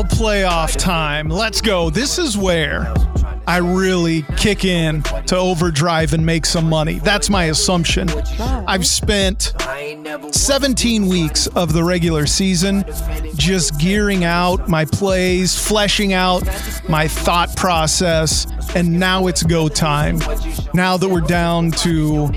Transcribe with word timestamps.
NFL 0.00 0.10
playoff 0.10 0.76
time. 0.76 1.28
Let's 1.28 1.60
go. 1.60 1.90
This 1.90 2.18
is 2.18 2.36
where 2.36 2.92
I 3.46 3.58
really 3.58 4.22
kick 4.36 4.64
in 4.64 5.02
to 5.26 5.36
overdrive 5.36 6.12
and 6.14 6.24
make 6.24 6.46
some 6.46 6.68
money. 6.68 6.94
That's 7.00 7.28
my 7.28 7.44
assumption. 7.44 8.08
I've 8.38 8.86
spent 8.86 9.54
17 10.32 11.08
weeks 11.08 11.46
of 11.48 11.72
the 11.72 11.82
regular 11.82 12.26
season 12.26 12.84
just 13.34 13.78
gearing 13.78 14.24
out 14.24 14.68
my 14.68 14.84
plays, 14.84 15.56
fleshing 15.56 16.12
out 16.12 16.44
my 16.88 17.08
thought 17.08 17.54
process, 17.56 18.46
and 18.74 18.98
now 18.98 19.26
it's 19.26 19.42
go 19.42 19.68
time. 19.68 20.18
Now 20.72 20.96
that 20.96 21.08
we're 21.08 21.20
down 21.20 21.72
to 21.72 22.30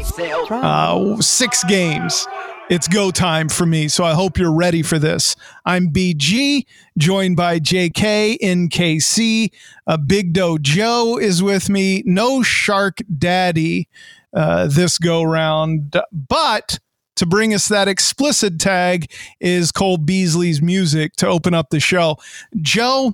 uh, 0.49 1.21
six 1.21 1.63
games 1.66 2.26
it's 2.73 2.88
go 2.88 3.12
time 3.12 3.50
for 3.50 3.68
me. 3.68 3.88
So 3.88 4.04
I 4.04 4.16
hope 4.16 4.40
you're 4.40 4.52
ready 4.52 4.82
for 4.82 4.98
this. 4.98 5.36
I'm 5.63 5.90
BG, 5.90 6.66
joined 6.98 7.38
by 7.38 7.59
JK 7.59 8.38
in 8.41 8.68
KC. 8.68 9.52
Uh, 9.85 9.98
Big 9.98 10.34
Doe 10.34 10.57
Joe 10.57 11.20
is 11.20 11.44
with 11.44 11.70
me. 11.70 12.01
No 12.07 12.41
Shark 12.41 12.98
Daddy 13.16 13.88
uh, 14.34 14.66
this 14.66 14.98
go 14.98 15.21
round, 15.21 15.96
but 16.12 16.79
to 17.18 17.27
bring 17.27 17.54
us 17.54 17.68
that 17.68 17.88
explicit 17.88 18.60
tag 18.60 19.12
is 19.40 19.71
Cole 19.71 19.98
Beasley's 19.98 20.60
music 20.60 21.16
to 21.18 21.27
open 21.27 21.54
up 21.54 21.70
the 21.70 21.79
show. 21.79 22.18
Joe, 22.60 23.13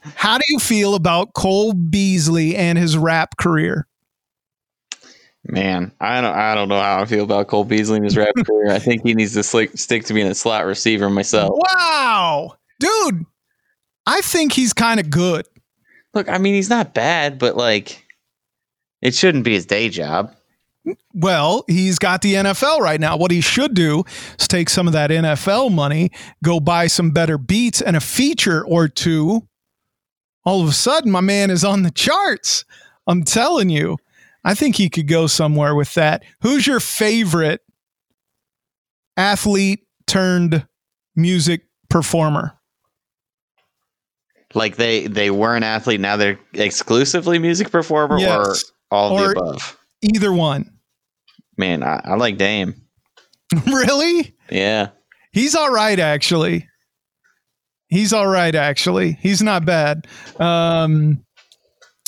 how 0.00 0.38
do 0.38 0.44
you 0.48 0.58
feel 0.58 0.94
about 0.94 1.34
Cole 1.34 1.74
Beasley 1.74 2.56
and 2.56 2.78
his 2.78 2.96
rap 2.96 3.36
career? 3.36 3.86
Man, 5.50 5.92
I 5.98 6.20
don't 6.20 6.36
I 6.36 6.54
don't 6.54 6.68
know 6.68 6.80
how 6.80 7.00
I 7.00 7.06
feel 7.06 7.24
about 7.24 7.48
Cole 7.48 7.64
Beasley 7.64 7.96
in 7.96 8.04
his 8.04 8.16
rap 8.16 8.34
career. 8.44 8.70
I 8.70 8.78
think 8.78 9.02
he 9.02 9.14
needs 9.14 9.32
to 9.34 9.42
slick, 9.42 9.76
stick 9.78 10.04
to 10.04 10.14
being 10.14 10.26
a 10.26 10.34
slot 10.34 10.66
receiver 10.66 11.08
myself. 11.08 11.54
Wow. 11.54 12.56
Dude, 12.78 13.24
I 14.06 14.20
think 14.20 14.52
he's 14.52 14.74
kind 14.74 15.00
of 15.00 15.08
good. 15.08 15.46
Look, 16.12 16.28
I 16.28 16.36
mean, 16.38 16.54
he's 16.54 16.68
not 16.68 16.92
bad, 16.92 17.38
but 17.38 17.56
like 17.56 18.06
it 19.00 19.14
shouldn't 19.14 19.44
be 19.44 19.54
his 19.54 19.64
day 19.64 19.88
job. 19.88 20.34
Well, 21.14 21.64
he's 21.66 21.98
got 21.98 22.22
the 22.22 22.34
NFL 22.34 22.80
right 22.80 23.00
now. 23.00 23.16
What 23.16 23.30
he 23.30 23.40
should 23.40 23.74
do 23.74 24.04
is 24.38 24.48
take 24.48 24.68
some 24.68 24.86
of 24.86 24.92
that 24.92 25.10
NFL 25.10 25.72
money, 25.72 26.10
go 26.42 26.60
buy 26.60 26.86
some 26.86 27.10
better 27.10 27.38
beats 27.38 27.80
and 27.80 27.96
a 27.96 28.00
feature 28.00 28.64
or 28.66 28.88
two. 28.88 29.46
All 30.44 30.62
of 30.62 30.68
a 30.68 30.72
sudden, 30.72 31.10
my 31.10 31.20
man 31.20 31.50
is 31.50 31.64
on 31.64 31.82
the 31.82 31.90
charts. 31.90 32.64
I'm 33.06 33.24
telling 33.24 33.70
you. 33.70 33.96
I 34.44 34.54
think 34.54 34.76
he 34.76 34.88
could 34.88 35.08
go 35.08 35.26
somewhere 35.26 35.74
with 35.74 35.94
that. 35.94 36.22
Who's 36.42 36.66
your 36.66 36.80
favorite 36.80 37.60
athlete 39.16 39.80
turned 40.06 40.66
music 41.16 41.62
performer? 41.90 42.54
Like 44.54 44.76
they 44.76 45.06
they 45.06 45.30
were 45.30 45.54
an 45.54 45.62
athlete, 45.62 46.00
now 46.00 46.16
they're 46.16 46.38
exclusively 46.54 47.38
music 47.38 47.70
performer, 47.70 48.18
yes. 48.18 48.30
or 48.30 48.54
all 48.90 49.18
or 49.18 49.34
the 49.34 49.40
above. 49.40 49.78
Either 50.00 50.32
one. 50.32 50.72
Man, 51.58 51.82
I, 51.82 52.00
I 52.04 52.14
like 52.14 52.38
Dame. 52.38 52.74
really? 53.66 54.34
Yeah. 54.50 54.90
He's 55.32 55.54
all 55.54 55.70
right, 55.70 55.98
actually. 55.98 56.66
He's 57.88 58.12
all 58.12 58.26
right, 58.26 58.54
actually. 58.54 59.18
He's 59.20 59.42
not 59.42 59.64
bad. 59.64 60.06
Um, 60.38 61.24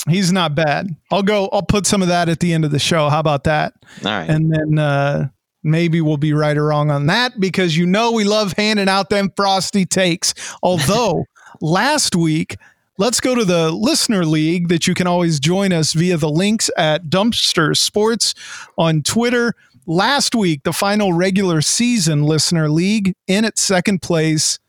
he's 0.09 0.31
not 0.31 0.55
bad. 0.55 0.95
I'll 1.11 1.23
go. 1.23 1.49
I'll 1.51 1.63
put 1.63 1.85
some 1.85 2.01
of 2.01 2.07
that 2.07 2.29
at 2.29 2.39
the 2.39 2.53
end 2.53 2.65
of 2.65 2.71
the 2.71 2.79
show. 2.79 3.09
How 3.09 3.19
about 3.19 3.43
that? 3.45 3.73
All 4.05 4.11
right. 4.11 4.29
And 4.29 4.51
then 4.51 4.79
uh, 4.79 5.29
maybe 5.63 6.01
we'll 6.01 6.17
be 6.17 6.33
right 6.33 6.57
or 6.57 6.67
wrong 6.67 6.91
on 6.91 7.07
that 7.07 7.39
because 7.39 7.77
you 7.77 7.85
know 7.85 8.11
we 8.11 8.23
love 8.23 8.53
handing 8.57 8.89
out 8.89 9.09
them 9.09 9.31
frosty 9.35 9.85
takes. 9.85 10.33
Although 10.63 11.25
last 11.61 12.15
week. 12.15 12.57
Let's 12.97 13.19
go 13.19 13.33
to 13.33 13.45
the 13.45 13.71
listener 13.71 14.25
league 14.25 14.67
that 14.67 14.85
you 14.85 14.93
can 14.93 15.07
always 15.07 15.39
join 15.39 15.73
us 15.73 15.93
via 15.93 16.17
the 16.17 16.29
links 16.29 16.69
at 16.77 17.05
Dumpster 17.05 17.75
Sports 17.75 18.35
on 18.77 19.01
Twitter. 19.01 19.55
Last 19.87 20.35
week, 20.35 20.61
the 20.63 20.73
final 20.73 21.11
regular 21.11 21.61
season 21.61 22.23
listener 22.23 22.69
league 22.69 23.13
in 23.27 23.43
its 23.43 23.63
second 23.63 24.03
place 24.03 24.59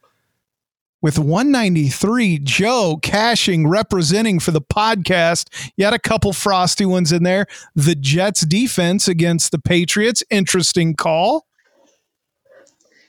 with 1.03 1.19
193. 1.19 2.39
Joe 2.39 2.99
cashing, 3.03 3.69
representing 3.69 4.39
for 4.41 4.53
the 4.53 4.63
podcast. 4.63 5.73
You 5.77 5.85
had 5.85 5.93
a 5.93 5.99
couple 5.99 6.33
frosty 6.33 6.87
ones 6.87 7.13
in 7.13 7.25
there. 7.25 7.47
The 7.75 7.95
Jets 7.95 8.47
defense 8.47 9.09
against 9.09 9.51
the 9.51 9.59
Patriots. 9.59 10.23
Interesting 10.31 10.95
call. 10.95 11.47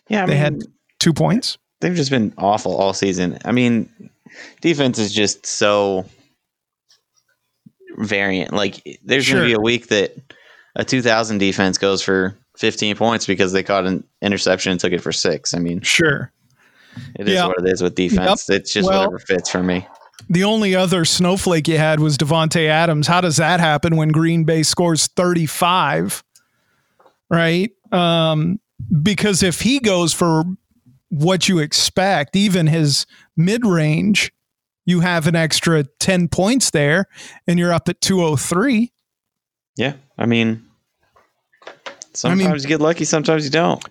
Yeah, 0.09 0.23
I 0.23 0.25
they 0.25 0.33
mean, 0.33 0.41
had 0.41 0.63
two 0.99 1.13
points. 1.13 1.57
They've 1.79 1.95
just 1.95 2.11
been 2.11 2.33
awful 2.37 2.75
all 2.75 2.93
season. 2.93 3.37
I 3.45 3.51
mean, 3.51 3.89
defense 4.61 4.99
is 4.99 5.13
just 5.13 5.45
so 5.45 6.05
variant. 7.97 8.53
Like, 8.53 8.99
there's 9.03 9.25
sure. 9.25 9.37
going 9.37 9.49
to 9.49 9.55
be 9.55 9.59
a 9.59 9.63
week 9.63 9.87
that 9.87 10.15
a 10.75 10.83
2000 10.83 11.37
defense 11.37 11.77
goes 11.77 12.01
for 12.01 12.37
15 12.57 12.95
points 12.95 13.25
because 13.25 13.51
they 13.51 13.63
caught 13.63 13.85
an 13.85 14.03
interception 14.21 14.71
and 14.71 14.79
took 14.79 14.93
it 14.93 15.01
for 15.01 15.11
six. 15.11 15.53
I 15.53 15.59
mean, 15.59 15.81
sure. 15.81 16.31
It 17.15 17.27
is 17.27 17.41
what 17.41 17.59
it 17.59 17.67
is 17.67 17.81
with 17.81 17.95
defense. 17.95 18.47
Yep. 18.49 18.59
It's 18.59 18.73
just 18.73 18.89
well, 18.89 18.99
whatever 18.99 19.19
fits 19.19 19.49
for 19.49 19.63
me. 19.63 19.87
The 20.29 20.43
only 20.43 20.75
other 20.75 21.05
snowflake 21.05 21.67
you 21.67 21.77
had 21.77 21.99
was 21.99 22.17
Davante 22.17 22.67
Adams. 22.67 23.07
How 23.07 23.21
does 23.21 23.37
that 23.37 23.59
happen 23.59 23.97
when 23.97 24.09
Green 24.09 24.43
Bay 24.43 24.63
scores 24.63 25.07
35? 25.07 26.23
Right? 27.29 27.71
Um, 27.91 28.59
because 29.01 29.43
if 29.43 29.61
he 29.61 29.79
goes 29.79 30.13
for 30.13 30.43
what 31.09 31.47
you 31.47 31.59
expect, 31.59 32.35
even 32.35 32.67
his 32.67 33.05
mid 33.35 33.65
range, 33.65 34.31
you 34.85 35.01
have 35.01 35.27
an 35.27 35.35
extra 35.35 35.83
10 35.99 36.27
points 36.27 36.71
there 36.71 37.05
and 37.47 37.59
you're 37.59 37.73
up 37.73 37.89
at 37.89 38.01
203. 38.01 38.91
Yeah. 39.75 39.93
I 40.17 40.25
mean, 40.25 40.65
sometimes 42.13 42.41
I 42.41 42.49
mean, 42.49 42.61
you 42.61 42.67
get 42.67 42.81
lucky, 42.81 43.05
sometimes 43.05 43.45
you 43.45 43.51
don't 43.51 43.83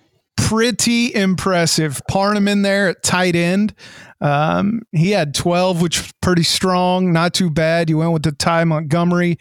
pretty 0.53 1.15
impressive. 1.15 2.03
Parham 2.11 2.47
in 2.47 2.61
there 2.61 2.91
at 2.91 3.03
tight 3.03 3.35
end. 3.35 3.73
Um, 4.21 4.83
he 4.93 5.11
had 5.11 5.35
12, 5.35 5.81
which 5.81 5.99
was 5.99 6.13
pretty 6.21 6.43
strong, 6.43 7.11
not 7.11 7.33
too 7.33 7.49
bad. 7.49 7.89
You 7.89 7.97
went 7.97 8.13
with 8.13 8.23
the 8.23 8.33
Ty 8.33 8.65
Montgomery, 8.65 9.39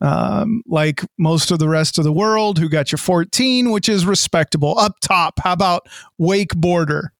um, 0.00 0.62
like 0.68 1.04
most 1.18 1.50
of 1.50 1.58
the 1.58 1.68
rest 1.68 1.98
of 1.98 2.04
the 2.04 2.12
world, 2.12 2.60
who 2.60 2.68
got 2.68 2.92
you 2.92 2.98
14, 2.98 3.72
which 3.72 3.88
is 3.88 4.06
respectable. 4.06 4.78
Up 4.78 5.00
top, 5.00 5.40
how 5.42 5.52
about 5.52 5.88
Wake 6.16 6.54
Border? 6.54 7.12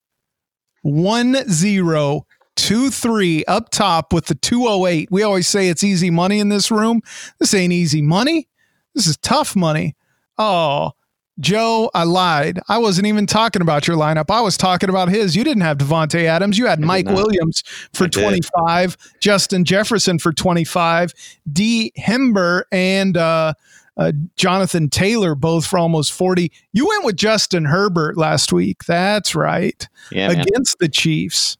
1 0.82 1.48
0 1.50 2.26
2 2.54 2.90
3 2.90 3.44
up 3.46 3.70
top 3.70 4.12
with 4.12 4.26
the 4.26 4.36
208. 4.36 5.08
We 5.10 5.24
always 5.24 5.48
say 5.48 5.68
it's 5.68 5.82
easy 5.82 6.10
money 6.10 6.38
in 6.38 6.48
this 6.48 6.70
room. 6.70 7.00
This 7.40 7.54
ain't 7.54 7.72
easy 7.72 8.02
money. 8.02 8.46
This 8.94 9.08
is 9.08 9.16
tough 9.16 9.56
money. 9.56 9.96
Oh, 10.38 10.92
Joe, 11.40 11.90
I 11.94 12.04
lied. 12.04 12.60
I 12.68 12.78
wasn't 12.78 13.06
even 13.06 13.26
talking 13.26 13.62
about 13.62 13.88
your 13.88 13.96
lineup. 13.96 14.30
I 14.30 14.40
was 14.40 14.56
talking 14.56 14.90
about 14.90 15.08
his. 15.08 15.34
You 15.34 15.44
didn't 15.44 15.62
have 15.62 15.78
Davante 15.78 16.24
Adams. 16.24 16.58
You 16.58 16.66
had 16.66 16.82
I 16.82 16.86
Mike 16.86 17.08
Williams 17.08 17.62
for 17.94 18.06
25, 18.06 18.96
Justin 19.20 19.64
Jefferson 19.64 20.18
for 20.18 20.32
25, 20.32 21.14
D. 21.50 21.92
Hember 21.98 22.64
and 22.70 23.16
uh, 23.16 23.54
uh, 23.96 24.12
Jonathan 24.36 24.90
Taylor 24.90 25.34
both 25.34 25.66
for 25.66 25.78
almost 25.78 26.12
40. 26.12 26.52
You 26.72 26.86
went 26.86 27.04
with 27.04 27.16
Justin 27.16 27.64
Herbert 27.64 28.18
last 28.18 28.52
week. 28.52 28.84
That's 28.84 29.34
right. 29.34 29.88
Yeah, 30.10 30.30
against 30.30 30.80
man. 30.80 30.86
the 30.86 30.88
Chiefs. 30.88 31.56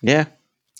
Yeah, 0.00 0.26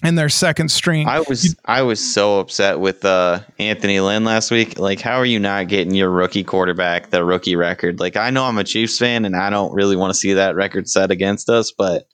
and 0.02 0.18
their 0.18 0.28
second 0.28 0.70
string. 0.70 1.06
I 1.06 1.20
was 1.20 1.56
I 1.64 1.82
was 1.82 2.00
so 2.00 2.40
upset 2.40 2.80
with 2.80 3.04
uh, 3.04 3.40
Anthony 3.58 4.00
Lynn 4.00 4.24
last 4.24 4.50
week. 4.50 4.78
Like, 4.78 5.00
how 5.00 5.16
are 5.16 5.24
you 5.24 5.38
not 5.38 5.68
getting 5.68 5.94
your 5.94 6.10
rookie 6.10 6.44
quarterback 6.44 7.10
the 7.10 7.24
rookie 7.24 7.56
record? 7.56 8.00
Like, 8.00 8.16
I 8.16 8.30
know 8.30 8.44
I'm 8.44 8.58
a 8.58 8.64
Chiefs 8.64 8.98
fan 8.98 9.24
and 9.24 9.36
I 9.36 9.50
don't 9.50 9.72
really 9.72 9.96
want 9.96 10.12
to 10.12 10.18
see 10.18 10.34
that 10.34 10.54
record 10.54 10.88
set 10.88 11.10
against 11.10 11.48
us, 11.48 11.72
but 11.72 12.04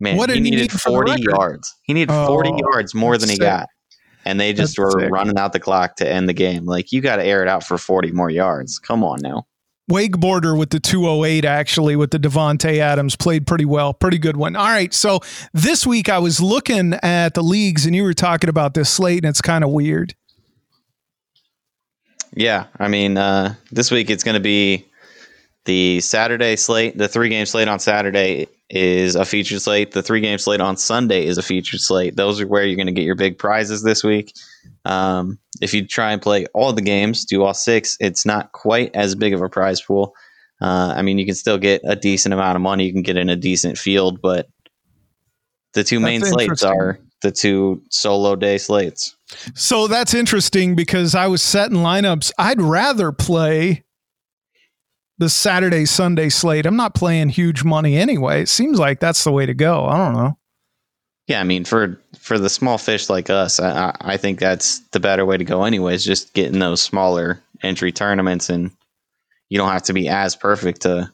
man, 0.00 0.16
what 0.16 0.30
he 0.30 0.40
needed 0.40 0.70
he 0.72 0.78
40 0.78 1.22
yards. 1.22 1.74
He 1.82 1.94
needed 1.94 2.10
oh, 2.12 2.26
40 2.26 2.50
yards 2.58 2.94
more 2.94 3.16
than 3.16 3.28
he 3.28 3.36
sick. 3.36 3.42
got. 3.42 3.68
And 4.24 4.38
they 4.38 4.52
just 4.52 4.76
that's 4.76 4.94
were 4.94 5.00
sick. 5.00 5.10
running 5.10 5.38
out 5.38 5.52
the 5.52 5.60
clock 5.60 5.96
to 5.96 6.08
end 6.08 6.28
the 6.28 6.34
game. 6.34 6.66
Like, 6.66 6.92
you 6.92 7.00
got 7.00 7.16
to 7.16 7.24
air 7.24 7.40
it 7.40 7.48
out 7.48 7.64
for 7.64 7.78
40 7.78 8.10
more 8.12 8.28
yards. 8.28 8.78
Come 8.78 9.02
on 9.02 9.20
now. 9.22 9.46
Wake 9.88 10.18
Border 10.18 10.54
with 10.54 10.70
the 10.70 10.80
208 10.80 11.44
actually 11.44 11.96
with 11.96 12.10
the 12.10 12.18
Davante 12.18 12.78
Adams 12.78 13.16
played 13.16 13.46
pretty 13.46 13.64
well, 13.64 13.94
pretty 13.94 14.18
good 14.18 14.36
one. 14.36 14.54
All 14.54 14.66
right, 14.66 14.92
so 14.92 15.20
this 15.54 15.86
week 15.86 16.08
I 16.08 16.18
was 16.18 16.40
looking 16.40 16.94
at 17.02 17.34
the 17.34 17.42
leagues 17.42 17.86
and 17.86 17.96
you 17.96 18.02
were 18.02 18.14
talking 18.14 18.50
about 18.50 18.74
this 18.74 18.90
slate 18.90 19.24
and 19.24 19.30
it's 19.30 19.40
kind 19.40 19.64
of 19.64 19.70
weird. 19.70 20.14
Yeah, 22.34 22.66
I 22.78 22.88
mean 22.88 23.16
uh, 23.16 23.54
this 23.72 23.90
week 23.90 24.10
it's 24.10 24.22
going 24.22 24.34
to 24.34 24.40
be 24.40 24.86
the 25.64 26.00
Saturday 26.00 26.56
slate. 26.56 26.96
The 26.96 27.08
three 27.08 27.30
game 27.30 27.46
slate 27.46 27.68
on 27.68 27.78
Saturday 27.78 28.48
is 28.70 29.14
a 29.14 29.24
featured 29.24 29.62
slate. 29.62 29.92
The 29.92 30.02
three 30.02 30.20
game 30.20 30.38
slate 30.38 30.60
on 30.60 30.76
Sunday 30.76 31.26
is 31.26 31.38
a 31.38 31.42
featured 31.42 31.80
slate. 31.80 32.16
Those 32.16 32.40
are 32.40 32.46
where 32.46 32.64
you're 32.64 32.76
going 32.76 32.86
to 32.86 32.92
get 32.92 33.04
your 33.04 33.14
big 33.14 33.38
prizes 33.38 33.82
this 33.82 34.04
week. 34.04 34.34
Um, 34.84 35.38
if 35.60 35.72
you 35.72 35.86
try 35.86 36.12
and 36.12 36.20
play 36.20 36.46
all 36.54 36.72
the 36.72 36.82
games, 36.82 37.24
do 37.24 37.42
all 37.42 37.54
six, 37.54 37.96
it's 38.00 38.26
not 38.26 38.52
quite 38.52 38.94
as 38.94 39.14
big 39.14 39.32
of 39.32 39.42
a 39.42 39.48
prize 39.48 39.80
pool. 39.80 40.14
Uh, 40.60 40.92
I 40.96 41.02
mean, 41.02 41.18
you 41.18 41.26
can 41.26 41.34
still 41.34 41.58
get 41.58 41.80
a 41.84 41.96
decent 41.96 42.32
amount 42.32 42.56
of 42.56 42.62
money. 42.62 42.84
You 42.84 42.92
can 42.92 43.02
get 43.02 43.16
in 43.16 43.28
a 43.28 43.36
decent 43.36 43.78
field, 43.78 44.20
but 44.20 44.48
the 45.74 45.84
two 45.84 46.00
main 46.00 46.22
slates 46.24 46.62
are 46.62 46.98
the 47.22 47.30
two 47.30 47.82
solo 47.90 48.36
day 48.36 48.58
slates. 48.58 49.16
So 49.54 49.86
that's 49.86 50.14
interesting 50.14 50.74
because 50.74 51.14
I 51.14 51.26
was 51.26 51.42
setting 51.42 51.78
lineups. 51.78 52.32
I'd 52.38 52.60
rather 52.60 53.12
play 53.12 53.84
the 55.18 55.28
Saturday 55.28 55.84
Sunday 55.84 56.28
slate. 56.28 56.66
I'm 56.66 56.76
not 56.76 56.94
playing 56.94 57.30
huge 57.30 57.64
money 57.64 57.96
anyway. 57.96 58.42
It 58.42 58.48
seems 58.48 58.78
like 58.78 59.00
that's 59.00 59.24
the 59.24 59.32
way 59.32 59.46
to 59.46 59.54
go. 59.54 59.86
I 59.86 59.96
don't 59.96 60.14
know. 60.14 60.38
Yeah, 61.26 61.40
I 61.40 61.44
mean 61.44 61.64
for 61.64 62.00
for 62.18 62.38
the 62.38 62.48
small 62.48 62.78
fish 62.78 63.10
like 63.10 63.28
us, 63.28 63.60
I, 63.60 63.94
I 64.00 64.16
think 64.16 64.38
that's 64.38 64.80
the 64.92 65.00
better 65.00 65.26
way 65.26 65.36
to 65.36 65.44
go. 65.44 65.64
Anyways, 65.64 66.04
just 66.04 66.32
getting 66.32 66.58
those 66.58 66.80
smaller 66.80 67.42
entry 67.62 67.92
tournaments, 67.92 68.48
and 68.48 68.70
you 69.50 69.58
don't 69.58 69.70
have 69.70 69.82
to 69.84 69.92
be 69.92 70.08
as 70.08 70.36
perfect 70.36 70.82
to 70.82 71.12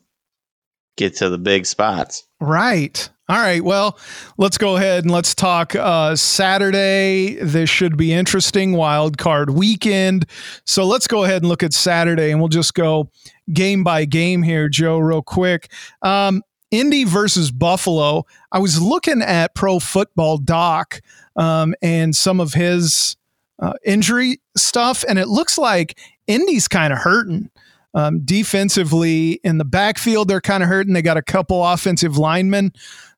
get 0.97 1.17
to 1.17 1.29
the 1.29 1.39
big 1.39 1.67
spots. 1.67 2.25
Right. 2.41 3.09
All 3.29 3.39
right. 3.39 3.65
Well, 3.65 3.99
let's 4.37 4.59
go 4.59 4.77
ahead 4.77 5.05
and 5.05 5.11
let's 5.11 5.35
talk 5.35 5.75
uh, 5.75 6.15
Saturday. 6.15 7.37
This 7.41 7.71
should 7.71 7.97
be 7.97 8.12
interesting. 8.12 8.73
Wild 8.73 9.17
card 9.17 9.50
weekend. 9.50 10.27
So 10.67 10.85
let's 10.85 11.07
go 11.07 11.25
ahead 11.25 11.43
and 11.43 11.49
look 11.49 11.62
at 11.62 11.73
Saturday, 11.73 12.31
and 12.31 12.39
we'll 12.39 12.50
just 12.50 12.75
go 12.75 13.11
game 13.52 13.85
by 13.85 14.05
game 14.05 14.43
here, 14.43 14.69
Joe, 14.69 14.99
real 14.99 15.23
quick. 15.23 15.70
Um, 16.02 16.43
Indy 16.70 17.05
versus 17.05 17.50
Buffalo. 17.50 18.26
I 18.50 18.58
was 18.58 18.81
looking 18.81 19.23
at 19.23 19.55
Pro 19.55 19.79
Football 19.79 20.38
Doc 20.38 21.00
um, 21.37 21.75
and 21.82 22.17
some 22.17 22.41
of 22.41 22.52
his 22.55 23.17
uh, 23.61 23.75
injury 23.85 24.41
stuff, 24.56 25.05
and 25.08 25.19
it 25.19 25.29
looks 25.29 25.56
like 25.56 25.99
Indy's 26.26 26.67
kind 26.69 26.93
of 26.93 26.99
hurting. 26.99 27.50
Um, 27.94 28.20
defensively 28.25 29.41
in 29.44 29.58
the 29.58 29.64
backfield, 29.64 30.29
they're 30.29 30.41
kind 30.41 30.62
of 30.62 30.69
hurting. 30.69 30.94
They 30.94 31.02
got 31.02 31.17
a 31.17 31.23
couple 31.23 31.64
offensive 31.64 32.19
linemen 32.19 32.73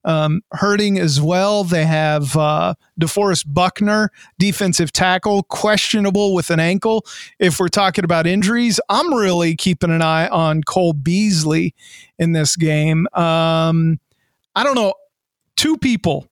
um, 0.06 0.42
hurting 0.52 0.98
as 0.98 1.20
well. 1.20 1.64
They 1.64 1.84
have 1.84 2.36
uh, 2.36 2.74
DeForest 3.00 3.52
Buckner, 3.52 4.10
defensive 4.38 4.92
tackle, 4.92 5.42
questionable 5.42 6.34
with 6.34 6.50
an 6.50 6.60
ankle. 6.60 7.04
If 7.38 7.58
we're 7.58 7.68
talking 7.68 8.04
about 8.04 8.26
injuries, 8.26 8.80
I'm 8.88 9.12
really 9.12 9.56
keeping 9.56 9.90
an 9.90 10.02
eye 10.02 10.28
on 10.28 10.62
Cole 10.62 10.92
Beasley 10.92 11.74
in 12.18 12.32
this 12.32 12.54
game. 12.56 13.08
Um, 13.12 13.98
I 14.54 14.62
don't 14.64 14.76
know. 14.76 14.94
Two 15.56 15.76
people 15.76 16.28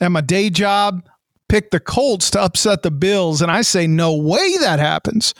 at 0.00 0.10
my 0.10 0.20
day 0.22 0.48
job 0.48 1.04
picked 1.48 1.72
the 1.72 1.80
Colts 1.80 2.30
to 2.30 2.40
upset 2.40 2.82
the 2.82 2.90
Bills, 2.90 3.42
and 3.42 3.50
I 3.50 3.62
say, 3.62 3.86
no 3.86 4.16
way 4.16 4.56
that 4.58 4.78
happens. 4.78 5.34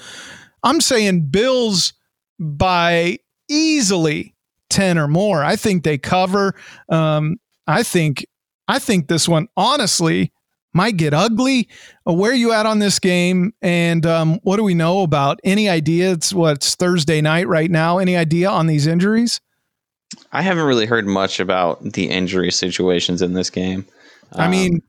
I'm 0.62 0.80
saying 0.80 1.28
Bills 1.30 1.94
by 2.40 3.18
easily 3.48 4.34
10 4.70 4.98
or 4.98 5.06
more. 5.06 5.44
I 5.44 5.56
think 5.56 5.84
they 5.84 5.98
cover. 5.98 6.54
Um, 6.88 7.36
I 7.66 7.82
think 7.82 8.26
I 8.66 8.78
think 8.78 9.08
this 9.08 9.28
one 9.28 9.48
honestly 9.56 10.32
might 10.72 10.96
get 10.96 11.12
ugly. 11.12 11.68
Uh, 12.08 12.12
where 12.12 12.30
are 12.30 12.36
you 12.36 12.52
at 12.52 12.66
on 12.66 12.78
this 12.78 12.98
game? 12.98 13.52
And 13.60 14.06
um, 14.06 14.40
what 14.42 14.56
do 14.56 14.62
we 14.62 14.74
know 14.74 15.02
about? 15.02 15.40
Any 15.44 15.68
idea? 15.68 16.12
It's 16.12 16.32
what's 16.32 16.76
Thursday 16.76 17.20
night 17.20 17.48
right 17.48 17.70
now. 17.70 17.98
Any 17.98 18.16
idea 18.16 18.48
on 18.48 18.66
these 18.66 18.86
injuries? 18.86 19.40
I 20.32 20.42
haven't 20.42 20.64
really 20.64 20.86
heard 20.86 21.06
much 21.06 21.40
about 21.40 21.82
the 21.82 22.08
injury 22.08 22.50
situations 22.50 23.22
in 23.22 23.34
this 23.34 23.50
game. 23.50 23.84
I 24.32 24.48
mean, 24.48 24.74
um, 24.74 24.82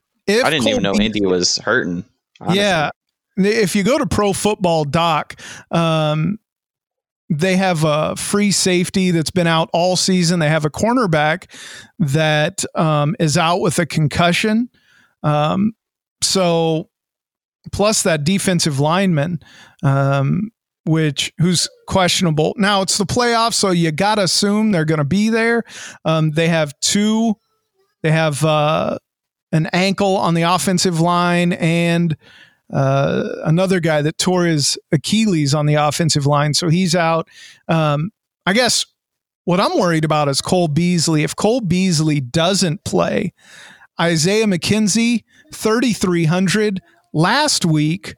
I 0.44 0.50
didn't 0.50 0.62
Cole 0.62 0.70
even 0.70 0.82
know 0.82 0.94
Indy 0.94 1.26
was 1.26 1.58
hurting. 1.58 2.04
Honestly. 2.40 2.60
Yeah, 2.60 2.90
if 3.36 3.74
you 3.74 3.82
go 3.82 3.98
to 3.98 4.06
Pro 4.06 4.32
Football 4.32 4.84
Doc, 4.84 5.40
um, 5.70 6.38
they 7.38 7.56
have 7.56 7.82
a 7.84 8.14
free 8.16 8.50
safety 8.50 9.10
that's 9.10 9.30
been 9.30 9.46
out 9.46 9.70
all 9.72 9.96
season. 9.96 10.38
They 10.38 10.48
have 10.48 10.66
a 10.66 10.70
cornerback 10.70 11.50
that 11.98 12.64
um, 12.74 13.16
is 13.18 13.38
out 13.38 13.60
with 13.60 13.78
a 13.78 13.86
concussion. 13.86 14.68
Um, 15.22 15.72
so, 16.20 16.90
plus 17.72 18.02
that 18.02 18.24
defensive 18.24 18.80
lineman, 18.80 19.40
um, 19.82 20.50
which 20.84 21.32
who's 21.38 21.68
questionable. 21.88 22.54
Now 22.58 22.82
it's 22.82 22.98
the 22.98 23.06
playoffs, 23.06 23.54
so 23.54 23.70
you 23.70 23.92
got 23.92 24.16
to 24.16 24.24
assume 24.24 24.70
they're 24.70 24.84
going 24.84 24.98
to 24.98 25.04
be 25.04 25.30
there. 25.30 25.62
Um, 26.04 26.32
they 26.32 26.48
have 26.48 26.78
two. 26.80 27.34
They 28.02 28.10
have 28.10 28.44
uh, 28.44 28.98
an 29.52 29.68
ankle 29.72 30.16
on 30.16 30.34
the 30.34 30.42
offensive 30.42 31.00
line 31.00 31.52
and 31.54 32.16
uh, 32.70 33.24
another 33.44 33.80
guy 33.80 34.02
that 34.02 34.18
tore 34.18 34.44
his 34.44 34.78
Achilles 34.92 35.54
on 35.54 35.66
the 35.66 35.74
offensive 35.74 36.26
line, 36.26 36.54
so 36.54 36.68
he's 36.68 36.94
out. 36.94 37.28
Um, 37.68 38.10
I 38.46 38.52
guess 38.52 38.86
what 39.44 39.60
I'm 39.60 39.78
worried 39.78 40.04
about 40.04 40.28
is 40.28 40.40
Cole 40.40 40.68
Beasley. 40.68 41.22
If 41.22 41.36
Cole 41.36 41.60
Beasley 41.60 42.20
doesn't 42.20 42.84
play, 42.84 43.32
Isaiah 44.00 44.46
McKenzie, 44.46 45.24
3,300 45.52 46.80
last 47.12 47.64
week. 47.64 48.14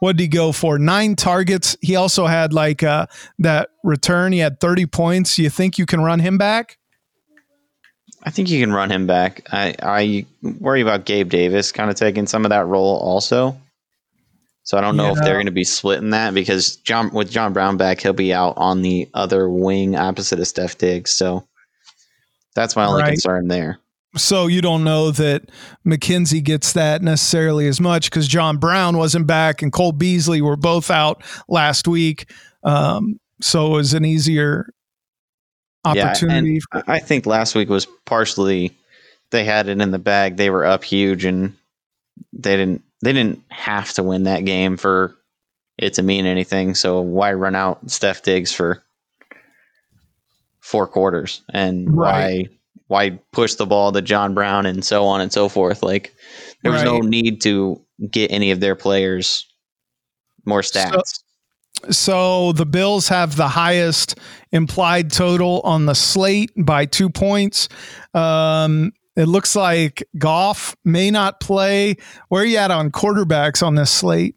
What 0.00 0.16
did 0.16 0.22
he 0.22 0.28
go 0.28 0.52
for? 0.52 0.78
Nine 0.78 1.16
targets. 1.16 1.76
He 1.80 1.96
also 1.96 2.26
had 2.26 2.52
like 2.52 2.82
uh, 2.82 3.06
that 3.40 3.70
return. 3.82 4.32
He 4.32 4.38
had 4.38 4.60
30 4.60 4.86
points. 4.86 5.38
You 5.38 5.50
think 5.50 5.76
you 5.76 5.86
can 5.86 6.00
run 6.00 6.20
him 6.20 6.38
back? 6.38 6.78
I 8.22 8.30
think 8.30 8.48
you 8.50 8.60
can 8.60 8.72
run 8.72 8.90
him 8.90 9.06
back. 9.06 9.46
I, 9.52 9.74
I 9.82 10.26
worry 10.60 10.82
about 10.82 11.04
Gabe 11.04 11.28
Davis 11.28 11.72
kind 11.72 11.90
of 11.90 11.96
taking 11.96 12.26
some 12.26 12.44
of 12.44 12.50
that 12.50 12.66
role 12.66 12.98
also. 12.98 13.56
So 14.68 14.76
I 14.76 14.82
don't 14.82 14.98
know 14.98 15.06
yeah. 15.06 15.12
if 15.12 15.18
they're 15.20 15.36
going 15.36 15.46
to 15.46 15.50
be 15.50 15.64
splitting 15.64 16.10
that 16.10 16.34
because 16.34 16.76
John 16.76 17.10
with 17.14 17.30
John 17.30 17.54
Brown 17.54 17.78
back, 17.78 18.02
he'll 18.02 18.12
be 18.12 18.34
out 18.34 18.52
on 18.58 18.82
the 18.82 19.08
other 19.14 19.48
wing 19.48 19.96
opposite 19.96 20.38
of 20.40 20.46
Steph 20.46 20.76
Diggs. 20.76 21.10
So 21.10 21.48
that's 22.54 22.76
my 22.76 22.84
only 22.84 23.00
right. 23.00 23.08
concern 23.12 23.48
there. 23.48 23.78
So 24.18 24.46
you 24.46 24.60
don't 24.60 24.84
know 24.84 25.10
that 25.12 25.48
McKenzie 25.86 26.44
gets 26.44 26.74
that 26.74 27.00
necessarily 27.00 27.66
as 27.66 27.80
much 27.80 28.10
because 28.10 28.28
John 28.28 28.58
Brown 28.58 28.98
wasn't 28.98 29.26
back 29.26 29.62
and 29.62 29.72
Cole 29.72 29.92
Beasley 29.92 30.42
were 30.42 30.54
both 30.54 30.90
out 30.90 31.22
last 31.48 31.88
week. 31.88 32.30
Um, 32.62 33.18
so 33.40 33.68
it 33.68 33.76
was 33.76 33.94
an 33.94 34.04
easier 34.04 34.68
opportunity. 35.86 36.60
Yeah, 36.74 36.82
I 36.86 36.98
think 36.98 37.24
last 37.24 37.54
week 37.54 37.70
was 37.70 37.86
partially 38.04 38.76
they 39.30 39.44
had 39.44 39.66
it 39.68 39.80
in 39.80 39.92
the 39.92 39.98
bag. 39.98 40.36
They 40.36 40.50
were 40.50 40.66
up 40.66 40.84
huge 40.84 41.24
and 41.24 41.56
they 42.34 42.58
didn't 42.58 42.82
they 43.02 43.12
didn't 43.12 43.42
have 43.48 43.92
to 43.94 44.02
win 44.02 44.24
that 44.24 44.44
game 44.44 44.76
for 44.76 45.16
it 45.78 45.94
to 45.94 46.02
mean 46.02 46.26
anything. 46.26 46.74
So 46.74 47.00
why 47.00 47.32
run 47.32 47.54
out 47.54 47.90
Steph 47.90 48.22
Diggs 48.22 48.52
for 48.52 48.82
four 50.60 50.86
quarters 50.86 51.42
and 51.50 51.96
right. 51.96 52.48
why 52.48 52.54
why 52.88 53.18
push 53.32 53.54
the 53.54 53.66
ball 53.66 53.92
to 53.92 54.02
John 54.02 54.34
Brown 54.34 54.66
and 54.66 54.84
so 54.84 55.04
on 55.04 55.20
and 55.20 55.32
so 55.32 55.48
forth? 55.48 55.82
Like 55.82 56.14
there 56.62 56.72
was 56.72 56.82
right. 56.82 56.92
no 56.92 56.98
need 56.98 57.42
to 57.42 57.80
get 58.10 58.32
any 58.32 58.50
of 58.50 58.60
their 58.60 58.74
players 58.74 59.46
more 60.44 60.62
stats. 60.62 61.20
So, 61.84 61.90
so 61.90 62.52
the 62.52 62.66
Bills 62.66 63.08
have 63.08 63.36
the 63.36 63.48
highest 63.48 64.18
implied 64.50 65.12
total 65.12 65.60
on 65.60 65.86
the 65.86 65.94
slate 65.94 66.50
by 66.56 66.86
two 66.86 67.10
points. 67.10 67.68
Um, 68.14 68.92
it 69.18 69.26
looks 69.26 69.56
like 69.56 70.08
Goff 70.16 70.76
may 70.84 71.10
not 71.10 71.40
play. 71.40 71.96
Where 72.28 72.42
are 72.42 72.46
you 72.46 72.56
at 72.56 72.70
on 72.70 72.92
quarterbacks 72.92 73.66
on 73.66 73.74
this 73.74 73.90
slate? 73.90 74.36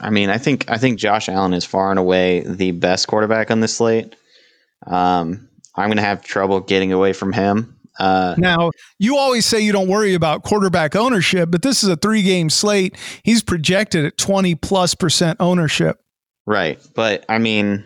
I 0.00 0.10
mean, 0.10 0.30
I 0.30 0.38
think 0.38 0.68
I 0.68 0.76
think 0.76 0.98
Josh 0.98 1.28
Allen 1.28 1.54
is 1.54 1.64
far 1.64 1.90
and 1.90 1.98
away 1.98 2.40
the 2.40 2.72
best 2.72 3.06
quarterback 3.06 3.52
on 3.52 3.60
this 3.60 3.76
slate. 3.76 4.16
Um, 4.86 5.48
I'm 5.76 5.86
going 5.86 5.96
to 5.96 6.02
have 6.02 6.24
trouble 6.24 6.58
getting 6.60 6.92
away 6.92 7.12
from 7.12 7.32
him. 7.32 7.78
Uh, 8.00 8.34
now, 8.36 8.72
you 8.98 9.16
always 9.16 9.46
say 9.46 9.60
you 9.60 9.70
don't 9.70 9.86
worry 9.86 10.14
about 10.14 10.42
quarterback 10.42 10.96
ownership, 10.96 11.52
but 11.52 11.62
this 11.62 11.84
is 11.84 11.88
a 11.88 11.96
three 11.96 12.22
game 12.22 12.50
slate. 12.50 12.96
He's 13.22 13.44
projected 13.44 14.04
at 14.04 14.18
20 14.18 14.56
plus 14.56 14.96
percent 14.96 15.36
ownership. 15.38 16.00
Right. 16.46 16.80
But 16.96 17.24
I 17.28 17.38
mean, 17.38 17.84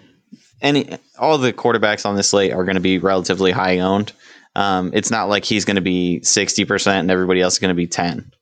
any 0.63 0.97
all 1.19 1.37
the 1.37 1.53
quarterbacks 1.53 2.07
on 2.07 2.17
this 2.17 2.31
slate 2.31 2.53
are 2.53 2.65
going 2.65 2.77
to 2.77 2.81
be 2.81 2.99
relatively 2.99 3.51
high 3.51 3.81
owned. 3.81 4.13
Um, 4.59 4.91
it's 4.93 5.13
not 5.13 5.29
like 5.29 5.45
he's 5.45 5.65
going 5.65 5.77
to 5.77 5.81
be 5.81 6.21
60% 6.25 6.89
and 6.89 7.13
everybody 7.13 7.41
else 7.41 7.55
is 7.55 7.59
going 7.61 7.69
to 7.69 7.77
be 7.77 7.87
10. 7.87 8.33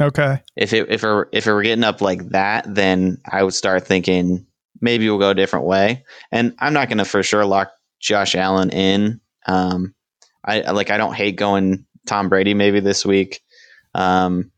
Okay. 0.00 0.40
If 0.56 0.72
it, 0.72 0.90
if 0.90 1.04
it, 1.04 1.28
if 1.32 1.46
it 1.46 1.52
were 1.52 1.62
getting 1.62 1.84
up 1.84 2.00
like 2.00 2.30
that, 2.30 2.64
then 2.66 3.18
I 3.30 3.42
would 3.42 3.52
start 3.52 3.86
thinking 3.86 4.46
maybe 4.80 5.06
we'll 5.06 5.18
go 5.18 5.28
a 5.28 5.34
different 5.34 5.66
way. 5.66 6.02
And 6.32 6.54
I'm 6.60 6.72
not 6.72 6.88
going 6.88 6.96
to 6.96 7.04
for 7.04 7.22
sure 7.22 7.44
lock 7.44 7.72
Josh 8.00 8.34
Allen 8.34 8.70
in. 8.70 9.20
Um, 9.46 9.94
I 10.42 10.70
like, 10.70 10.90
I 10.90 10.96
don't 10.96 11.14
hate 11.14 11.36
going 11.36 11.84
Tom 12.06 12.30
Brady 12.30 12.54
maybe 12.54 12.80
this 12.80 13.04
week. 13.04 13.42
Um, 13.94 14.52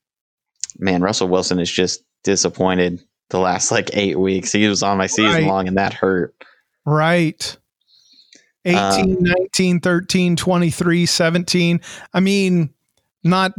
man, 0.78 1.02
Russell 1.02 1.28
Wilson 1.28 1.58
is 1.58 1.70
just 1.70 2.04
disappointed 2.22 3.02
the 3.30 3.40
last 3.40 3.72
like 3.72 3.90
eight 3.92 4.20
weeks. 4.20 4.52
He 4.52 4.68
was 4.68 4.84
on 4.84 4.98
my 4.98 5.08
season 5.08 5.32
right. 5.32 5.46
long 5.46 5.66
and 5.66 5.78
that 5.78 5.94
hurt. 5.94 6.32
Right. 6.86 7.56
18, 8.68 9.16
um, 9.16 9.16
19, 9.20 9.80
13, 9.80 10.36
23, 10.36 11.06
17. 11.06 11.80
I 12.12 12.20
mean, 12.20 12.70
not 13.24 13.52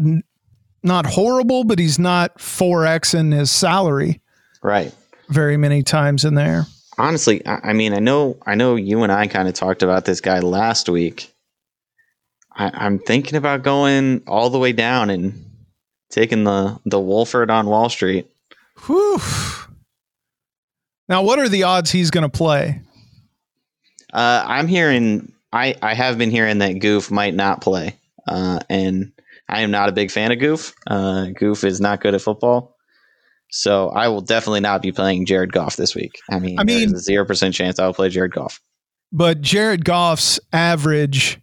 not 0.84 1.06
horrible, 1.06 1.63
but 1.63 1.80
he's 1.80 2.00
not 2.00 2.38
4x 2.38 3.18
in 3.18 3.32
his 3.32 3.51
salary. 3.51 4.22
Right. 4.62 4.94
Very 5.30 5.58
many 5.58 5.84
times 5.84 6.25
in 6.25 6.36
there. 6.36 6.66
Honestly, 6.98 7.46
I, 7.46 7.70
I 7.70 7.74
mean, 7.74 7.94
I 7.94 8.00
know 8.00 8.38
I 8.46 8.56
know 8.56 8.75
you 8.75 9.04
and 9.04 9.12
I 9.12 9.28
kind 9.28 9.48
of 9.48 9.54
talked 9.54 9.84
about 9.84 10.06
this 10.06 10.22
guy 10.22 10.39
last 10.39 10.89
week. 10.89 11.34
I, 12.51 12.72
I'm 12.74 13.00
thinking 13.00 13.36
about 13.36 13.63
going 13.63 14.24
all 14.28 14.50
the 14.50 14.60
way 14.60 14.74
down 14.74 15.10
and 15.10 15.46
taking 16.10 16.44
the 16.44 16.80
the 16.86 17.00
Wolford 17.00 17.50
on 17.50 17.68
Wall 17.68 17.89
Street. 17.89 18.28
Whew. 18.86 19.20
Now, 21.08 21.24
what 21.24 21.39
are 21.39 21.50
the 21.50 21.63
odds 21.63 21.92
he's 21.92 22.12
going 22.12 22.30
to 22.30 22.30
play? 22.30 22.82
Uh, 24.13 24.44
I'm 24.46 24.68
hearing. 24.68 25.34
I 25.51 25.75
I 25.82 25.94
have 25.94 26.18
been 26.18 26.32
hearing 26.32 26.60
that 26.60 26.74
Goof 26.80 27.12
might 27.12 27.34
not 27.34 27.62
play, 27.62 27.96
uh, 28.28 28.60
and 28.70 29.12
I 29.48 29.62
am 29.62 29.72
not 29.72 29.89
a 29.89 29.94
big 29.94 30.12
fan 30.12 30.32
of 30.32 30.39
Goof. 30.39 30.74
Uh, 30.88 31.28
Goof 31.36 31.63
is 31.63 31.82
not 31.82 32.01
good 32.01 32.16
at 32.16 32.22
football. 32.22 32.75
So 33.51 33.89
I 33.89 34.10
will 34.10 34.22
definitely 34.22 34.60
not 34.60 34.82
be 34.84 34.92
playing 34.92 35.25
Jared 35.25 35.51
Goff 35.51 35.75
this 35.75 35.96
week. 35.96 36.20
I 36.30 36.38
mean, 36.38 36.60
I 36.60 36.63
mean, 36.63 36.96
zero 36.98 37.25
percent 37.25 37.56
chance 37.56 37.80
I'll 37.80 37.94
play 37.94 38.10
Jared 38.10 38.34
Goff. 38.34 38.62
But 39.12 39.42
Jared 39.42 39.86
Goff's 39.86 40.39
average 40.54 41.39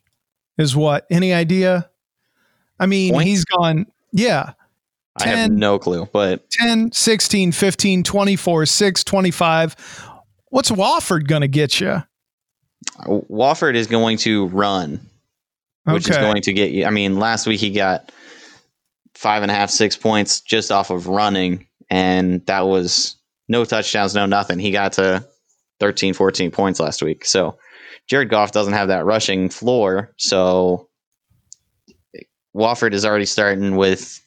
is 0.57 0.77
what? 0.77 1.07
Any 1.11 1.33
idea? 1.33 1.91
I 2.79 2.87
mean, 2.87 3.15
Points? 3.15 3.27
he's 3.27 3.45
gone, 3.45 3.87
yeah. 4.13 4.53
10, 5.19 5.33
I 5.33 5.37
have 5.37 5.51
no 5.51 5.79
clue, 5.79 6.07
but 6.13 6.49
10, 6.51 6.93
16, 6.93 7.53
15, 7.53 8.03
24, 8.03 8.67
6, 8.67 9.05
25. 9.05 10.09
What's 10.51 10.71
Wolford 10.71 11.27
going 11.27 11.41
to 11.41 11.49
get 11.49 11.81
you? 11.81 12.03
Wolford 13.07 13.77
is 13.77 13.87
going 13.87 14.19
to 14.19 14.47
run, 14.47 15.01
which 15.85 16.07
okay. 16.09 16.13
is 16.13 16.19
going 16.19 16.43
to 16.43 16.53
get 16.53 16.71
you. 16.71 16.85
I 16.85 16.91
mean, 16.91 17.19
last 17.19 17.47
week 17.47 17.61
he 17.61 17.71
got 17.71 18.13
five 19.15 19.43
and 19.43 19.51
a 19.51 19.55
half, 19.55 19.71
six 19.71 19.97
points 19.97 20.41
just 20.41 20.71
off 20.71 20.91
of 20.91 21.07
running 21.07 21.67
and 21.91 22.45
that 22.47 22.67
was 22.67 23.17
no 23.49 23.65
touchdowns, 23.65 24.15
no 24.15 24.27
nothing. 24.27 24.59
He 24.59 24.71
got 24.71 24.93
to 24.95 25.27
13, 25.81 26.15
14 26.15 26.51
points 26.51 26.81
last 26.81 27.03
week. 27.03 27.25
So 27.25 27.59
Jared 28.09 28.31
Goff 28.31 28.53
doesn't 28.53 28.73
have 28.73 28.89
that 28.89 29.05
rushing 29.05 29.49
floor. 29.49 30.13
So 30.17 30.89
Wolford 32.53 32.95
is 32.95 33.05
already 33.05 33.27
starting 33.27 33.77
with 33.77 34.21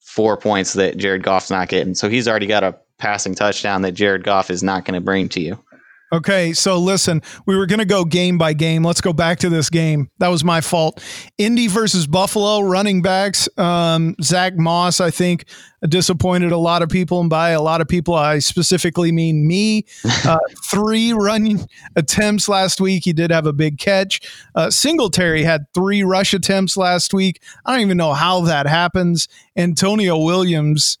four 0.00 0.36
points 0.36 0.72
that 0.72 0.96
Jared 0.96 1.22
Goff's 1.22 1.50
not 1.50 1.68
getting. 1.68 1.94
So 1.94 2.08
he's 2.08 2.26
already 2.26 2.46
got 2.46 2.64
a 2.64 2.76
passing 2.98 3.34
touchdown 3.34 3.82
that 3.82 3.92
Jared 3.92 4.24
Goff 4.24 4.50
is 4.50 4.62
not 4.62 4.84
going 4.84 4.94
to 4.94 5.04
bring 5.04 5.28
to 5.30 5.40
you. 5.40 5.62
Okay, 6.10 6.54
so 6.54 6.78
listen, 6.78 7.20
we 7.44 7.54
were 7.54 7.66
going 7.66 7.80
to 7.80 7.84
go 7.84 8.02
game 8.02 8.38
by 8.38 8.54
game. 8.54 8.82
Let's 8.82 9.02
go 9.02 9.12
back 9.12 9.40
to 9.40 9.50
this 9.50 9.68
game. 9.68 10.10
That 10.18 10.28
was 10.28 10.42
my 10.42 10.62
fault. 10.62 11.02
Indy 11.36 11.66
versus 11.66 12.06
Buffalo 12.06 12.60
running 12.60 13.02
backs. 13.02 13.46
Um, 13.58 14.14
Zach 14.22 14.56
Moss, 14.56 15.02
I 15.02 15.10
think, 15.10 15.44
disappointed 15.86 16.50
a 16.50 16.56
lot 16.56 16.80
of 16.80 16.88
people, 16.88 17.20
and 17.20 17.28
by 17.28 17.50
a 17.50 17.60
lot 17.60 17.82
of 17.82 17.88
people, 17.88 18.14
I 18.14 18.38
specifically 18.38 19.12
mean 19.12 19.46
me. 19.46 19.84
Uh, 20.24 20.36
three 20.70 21.12
running 21.12 21.64
attempts 21.96 22.48
last 22.48 22.82
week. 22.82 23.04
He 23.04 23.14
did 23.14 23.30
have 23.30 23.46
a 23.46 23.52
big 23.52 23.78
catch. 23.78 24.20
Uh, 24.54 24.68
Singletary 24.68 25.42
had 25.42 25.64
three 25.72 26.02
rush 26.02 26.34
attempts 26.34 26.76
last 26.76 27.14
week. 27.14 27.40
I 27.64 27.72
don't 27.72 27.80
even 27.80 27.96
know 27.96 28.12
how 28.12 28.40
that 28.42 28.66
happens. 28.66 29.28
Antonio 29.56 30.18
Williams 30.18 30.98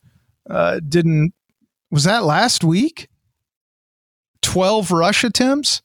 uh, 0.48 0.80
didn't. 0.88 1.34
Was 1.90 2.04
that 2.04 2.24
last 2.24 2.64
week? 2.64 3.08
12 4.42 4.90
rush 4.90 5.24
attempts. 5.24 5.82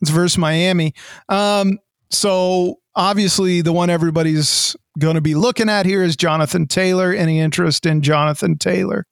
It's 0.00 0.10
versus 0.10 0.38
Miami. 0.38 0.94
Um, 1.28 1.78
so 2.10 2.78
obviously, 2.94 3.62
the 3.62 3.72
one 3.72 3.90
everybody's 3.90 4.76
going 4.98 5.16
to 5.16 5.20
be 5.20 5.34
looking 5.34 5.68
at 5.68 5.86
here 5.86 6.02
is 6.02 6.16
Jonathan 6.16 6.66
Taylor. 6.66 7.12
Any 7.12 7.40
interest 7.40 7.86
in 7.86 8.02
Jonathan 8.02 8.56
Taylor? 8.56 9.06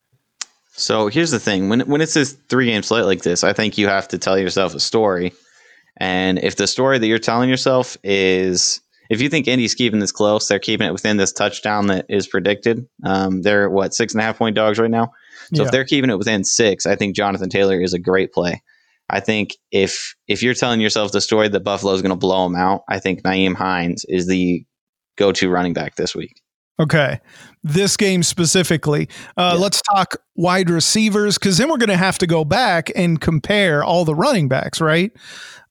So 0.73 1.09
here's 1.09 1.31
the 1.31 1.41
thing: 1.41 1.69
when 1.69 1.81
when 1.81 2.01
it's 2.01 2.15
this 2.15 2.33
three 2.49 2.67
game 2.67 2.83
slate 2.83 3.05
like 3.05 3.23
this, 3.23 3.43
I 3.43 3.53
think 3.53 3.79
you 3.79 3.89
have 3.89 4.09
to 4.09 4.19
tell 4.19 4.39
yourself 4.39 4.75
a 4.75 4.81
story. 4.81 5.33
And 5.99 6.39
if 6.39 6.57
the 6.57 6.67
story 6.67 6.99
that 6.99 7.07
you're 7.07 7.19
telling 7.19 7.49
yourself 7.49 7.97
is, 8.05 8.81
if 9.09 9.23
you 9.23 9.31
think 9.31 9.49
Indy's 9.49 9.75
keeping 9.75 10.01
this 10.01 10.13
close, 10.13 10.47
they're 10.47 10.59
keeping 10.59 10.87
it 10.87 10.93
within 10.93 11.17
this 11.17 11.33
touchdown 11.33 11.87
that 11.87 12.05
is 12.09 12.27
predicted. 12.27 12.87
Um, 13.05 13.43
they're 13.43 13.71
what 13.71 13.95
six 13.95 14.13
and 14.13 14.21
a 14.21 14.25
half 14.25 14.39
point 14.39 14.55
dogs 14.55 14.79
right 14.79 14.91
now. 14.91 15.13
So 15.55 15.63
yeah. 15.63 15.67
if 15.67 15.73
they're 15.73 15.85
keeping 15.85 16.11
it 16.11 16.19
within 16.19 16.45
six, 16.45 16.87
I 16.87 16.97
think 16.97 17.17
Jonathan 17.17 17.49
Taylor 17.49 17.81
is 17.81 17.95
a 17.95 17.99
great 17.99 18.33
play. 18.33 18.63
I 19.09 19.21
think 19.21 19.57
if 19.71 20.15
if 20.27 20.43
you're 20.43 20.55
telling 20.55 20.81
yourself 20.81 21.13
the 21.13 21.21
story 21.21 21.49
that 21.49 21.61
Buffalo 21.61 21.93
is 21.95 22.03
going 22.03 22.11
to 22.11 22.17
blow 22.17 22.45
them 22.45 22.57
out, 22.57 22.83
I 22.89 22.99
think 22.99 23.23
Nyheim 23.23 23.55
Hines 23.55 24.05
is 24.09 24.27
the 24.27 24.65
go-to 25.17 25.49
running 25.49 25.73
back 25.73 25.97
this 25.97 26.15
week. 26.15 26.43
Okay, 26.79 27.21
this 27.63 27.97
game 27.97 28.23
specifically. 28.23 29.09
Uh, 29.37 29.53
yeah. 29.55 29.63
Let's 29.63 29.81
talk 29.83 30.17
wide 30.35 30.69
receivers 30.69 31.39
because 31.39 31.57
then 31.57 31.71
we're 31.71 31.79
going 31.79 31.89
to 31.89 31.97
have 31.97 32.19
to 32.19 32.27
go 32.27 32.45
back 32.45 32.91
and 32.95 33.21
compare 33.21 33.83
all 33.83 34.05
the 34.05 34.15
running 34.15 34.49
backs, 34.49 34.81
right? 34.81 35.11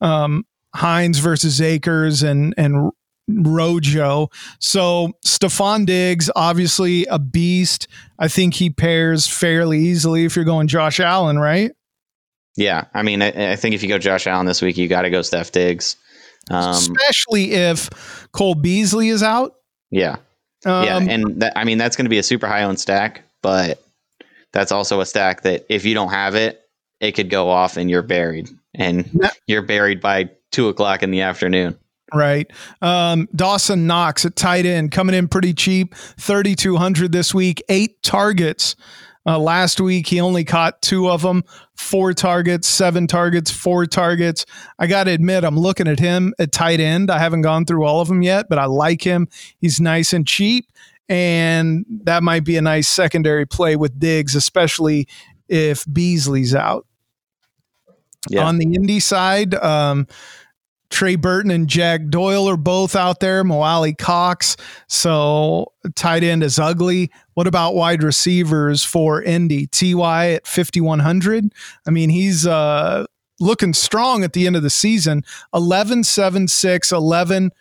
Um, 0.01 0.45
Hines 0.73 1.19
versus 1.19 1.61
Akers 1.61 2.23
and 2.23 2.53
and 2.57 2.91
Rojo. 3.27 4.29
So 4.59 5.11
Stefon 5.25 5.85
Diggs, 5.85 6.29
obviously 6.35 7.05
a 7.05 7.19
beast. 7.19 7.87
I 8.19 8.27
think 8.27 8.55
he 8.55 8.69
pairs 8.69 9.27
fairly 9.27 9.79
easily 9.79 10.25
if 10.25 10.35
you're 10.35 10.45
going 10.45 10.67
Josh 10.67 10.99
Allen, 10.99 11.37
right? 11.37 11.71
Yeah, 12.55 12.85
I 12.93 13.03
mean, 13.03 13.21
I, 13.21 13.51
I, 13.51 13.55
think 13.55 13.75
if 13.75 13.83
you 13.83 13.89
go 13.89 13.97
Josh 13.97 14.27
Allen 14.27 14.45
this 14.45 14.62
week, 14.62 14.77
you 14.77 14.88
got 14.88 15.01
to 15.01 15.09
go 15.09 15.21
Steph 15.21 15.51
Diggs, 15.51 15.97
um, 16.50 16.71
especially 16.71 17.51
if 17.51 17.89
Cole 18.31 18.55
Beasley 18.55 19.09
is 19.09 19.21
out. 19.21 19.55
Yeah, 19.91 20.17
um, 20.65 20.85
yeah, 20.85 20.97
and 21.00 21.41
that, 21.41 21.53
I 21.57 21.65
mean 21.65 21.77
that's 21.77 21.95
going 21.95 22.05
to 22.05 22.09
be 22.09 22.17
a 22.17 22.24
super 22.24 22.47
high 22.47 22.63
owned 22.63 22.79
stack, 22.79 23.24
but 23.41 23.83
that's 24.53 24.71
also 24.71 25.01
a 25.01 25.05
stack 25.05 25.41
that 25.41 25.65
if 25.67 25.83
you 25.83 25.93
don't 25.93 26.12
have 26.12 26.35
it, 26.35 26.62
it 27.01 27.12
could 27.12 27.29
go 27.29 27.50
off 27.50 27.75
and 27.75 27.89
you're 27.89 28.01
buried, 28.01 28.50
and 28.74 29.09
yeah. 29.13 29.31
you're 29.47 29.62
buried 29.62 30.00
by 30.00 30.29
two 30.51 30.69
o'clock 30.69 31.03
in 31.03 31.12
the 31.12 31.21
afternoon. 31.21 31.77
Right. 32.13 32.50
Um, 32.81 33.27
Dawson 33.35 33.88
Knox 33.88 34.25
at 34.25 34.35
tight 34.35 34.65
end 34.65 34.91
coming 34.91 35.15
in 35.15 35.27
pretty 35.27 35.53
cheap, 35.53 35.95
3,200 35.95 37.12
this 37.12 37.33
week, 37.33 37.62
eight 37.67 38.01
targets. 38.03 38.75
Uh, 39.25 39.39
last 39.39 39.82
week, 39.82 40.08
he 40.08 40.20
only 40.20 40.44
caught 40.44 40.82
two 40.82 41.10
of 41.10 41.22
them, 41.24 41.44
four 41.75 42.13
targets, 42.13 42.67
seven 42.67 43.08
targets, 43.08 43.50
four 43.50 43.86
targets. 43.86 44.46
I 44.77 44.88
got 44.88 45.05
to 45.05 45.12
admit, 45.12 45.44
I'm 45.44 45.58
looking 45.58 45.88
at 45.88 46.00
him 46.00 46.34
at 46.38 46.51
tight 46.51 46.79
end. 46.79 47.10
I 47.10 47.17
haven't 47.17 47.41
gone 47.41 47.65
through 47.65 47.86
all 47.86 48.01
of 48.01 48.08
them 48.08 48.22
yet, 48.22 48.48
but 48.50 48.60
I 48.60 48.65
like 48.65 49.01
him. 49.01 49.27
He's 49.60 49.79
nice 49.79 50.13
and 50.13 50.27
cheap. 50.27 50.72
And 51.10 51.86
that 52.03 52.24
might 52.24 52.44
be 52.44 52.58
a 52.58 52.62
nice 52.62 52.88
secondary 52.88 53.46
play 53.46 53.75
with 53.75 54.00
Diggs, 54.00 54.36
especially 54.36 55.08
if 55.48 55.86
Beasley's 55.91 56.55
out. 56.55 56.86
Yeah. 58.29 58.46
On 58.46 58.58
the 58.58 58.74
Indy 58.74 59.00
side, 59.00 59.53
um, 59.55 60.08
Trey 60.95 61.17
Burton 61.17 61.51
and 61.51 61.67
Jack 61.67 62.07
Doyle 62.07 62.47
are 62.47 62.55
both 62.55 62.95
out 62.95 63.19
there. 63.19 63.43
Mo 63.43 63.59
Alie-Cox. 63.59 64.55
So 64.87 65.73
tight 65.93 66.23
end 66.23 66.41
is 66.41 66.57
ugly. 66.57 67.11
What 67.33 67.47
about 67.47 67.75
wide 67.75 68.01
receivers 68.01 68.85
for 68.85 69.21
Indy? 69.21 69.67
Ty 69.67 70.35
at 70.35 70.47
5,100. 70.47 71.51
I 71.85 71.89
mean, 71.91 72.09
he's 72.09 72.47
uh, 72.47 73.07
looking 73.41 73.73
strong 73.73 74.23
at 74.23 74.31
the 74.31 74.47
end 74.47 74.55
of 74.55 74.63
the 74.63 74.69
season 74.69 75.25
11, 75.53 76.05
7, 76.05 76.47
6, 76.47 76.91
11, 76.93 77.51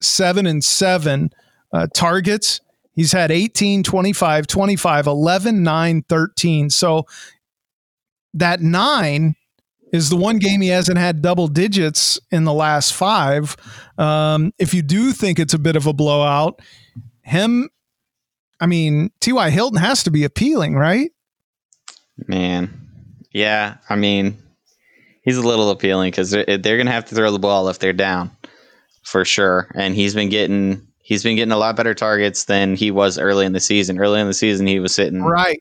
7, 0.00 0.46
and 0.46 0.64
7 0.64 1.30
uh, 1.72 1.86
targets. 1.94 2.60
He's 2.94 3.12
had 3.12 3.30
18, 3.30 3.84
25, 3.84 4.48
25, 4.48 5.06
11, 5.06 5.62
9, 5.62 6.02
13. 6.08 6.70
So 6.70 7.06
that 8.34 8.60
nine 8.60 9.36
is 9.92 10.10
the 10.10 10.16
one 10.16 10.38
game 10.38 10.60
he 10.60 10.68
hasn't 10.68 10.98
had 10.98 11.22
double 11.22 11.48
digits 11.48 12.18
in 12.30 12.44
the 12.44 12.52
last 12.52 12.92
five. 12.92 13.56
Um, 13.98 14.52
if 14.58 14.72
you 14.72 14.82
do 14.82 15.12
think 15.12 15.38
it's 15.38 15.54
a 15.54 15.58
bit 15.58 15.76
of 15.76 15.86
a 15.86 15.92
blowout, 15.92 16.60
him, 17.22 17.68
I 18.60 18.66
mean, 18.66 19.10
T.Y. 19.20 19.50
Hilton 19.50 19.78
has 19.78 20.02
to 20.04 20.10
be 20.10 20.24
appealing, 20.24 20.74
right? 20.74 21.10
Man. 22.26 22.88
Yeah. 23.32 23.76
I 23.88 23.96
mean, 23.96 24.36
he's 25.22 25.36
a 25.36 25.46
little 25.46 25.70
appealing 25.70 26.10
because 26.10 26.30
they're, 26.30 26.44
they're 26.44 26.76
going 26.76 26.86
to 26.86 26.92
have 26.92 27.06
to 27.06 27.14
throw 27.14 27.30
the 27.30 27.38
ball 27.38 27.68
if 27.68 27.78
they're 27.78 27.92
down 27.92 28.30
for 29.02 29.24
sure. 29.24 29.70
And 29.74 29.94
he's 29.94 30.14
been 30.14 30.28
getting. 30.28 30.86
He's 31.02 31.24
been 31.24 31.34
getting 31.34 31.50
a 31.50 31.56
lot 31.56 31.74
better 31.74 31.94
targets 31.94 32.44
than 32.44 32.76
he 32.76 32.92
was 32.92 33.18
early 33.18 33.44
in 33.44 33.52
the 33.52 33.58
season. 33.58 33.98
Early 33.98 34.20
in 34.20 34.28
the 34.28 34.34
season, 34.34 34.68
he 34.68 34.78
was 34.78 34.94
sitting 34.94 35.20
right 35.20 35.58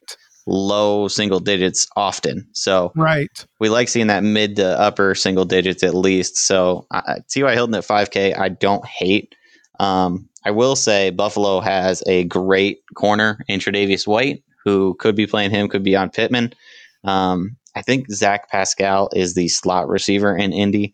low 0.50 1.08
single 1.08 1.40
digits 1.40 1.88
often. 1.96 2.48
So 2.54 2.92
right, 2.96 3.30
we 3.60 3.70
like 3.70 3.88
seeing 3.88 4.08
that 4.08 4.24
mid 4.24 4.56
to 4.58 4.80
upper 4.80 5.16
single 5.16 5.46
digits 5.46 5.84
at 5.84 5.94
least. 5.94 6.38
So 6.38 6.88
uh, 6.92 7.20
T.Y. 7.30 7.54
Hilton 7.54 7.76
at 7.76 7.86
5K, 7.86 8.38
I 8.38 8.50
don't 8.50 8.86
hate. 8.86 9.36
Um, 9.80 10.28
I 10.44 10.52
will 10.52 10.76
say 10.76 11.12
Buffalo 11.12 11.60
has 11.60 12.04
a 12.08 12.24
great 12.26 12.80
corner 12.96 13.40
in 13.48 13.60
Tre'Davious 13.60 14.08
White, 14.08 14.44
who 14.66 14.96
could 14.96 15.16
be 15.16 15.28
playing 15.28 15.52
him, 15.52 15.70
could 15.70 15.84
be 15.84 15.96
on 15.96 16.10
Pittman. 16.10 16.54
Um, 17.04 17.56
I 17.76 17.82
think 17.82 18.12
Zach 18.12 18.50
Pascal 18.50 19.10
is 19.14 19.36
the 19.36 19.48
slot 19.48 19.88
receiver 19.88 20.36
in 20.36 20.52
Indy, 20.52 20.94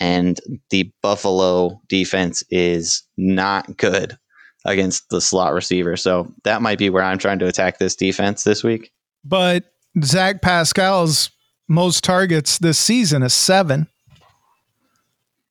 and 0.00 0.40
the 0.70 0.90
Buffalo 1.02 1.80
defense 1.88 2.42
is 2.50 3.02
not 3.16 3.76
good 3.76 4.16
against 4.64 5.08
the 5.10 5.20
slot 5.20 5.52
receiver. 5.52 5.96
So 5.96 6.32
that 6.44 6.62
might 6.62 6.78
be 6.78 6.90
where 6.90 7.02
I'm 7.02 7.18
trying 7.18 7.38
to 7.40 7.46
attack 7.46 7.78
this 7.78 7.96
defense 7.96 8.44
this 8.44 8.62
week. 8.62 8.92
But 9.24 9.64
Zach 10.02 10.42
Pascal's 10.42 11.30
most 11.68 12.04
targets 12.04 12.58
this 12.58 12.78
season 12.78 13.22
is 13.22 13.34
seven. 13.34 13.88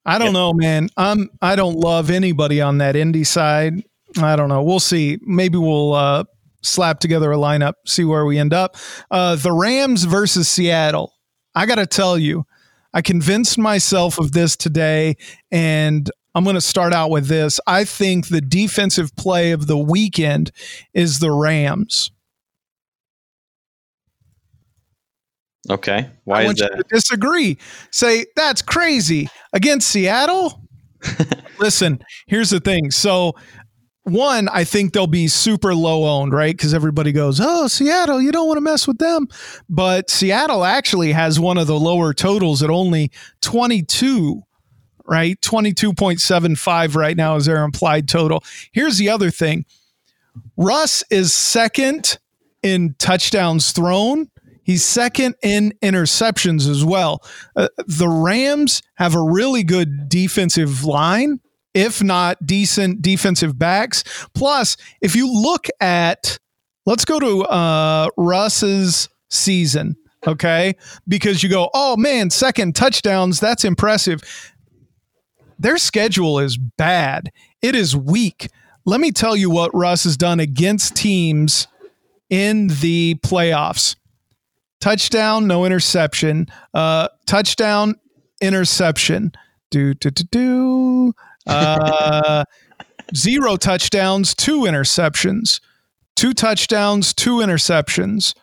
I 0.06 0.18
don't 0.18 0.28
yep. 0.28 0.34
know, 0.34 0.54
man. 0.54 0.90
I'm 0.98 1.30
I 1.42 1.56
don't 1.56 1.76
love 1.76 2.10
anybody 2.10 2.62
on 2.62 2.80
that 2.80 2.96
Indy 2.96 3.24
side. 3.24 3.84
I 4.22 4.36
don't 4.36 4.50
know. 4.50 4.64
We'll 4.64 4.80
see. 4.80 5.20
Maybe 5.22 5.58
we'll 5.58 5.94
uh, 5.94 6.24
slap 6.62 7.00
together 7.00 7.32
a 7.32 7.38
lineup, 7.38 7.74
see 7.86 8.04
where 8.04 8.26
we 8.26 8.38
end 8.38 8.54
up. 8.54 8.76
Uh, 9.10 9.36
the 9.36 9.52
Rams 9.52 10.04
versus 10.04 10.50
Seattle. 10.50 11.14
I 11.56 11.66
got 11.66 11.76
to 11.76 11.86
tell 11.86 12.18
you, 12.18 12.46
I 12.94 13.02
convinced 13.02 13.58
myself 13.58 14.20
of 14.20 14.32
this 14.32 14.56
today, 14.56 15.18
and 15.52 16.10
I'm 16.34 16.44
going 16.44 16.56
to 16.56 16.62
start 16.62 16.94
out 16.94 17.10
with 17.10 17.28
this. 17.28 17.60
I 17.68 17.84
think 17.84 18.28
the 18.28 18.42
defensive 18.42 19.16
play 19.16 19.52
of 19.52 19.68
the 19.68 19.78
weekend 19.78 20.52
is 20.94 21.20
the 21.20 21.32
Rams. 21.32 22.12
Okay. 25.70 26.10
Why 26.24 26.42
I 26.42 26.46
want 26.46 26.60
is 26.62 26.70
that? 26.70 26.88
disagree. 26.90 27.58
Say 27.92 28.26
that's 28.36 28.62
crazy 28.62 29.30
against 29.54 29.90
Seattle. 29.90 30.62
Listen, 31.60 32.02
here's 32.28 32.50
the 32.50 32.60
thing. 32.60 32.92
So 32.92 33.36
one, 34.04 34.50
I 34.50 34.64
think 34.64 34.94
they'll 34.94 35.06
be 35.06 35.28
super 35.28 35.76
low 35.76 36.06
owned, 36.06 36.34
right? 36.34 36.56
Because 36.56 36.74
everybody 36.74 37.12
goes, 37.12 37.40
oh, 37.42 37.68
Seattle, 37.68 38.20
you 38.20 38.32
don't 38.32 38.48
want 38.48 38.58
to 38.58 38.62
mess 38.62 38.88
with 38.88 38.98
them. 38.98 39.28
But 39.70 40.10
Seattle 40.10 40.66
actually 40.66 41.12
has 41.12 41.40
one 41.40 41.58
of 41.58 41.68
the 41.68 41.80
lower 41.80 42.14
totals 42.14 42.64
at 42.64 42.72
only 42.72 43.12
22, 43.42 44.42
right? 45.12 45.40
22.75 45.42 46.96
right 46.96 47.18
now 47.18 47.36
is 47.36 47.46
their 47.46 47.64
implied 47.64 48.08
total. 48.08 48.44
Here's 48.72 48.98
the 48.98 49.10
other 49.10 49.30
thing 49.30 49.66
Russ 50.58 51.04
is 51.12 51.34
second 51.34 52.18
in 52.64 52.96
touchdowns 52.98 53.72
thrown. 53.72 54.30
He's 54.64 54.86
second 54.86 55.36
in 55.44 55.74
interceptions 55.82 56.70
as 56.70 56.86
well. 56.86 57.22
Uh, 57.56 57.68
the 57.88 58.08
Rams 58.08 58.82
have 58.96 59.16
a 59.16 59.22
really 59.22 59.64
good 59.64 60.08
defensive 60.08 60.86
line 60.86 61.40
if 61.74 62.04
not 62.04 62.46
decent 62.46 63.02
defensive 63.02 63.58
backs. 63.58 64.04
Plus, 64.34 64.78
if 65.02 65.16
you 65.16 65.32
look 65.32 65.68
at, 65.80 66.38
let's 66.86 67.06
go 67.06 67.20
to 67.20 67.44
uh, 67.46 68.10
Russ's 68.18 69.10
season, 69.30 69.96
okay? 70.28 70.76
Because 71.08 71.44
you 71.44 71.50
go, 71.50 71.70
oh 71.74 71.96
man, 71.98 72.30
second 72.30 72.76
touchdowns, 72.76 73.40
that's 73.40 73.64
impressive. 73.64 74.22
Their 75.62 75.78
schedule 75.78 76.40
is 76.40 76.58
bad, 76.58 77.32
it 77.62 77.76
is 77.76 77.96
weak. 77.96 78.50
Let 78.84 79.00
me 79.00 79.12
tell 79.12 79.36
you 79.36 79.52
what 79.52 79.70
Russ 79.76 80.06
has 80.06 80.18
done 80.18 80.40
against 80.40 80.96
teams 80.96 81.68
in 82.30 82.68
the 82.68 83.16
playoffs 83.24 83.96
touchdown, 84.80 85.46
no 85.46 85.64
interception, 85.64 86.48
uh, 86.74 87.08
touchdown, 87.28 87.96
interception. 88.42 89.32
Do, 89.70 89.94
do, 89.94 90.10
do, 90.10 90.24
do. 90.32 91.14
Uh, 91.46 92.44
zero 93.16 93.56
touchdowns, 93.56 94.34
two 94.34 94.62
interceptions. 94.62 95.62
Two 96.16 96.34
touchdowns, 96.34 97.14
two 97.14 97.38
interceptions. 97.38 98.34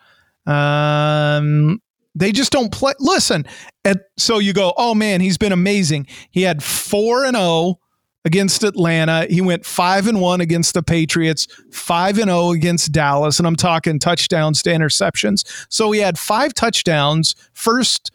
Um, 0.47 1.81
they 2.15 2.31
just 2.31 2.51
don't 2.51 2.71
play. 2.71 2.93
Listen, 2.99 3.45
and 3.85 3.99
so 4.17 4.39
you 4.39 4.53
go, 4.53 4.73
oh 4.77 4.95
man, 4.95 5.21
he's 5.21 5.37
been 5.37 5.51
amazing. 5.51 6.07
He 6.31 6.41
had 6.41 6.63
four 6.63 7.25
and 7.25 7.35
zero 7.35 7.47
oh 7.47 7.79
against 8.25 8.63
Atlanta. 8.63 9.25
He 9.29 9.41
went 9.41 9.65
five 9.65 10.07
and 10.07 10.19
one 10.19 10.41
against 10.41 10.73
the 10.73 10.83
Patriots, 10.83 11.47
five 11.71 12.17
and 12.17 12.27
zero 12.27 12.39
oh 12.39 12.51
against 12.51 12.91
Dallas, 12.91 13.39
and 13.39 13.47
I'm 13.47 13.55
talking 13.55 13.99
touchdowns 13.99 14.61
to 14.63 14.69
interceptions. 14.69 15.45
So 15.69 15.91
he 15.91 15.99
had 15.99 16.19
five 16.19 16.53
touchdowns 16.53 17.35
first, 17.53 18.11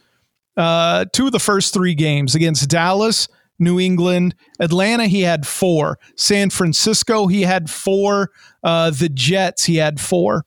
uh, 0.57 1.07
two 1.13 1.27
of 1.27 1.33
the 1.33 1.41
first 1.41 1.73
three 1.73 1.95
games 1.95 2.35
against 2.35 2.69
Dallas, 2.69 3.29
New 3.59 3.81
England. 3.81 4.35
Atlanta, 4.61 5.07
he 5.07 5.23
had 5.23 5.47
four. 5.47 5.99
San 6.17 6.51
Francisco, 6.51 7.29
he 7.29 7.43
had 7.43 7.71
four. 7.71 8.31
Uh, 8.63 8.91
the 8.91 9.09
Jets, 9.09 9.65
he 9.65 9.77
had 9.77 10.01
four. 10.01 10.45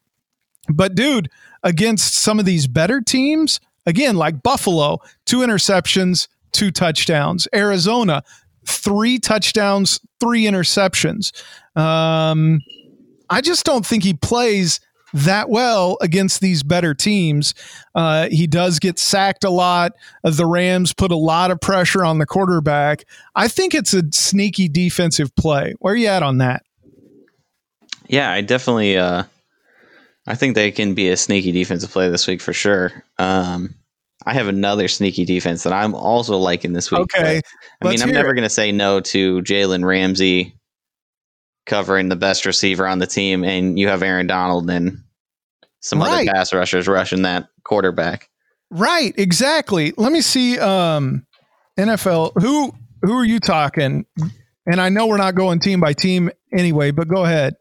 But, 0.70 0.96
dude, 0.96 1.30
against 1.64 2.16
some 2.16 2.40
of 2.40 2.46
these 2.46 2.68
better 2.68 3.02
teams, 3.02 3.60
again, 3.86 4.16
like 4.16 4.44
Buffalo, 4.44 5.00
two 5.26 5.40
interceptions, 5.40 6.28
two 6.52 6.72
touchdowns. 6.72 7.48
Arizona, 7.54 8.24
three 8.66 9.20
touchdowns, 9.20 10.00
three 10.20 10.44
interceptions. 10.44 11.32
Um, 11.78 12.62
I 13.30 13.42
just 13.42 13.66
don't 13.66 13.86
think 13.86 14.04
he 14.04 14.14
plays 14.14 14.80
that 15.14 15.50
well 15.50 15.98
against 16.02 16.42
these 16.42 16.64
better 16.64 16.94
teams. 16.94 17.54
Uh, 17.96 18.28
he 18.30 18.46
does 18.46 18.80
get 18.80 19.00
sacked 19.00 19.44
a 19.44 19.50
lot. 19.50 19.94
Uh, 20.24 20.32
the 20.32 20.46
Rams 20.46 20.94
put 20.94 21.12
a 21.12 21.18
lot 21.18 21.50
of 21.50 21.62
pressure 21.62 22.04
on 22.04 22.18
the 22.18 22.26
quarterback. 22.26 23.06
I 23.36 23.48
think 23.48 23.74
it's 23.74 23.94
a 23.94 24.04
sneaky 24.12 24.68
defensive 24.68 25.34
play. 25.36 25.76
Where 25.80 25.94
are 25.94 25.98
you 25.98 26.08
at 26.08 26.24
on 26.24 26.40
that? 26.40 26.64
Yeah, 28.08 28.32
I 28.32 28.42
definitely. 28.42 28.98
Uh, 28.98 29.24
I 30.28 30.36
think 30.36 30.56
they 30.56 30.72
can 30.72 30.94
be 30.94 31.10
a 31.10 31.18
sneaky 31.18 31.52
defensive 31.52 31.90
play 31.90 32.10
this 32.10 32.28
week 32.28 32.42
for 32.42 32.54
sure. 32.54 32.92
Um, 33.18 33.76
I 34.26 34.34
have 34.34 34.50
another 34.50 34.90
sneaky 34.90 35.24
defense 35.24 35.64
that 35.64 35.72
I'm 35.72 35.96
also 35.96 36.38
liking 36.38 36.74
this 36.74 36.92
week. 36.92 37.00
Okay, 37.02 37.42
I 37.82 37.88
mean, 37.88 38.02
I'm 38.02 38.12
never 38.12 38.34
going 38.34 38.44
to 38.44 38.50
say 38.50 38.74
no 38.74 39.00
to 39.00 39.42
Jalen 39.42 39.86
Ramsey 39.86 40.58
covering 41.66 42.10
the 42.10 42.18
best 42.18 42.46
receiver 42.46 42.86
on 42.86 43.00
the 43.00 43.08
team, 43.08 43.46
and 43.46 43.80
you 43.80 43.88
have 43.88 44.04
Aaron 44.04 44.28
Donald 44.28 44.70
and 44.70 45.02
some 45.80 46.00
right. 46.00 46.28
other 46.28 46.32
pass 46.34 46.54
rushers 46.54 46.90
rushing 46.90 47.22
that 47.22 47.48
quarterback. 47.64 48.30
Right, 48.70 49.14
exactly. 49.18 49.94
Let 49.96 50.12
me 50.12 50.20
see 50.20 50.60
um 50.60 51.26
NFL 51.80 52.34
who 52.42 52.74
who 53.02 53.14
are 53.14 53.26
you 53.26 53.40
talking? 53.40 54.06
And 54.66 54.82
I 54.82 54.90
know 54.90 55.08
we're 55.08 55.18
not 55.18 55.36
going 55.36 55.60
team 55.60 55.80
by 55.80 55.94
team 55.94 56.30
anyway, 56.52 56.92
but 56.92 57.08
go 57.08 57.24
ahead. 57.24 57.56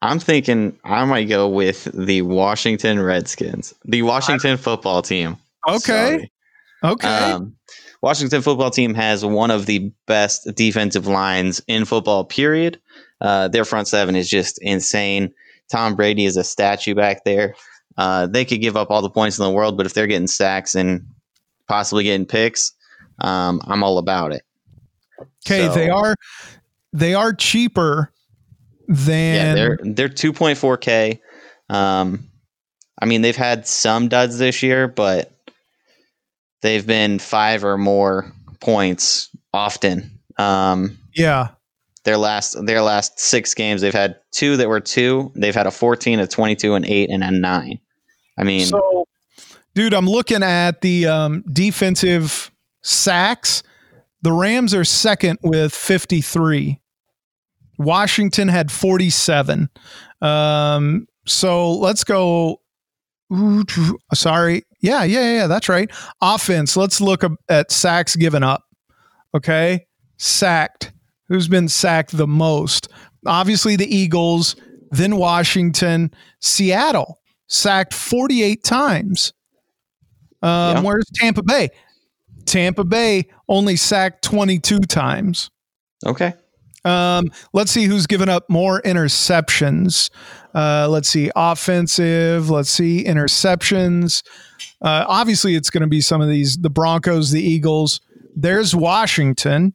I'm 0.00 0.20
thinking 0.20 0.78
I 0.84 1.04
might 1.04 1.28
go 1.28 1.48
with 1.48 1.84
the 1.92 2.22
Washington 2.22 3.00
Redskins, 3.00 3.74
the 3.84 4.02
Washington 4.02 4.56
football 4.56 5.02
team. 5.02 5.36
Okay. 5.68 5.78
Sorry. 5.78 6.32
Okay. 6.84 7.08
Um, 7.08 7.56
Washington 8.00 8.42
football 8.42 8.70
team 8.70 8.94
has 8.94 9.24
one 9.24 9.50
of 9.50 9.66
the 9.66 9.90
best 10.06 10.48
defensive 10.54 11.08
lines 11.08 11.60
in 11.66 11.84
football, 11.84 12.24
period. 12.24 12.80
Uh, 13.20 13.48
their 13.48 13.64
front 13.64 13.88
seven 13.88 14.14
is 14.14 14.30
just 14.30 14.58
insane. 14.62 15.32
Tom 15.70 15.96
Brady 15.96 16.24
is 16.24 16.36
a 16.36 16.44
statue 16.44 16.94
back 16.94 17.24
there. 17.24 17.54
Uh, 17.96 18.28
they 18.28 18.44
could 18.44 18.60
give 18.60 18.76
up 18.76 18.90
all 18.90 19.02
the 19.02 19.10
points 19.10 19.38
in 19.38 19.44
the 19.44 19.50
world, 19.50 19.76
but 19.76 19.84
if 19.84 19.94
they're 19.94 20.06
getting 20.06 20.28
sacks 20.28 20.76
and 20.76 21.04
possibly 21.66 22.04
getting 22.04 22.26
picks, 22.26 22.72
um, 23.20 23.60
I'm 23.64 23.82
all 23.82 23.98
about 23.98 24.32
it. 24.32 24.42
Okay, 25.44 25.66
so, 25.66 25.74
they 25.74 25.90
are 25.90 26.14
they 26.92 27.14
are 27.14 27.32
cheaper 27.32 28.12
than 28.88 29.34
yeah 29.34 29.54
they're 29.54 29.78
they're 29.82 30.08
2.4k. 30.08 31.20
Um, 31.68 32.28
I 33.00 33.04
mean 33.04 33.22
they've 33.22 33.36
had 33.36 33.66
some 33.66 34.08
duds 34.08 34.38
this 34.38 34.62
year, 34.62 34.88
but 34.88 35.30
they've 36.62 36.86
been 36.86 37.18
five 37.18 37.64
or 37.64 37.78
more 37.78 38.32
points 38.60 39.28
often. 39.52 40.18
Um, 40.38 40.98
yeah, 41.14 41.48
their 42.04 42.16
last 42.16 42.56
their 42.64 42.80
last 42.80 43.20
six 43.20 43.54
games, 43.54 43.80
they've 43.80 43.92
had 43.92 44.16
two 44.30 44.56
that 44.56 44.68
were 44.68 44.80
two. 44.80 45.30
They've 45.34 45.54
had 45.54 45.66
a 45.66 45.70
14, 45.70 46.20
a 46.20 46.26
22, 46.26 46.74
an 46.74 46.84
eight, 46.86 47.10
and 47.10 47.22
a 47.22 47.30
nine. 47.30 47.78
I 48.38 48.44
mean, 48.44 48.66
so, 48.66 49.06
dude, 49.74 49.92
I'm 49.92 50.06
looking 50.06 50.42
at 50.42 50.80
the 50.80 51.06
um, 51.06 51.44
defensive 51.52 52.50
sacks. 52.82 53.62
The 54.22 54.32
Rams 54.32 54.74
are 54.74 54.84
second 54.84 55.38
with 55.42 55.74
53. 55.74 56.80
Washington 57.78 58.48
had 58.48 58.70
47. 58.70 59.68
Um, 60.20 61.06
so 61.26 61.72
let's 61.72 62.04
go. 62.04 62.60
Sorry. 64.14 64.62
Yeah, 64.80 65.04
yeah, 65.04 65.34
yeah, 65.34 65.46
that's 65.46 65.68
right. 65.68 65.90
Offense. 66.20 66.76
Let's 66.76 67.00
look 67.00 67.22
at 67.48 67.70
sacks 67.70 68.16
given 68.16 68.42
up. 68.42 68.64
Okay. 69.34 69.86
Sacked 70.16 70.92
who's 71.28 71.48
been 71.48 71.68
sacked 71.68 72.16
the 72.16 72.26
most? 72.26 72.88
Obviously, 73.26 73.76
the 73.76 73.94
Eagles, 73.94 74.56
then 74.90 75.16
Washington, 75.16 76.10
Seattle 76.40 77.20
sacked 77.46 77.94
48 77.94 78.64
times. 78.64 79.32
Um, 80.42 80.50
yeah. 80.50 80.82
Where's 80.82 81.06
Tampa 81.14 81.42
Bay? 81.42 81.68
Tampa 82.46 82.84
Bay 82.84 83.28
only 83.48 83.76
sacked 83.76 84.22
22 84.24 84.80
times. 84.80 85.50
Okay. 86.06 86.32
Um, 86.84 87.30
let's 87.52 87.70
see 87.70 87.84
who's 87.84 88.06
given 88.06 88.28
up 88.28 88.48
more 88.48 88.80
interceptions. 88.82 90.10
Uh, 90.54 90.88
let's 90.88 91.08
see, 91.08 91.30
offensive. 91.36 92.50
Let's 92.50 92.70
see, 92.70 93.04
interceptions. 93.04 94.22
Uh, 94.80 95.04
obviously, 95.08 95.54
it's 95.54 95.70
going 95.70 95.82
to 95.82 95.88
be 95.88 96.00
some 96.00 96.20
of 96.20 96.28
these 96.28 96.56
the 96.56 96.70
Broncos, 96.70 97.30
the 97.30 97.42
Eagles. 97.42 98.00
There's 98.34 98.74
Washington. 98.74 99.74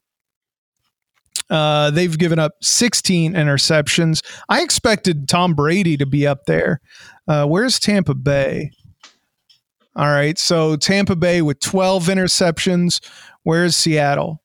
Uh, 1.49 1.91
they've 1.91 2.17
given 2.17 2.39
up 2.39 2.53
16 2.61 3.33
interceptions. 3.33 4.23
I 4.49 4.61
expected 4.61 5.27
Tom 5.27 5.53
Brady 5.53 5.97
to 5.97 6.05
be 6.05 6.25
up 6.25 6.45
there. 6.45 6.79
Uh, 7.27 7.45
where's 7.45 7.79
Tampa 7.79 8.15
Bay? 8.15 8.71
All 9.95 10.07
right. 10.07 10.37
So 10.39 10.75
Tampa 10.75 11.15
Bay 11.15 11.41
with 11.41 11.59
12 11.59 12.05
interceptions. 12.05 13.03
Where's 13.43 13.75
Seattle? 13.75 14.42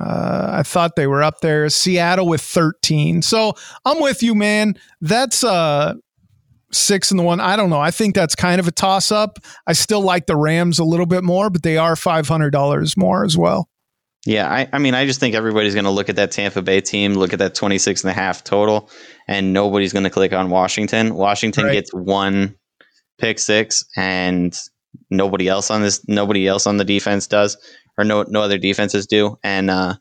Uh, 0.00 0.48
I 0.52 0.62
thought 0.62 0.96
they 0.96 1.06
were 1.06 1.22
up 1.22 1.40
there. 1.40 1.68
Seattle 1.68 2.26
with 2.26 2.40
13. 2.40 3.22
So 3.22 3.54
I'm 3.84 4.00
with 4.00 4.22
you, 4.22 4.34
man. 4.34 4.76
That's 5.00 5.44
uh, 5.44 5.94
six 6.72 7.10
and 7.10 7.20
the 7.20 7.24
one. 7.24 7.40
I 7.40 7.56
don't 7.56 7.70
know. 7.70 7.80
I 7.80 7.90
think 7.90 8.14
that's 8.14 8.34
kind 8.34 8.58
of 8.58 8.66
a 8.66 8.72
toss 8.72 9.12
up. 9.12 9.38
I 9.66 9.74
still 9.74 10.00
like 10.00 10.26
the 10.26 10.36
Rams 10.36 10.78
a 10.78 10.84
little 10.84 11.06
bit 11.06 11.24
more, 11.24 11.50
but 11.50 11.62
they 11.62 11.76
are 11.76 11.94
$500 11.94 12.96
more 12.96 13.24
as 13.24 13.36
well. 13.36 13.68
Yeah, 14.24 14.48
I, 14.48 14.68
I 14.72 14.78
mean, 14.78 14.94
I 14.94 15.04
just 15.04 15.18
think 15.18 15.34
everybody's 15.34 15.74
going 15.74 15.84
to 15.84 15.90
look 15.90 16.08
at 16.08 16.16
that 16.16 16.30
Tampa 16.30 16.62
Bay 16.62 16.80
team, 16.80 17.14
look 17.14 17.32
at 17.32 17.40
that 17.40 17.56
26 17.56 18.04
and 18.04 18.10
a 18.10 18.14
half 18.14 18.44
total, 18.44 18.88
and 19.26 19.52
nobody's 19.52 19.92
going 19.92 20.04
to 20.04 20.10
click 20.10 20.32
on 20.32 20.48
Washington. 20.48 21.14
Washington 21.14 21.64
right. 21.64 21.72
gets 21.72 21.92
one 21.92 22.54
pick 23.18 23.40
six, 23.40 23.84
and 23.96 24.56
nobody 25.10 25.48
else 25.48 25.72
on 25.72 25.82
this, 25.82 26.06
nobody 26.08 26.46
else 26.46 26.68
on 26.68 26.76
the 26.76 26.84
defense 26.84 27.26
does, 27.26 27.56
or 27.98 28.04
no, 28.04 28.24
no 28.28 28.42
other 28.42 28.58
defenses 28.58 29.06
do. 29.06 29.38
And 29.42 29.70
uh, 29.70 29.94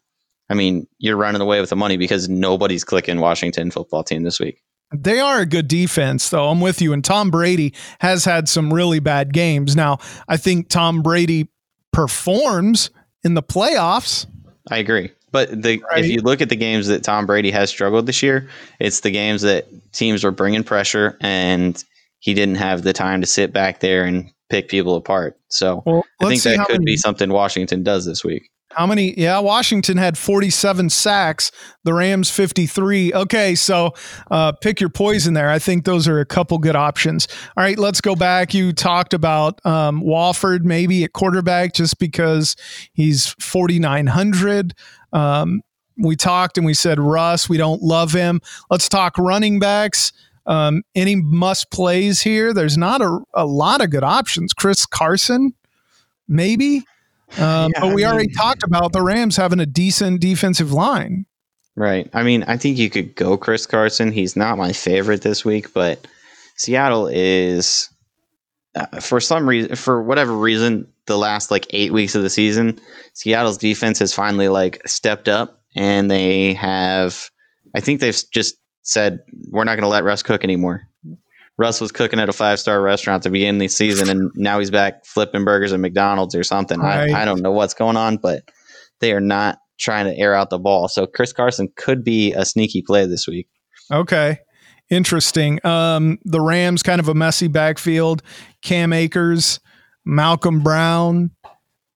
I 0.50 0.54
mean, 0.54 0.88
you're 1.00 1.18
running 1.18 1.42
away 1.42 1.60
with 1.62 1.70
the 1.70 1.76
money 1.76 1.98
because 1.98 2.30
nobody's 2.30 2.84
clicking 2.84 3.20
Washington 3.20 3.72
football 3.72 4.04
team 4.04 4.24
this 4.24 4.40
week. 4.40 4.62
They 4.94 5.20
are 5.20 5.40
a 5.40 5.46
good 5.46 5.68
defense, 5.68 6.30
though. 6.30 6.50
I'm 6.50 6.60
with 6.60 6.82
you. 6.82 6.92
And 6.92 7.04
Tom 7.04 7.32
Brady 7.32 7.74
has 8.00 8.26
had 8.26 8.50
some 8.50 8.74
really 8.74 9.00
bad 9.00 9.34
games. 9.34 9.76
Now, 9.76 10.00
I 10.28 10.36
think 10.36 10.68
Tom 10.68 11.02
Brady 11.02 11.50
performs 11.94 12.90
in 13.24 13.34
the 13.36 13.44
playoffs. 13.44 14.26
I 14.70 14.78
agree. 14.78 15.12
But 15.32 15.62
the, 15.62 15.82
right. 15.90 16.04
if 16.04 16.12
you 16.12 16.20
look 16.20 16.42
at 16.42 16.50
the 16.50 16.58
games 16.58 16.88
that 16.88 17.04
Tom 17.04 17.26
Brady 17.26 17.52
has 17.52 17.70
struggled 17.70 18.06
this 18.06 18.22
year, 18.22 18.50
it's 18.80 19.00
the 19.00 19.12
games 19.12 19.44
that 19.44 19.68
teams 19.94 20.26
were 20.26 20.32
bringing 20.32 20.64
pressure 20.64 21.18
and 21.22 21.82
he 22.20 22.34
didn't 22.34 22.56
have 22.56 22.84
the 22.84 22.94
time 22.94 23.22
to 23.22 23.28
sit 23.28 23.54
back 23.54 23.80
there 23.80 24.04
and 24.04 24.30
pick 24.52 24.68
people 24.68 24.96
apart. 24.96 25.40
So 25.48 25.82
well, 25.86 26.04
I 26.22 26.28
think 26.28 26.44
that 26.44 26.68
could 26.68 26.82
many, 26.82 26.86
be 26.86 26.98
something 26.98 27.32
Washington 27.32 27.84
does 27.84 28.06
this 28.06 28.24
week. 28.24 28.52
How 28.72 28.86
many? 28.86 29.18
Yeah, 29.20 29.40
Washington 29.40 29.98
had 29.98 30.18
47 30.18 30.90
sacks, 30.90 31.52
the 31.84 31.94
Rams 31.94 32.30
53. 32.30 33.14
Okay, 33.14 33.56
so 33.56 33.94
uh, 34.30 34.52
pick 34.52 34.80
your 34.80 34.90
poison 34.90 35.34
there. 35.34 35.50
I 35.50 35.60
think 35.60 35.86
those 35.86 36.08
are 36.08 36.20
a 36.20 36.26
couple 36.26 36.58
good 36.58 36.76
options. 36.76 37.28
All 37.58 37.64
right, 37.64 37.78
let's 37.78 38.02
go 38.02 38.16
back. 38.16 38.54
You 38.54 38.72
talked 38.72 39.14
about 39.14 39.66
um, 39.66 40.02
Wolford 40.02 40.66
maybe 40.66 41.04
at 41.04 41.14
quarterback 41.14 41.74
just 41.74 41.98
because 41.98 42.56
he's 42.94 43.28
4,900. 43.40 44.74
Um, 45.14 45.62
we 45.98 46.16
talked 46.16 46.58
and 46.58 46.66
we 46.66 46.74
said 46.74 47.00
Russ, 47.00 47.50
we 47.50 47.58
don't 47.58 47.82
love 47.82 48.14
him. 48.14 48.42
Let's 48.70 48.88
talk 48.90 49.18
running 49.18 49.60
backs. 49.60 50.14
Um, 50.52 50.84
any 50.96 51.16
must 51.16 51.72
plays 51.72 52.22
here? 52.22 52.54
There's 52.54 52.78
not 52.78 53.02
a, 53.02 53.20
a 53.34 53.46
lot 53.46 53.82
of 53.82 53.90
good 53.90 54.04
options. 54.04 54.52
Chris 54.52 54.86
Carson, 54.86 55.54
maybe. 56.28 56.84
Um, 57.38 57.72
yeah, 57.74 57.80
but 57.80 57.96
we 57.96 58.04
I 58.04 58.12
already 58.12 58.34
talked 58.34 58.64
about 58.64 58.92
the 58.92 59.02
Rams 59.02 59.38
having 59.38 59.62
a 59.62 59.66
decent 59.66 60.20
defensive 60.20 60.74
line. 60.74 61.26
Right. 61.78 62.10
I 62.14 62.24
mean, 62.24 62.44
I 62.44 62.58
think 62.58 62.78
you 62.78 62.90
could 62.90 63.16
go 63.16 63.38
Chris 63.38 63.66
Carson. 63.66 64.12
He's 64.12 64.36
not 64.36 64.58
my 64.58 64.74
favorite 64.74 65.22
this 65.22 65.46
week, 65.46 65.74
but 65.74 66.06
Seattle 66.58 67.08
is, 67.08 67.90
uh, 68.76 69.00
for 69.00 69.22
some 69.22 69.48
reason, 69.48 69.78
for 69.78 70.04
whatever 70.04 70.34
reason, 70.34 70.86
the 71.06 71.18
last 71.18 71.50
like 71.50 71.66
eight 71.70 71.94
weeks 71.94 72.14
of 72.14 72.24
the 72.24 72.30
season, 72.30 72.78
Seattle's 73.14 73.58
defense 73.58 74.00
has 74.00 74.14
finally 74.14 74.50
like 74.50 74.86
stepped 74.86 75.30
up 75.30 75.62
and 75.78 76.12
they 76.12 76.54
have, 76.56 77.30
I 77.74 77.80
think 77.80 78.02
they've 78.02 78.22
just 78.34 78.58
said, 78.84 79.20
we're 79.50 79.63
not 79.63 79.76
going 79.76 79.84
to 79.84 79.88
let 79.88 80.04
Russ 80.04 80.24
cook 80.24 80.44
anymore. 80.44 80.88
Russ 81.58 81.80
was 81.80 81.91
cooking 81.91 82.20
at 82.20 82.30
a 82.30 82.34
five 82.34 82.60
star 82.60 82.82
restaurant 82.82 83.20
at 83.20 83.24
the 83.24 83.30
beginning 83.30 83.58
of 83.58 83.65
the 83.65 83.67
season, 83.67 84.10
and 84.10 84.32
now 84.36 84.58
he's 84.58 84.72
back 84.72 85.06
flipping 85.06 85.46
burgers 85.46 85.74
at 85.74 85.80
McDonald's 85.80 86.34
or 86.34 86.44
something. 86.44 86.80
Right. 86.80 87.12
I, 87.12 87.22
I 87.22 87.26
don't 87.26 87.41
know 87.41 87.52
what's 87.52 87.74
going 87.74 87.98
on, 87.98 88.17
but 88.17 88.44
they 89.00 89.13
are 89.13 89.22
not 89.22 89.60
trying 89.80 90.06
to 90.06 90.17
air 90.17 90.34
out 90.34 90.50
the 90.50 90.60
ball. 90.60 90.88
So 90.88 91.06
Chris 91.06 91.34
Carson 91.34 91.70
could 91.76 92.04
be 92.04 92.34
a 92.34 92.46
sneaky 92.46 92.82
play 92.82 93.06
this 93.06 93.28
week. 93.28 93.48
Okay. 93.91 94.39
Interesting. 94.89 95.63
Um, 95.65 96.20
the 96.26 96.41
Rams 96.41 96.84
kind 96.84 97.00
of 97.00 97.08
a 97.08 97.13
messy 97.13 97.48
backfield. 97.48 98.24
Cam 98.62 98.94
Akers, 98.94 99.60
Malcolm 100.06 100.62
Brown. 100.62 101.32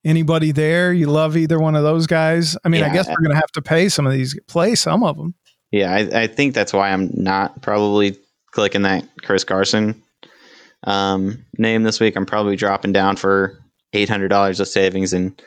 Anybody 0.04 0.52
there? 0.52 0.94
You 0.94 1.08
love 1.08 1.36
either 1.36 1.60
one 1.60 1.76
of 1.76 1.84
those 1.84 2.06
guys? 2.06 2.56
I 2.64 2.70
mean, 2.70 2.82
yeah. 2.82 2.92
I 2.92 2.94
guess 2.94 3.08
we're 3.08 3.16
going 3.16 3.32
to 3.32 3.36
have 3.36 3.52
to 3.54 3.62
pay 3.62 3.90
some 3.90 4.06
of 4.06 4.14
these, 4.14 4.40
play 4.48 4.76
some 4.76 5.04
of 5.04 5.18
them. 5.18 5.34
Yeah, 5.72 5.94
I, 5.94 6.24
I, 6.24 6.28
think 6.28 6.54
that's 6.54 6.72
why 6.72 6.92
I'm 6.92 7.10
not 7.14 7.62
probably 7.62 8.18
clicking 8.52 8.84
that 8.84 9.06
Chris 9.24 9.44
Carson 9.44 10.02
um, 10.86 11.46
name 11.58 11.84
this 11.84 12.00
week, 12.00 12.16
I'm 12.16 12.26
probably 12.26 12.56
dropping 12.56 12.94
down 12.94 13.16
for 13.16 13.60
eight 13.94 14.10
hundred 14.10 14.30
dollars 14.30 14.60
of 14.60 14.68
savings, 14.68 15.14
and 15.14 15.40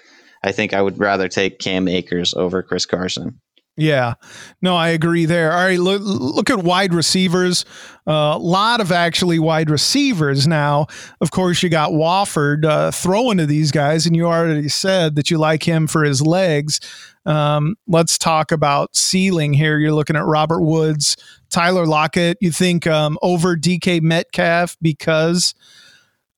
I 0.42 0.52
think 0.52 0.74
I 0.74 0.82
would 0.82 0.98
rather 0.98 1.28
take 1.28 1.60
Cam 1.60 1.88
Akers 1.88 2.34
over 2.34 2.62
Chris 2.62 2.86
Carson. 2.86 3.40
Yeah, 3.78 4.14
no, 4.60 4.74
I 4.74 4.88
agree 4.88 5.24
there. 5.24 5.52
All 5.52 5.64
right, 5.64 5.78
look, 5.78 6.02
look 6.04 6.50
at 6.50 6.64
wide 6.64 6.92
receivers. 6.92 7.64
A 8.08 8.10
uh, 8.10 8.38
lot 8.38 8.80
of 8.80 8.90
actually 8.90 9.38
wide 9.38 9.70
receivers 9.70 10.48
now. 10.48 10.88
Of 11.20 11.30
course, 11.30 11.62
you 11.62 11.68
got 11.68 11.92
Wolford 11.92 12.64
uh, 12.64 12.90
throwing 12.90 13.38
to 13.38 13.46
these 13.46 13.70
guys, 13.70 14.04
and 14.04 14.16
you 14.16 14.26
already 14.26 14.68
said 14.68 15.14
that 15.14 15.30
you 15.30 15.38
like 15.38 15.62
him 15.62 15.86
for 15.86 16.02
his 16.02 16.20
legs. 16.20 16.80
Um, 17.24 17.76
let's 17.86 18.18
talk 18.18 18.50
about 18.50 18.96
ceiling 18.96 19.52
here. 19.52 19.78
You're 19.78 19.92
looking 19.92 20.16
at 20.16 20.24
Robert 20.24 20.62
Woods, 20.62 21.16
Tyler 21.48 21.86
Lockett. 21.86 22.36
You 22.40 22.50
think 22.50 22.84
um, 22.88 23.16
over 23.22 23.54
DK 23.54 24.02
Metcalf 24.02 24.76
because 24.82 25.54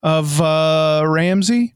of 0.03 0.43
uh, 0.43 1.05
Ramsey? 1.07 1.75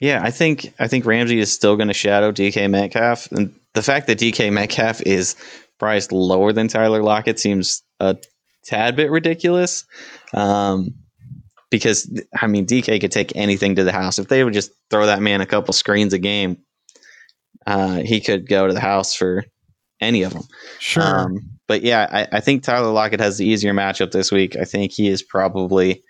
Yeah, 0.00 0.22
I 0.24 0.30
think 0.30 0.72
I 0.78 0.88
think 0.88 1.04
Ramsey 1.04 1.38
is 1.38 1.52
still 1.52 1.76
going 1.76 1.88
to 1.88 1.94
shadow 1.94 2.32
DK 2.32 2.70
Metcalf, 2.70 3.30
and 3.30 3.54
the 3.74 3.82
fact 3.82 4.06
that 4.06 4.18
DK 4.18 4.52
Metcalf 4.52 5.02
is 5.02 5.36
priced 5.78 6.12
lower 6.12 6.52
than 6.52 6.68
Tyler 6.68 7.02
Lockett 7.02 7.38
seems 7.38 7.82
a 8.00 8.16
tad 8.64 8.96
bit 8.96 9.10
ridiculous. 9.10 9.84
Um, 10.32 10.94
because 11.70 12.08
I 12.40 12.46
mean, 12.46 12.66
DK 12.66 13.00
could 13.00 13.10
take 13.10 13.34
anything 13.34 13.74
to 13.76 13.84
the 13.84 13.92
house 13.92 14.18
if 14.18 14.28
they 14.28 14.44
would 14.44 14.54
just 14.54 14.70
throw 14.90 15.06
that 15.06 15.20
man 15.20 15.40
a 15.40 15.46
couple 15.46 15.72
screens 15.72 16.12
a 16.12 16.18
game. 16.18 16.58
Uh, 17.66 17.96
he 17.96 18.20
could 18.20 18.48
go 18.48 18.66
to 18.66 18.72
the 18.72 18.80
house 18.80 19.14
for 19.14 19.44
any 20.00 20.22
of 20.22 20.32
them. 20.32 20.44
Sure. 20.78 21.02
Um, 21.02 21.38
but 21.66 21.82
yeah, 21.82 22.06
I, 22.10 22.36
I, 22.36 22.40
think 22.40 22.62
Tyler 22.62 22.92
Lockett 22.92 23.20
has 23.20 23.38
the 23.38 23.46
easier 23.46 23.72
matchup 23.72 24.12
this 24.12 24.30
week. 24.30 24.54
I 24.56 24.64
think 24.64 24.92
he 24.92 25.08
is 25.08 25.22
probably 25.22 26.02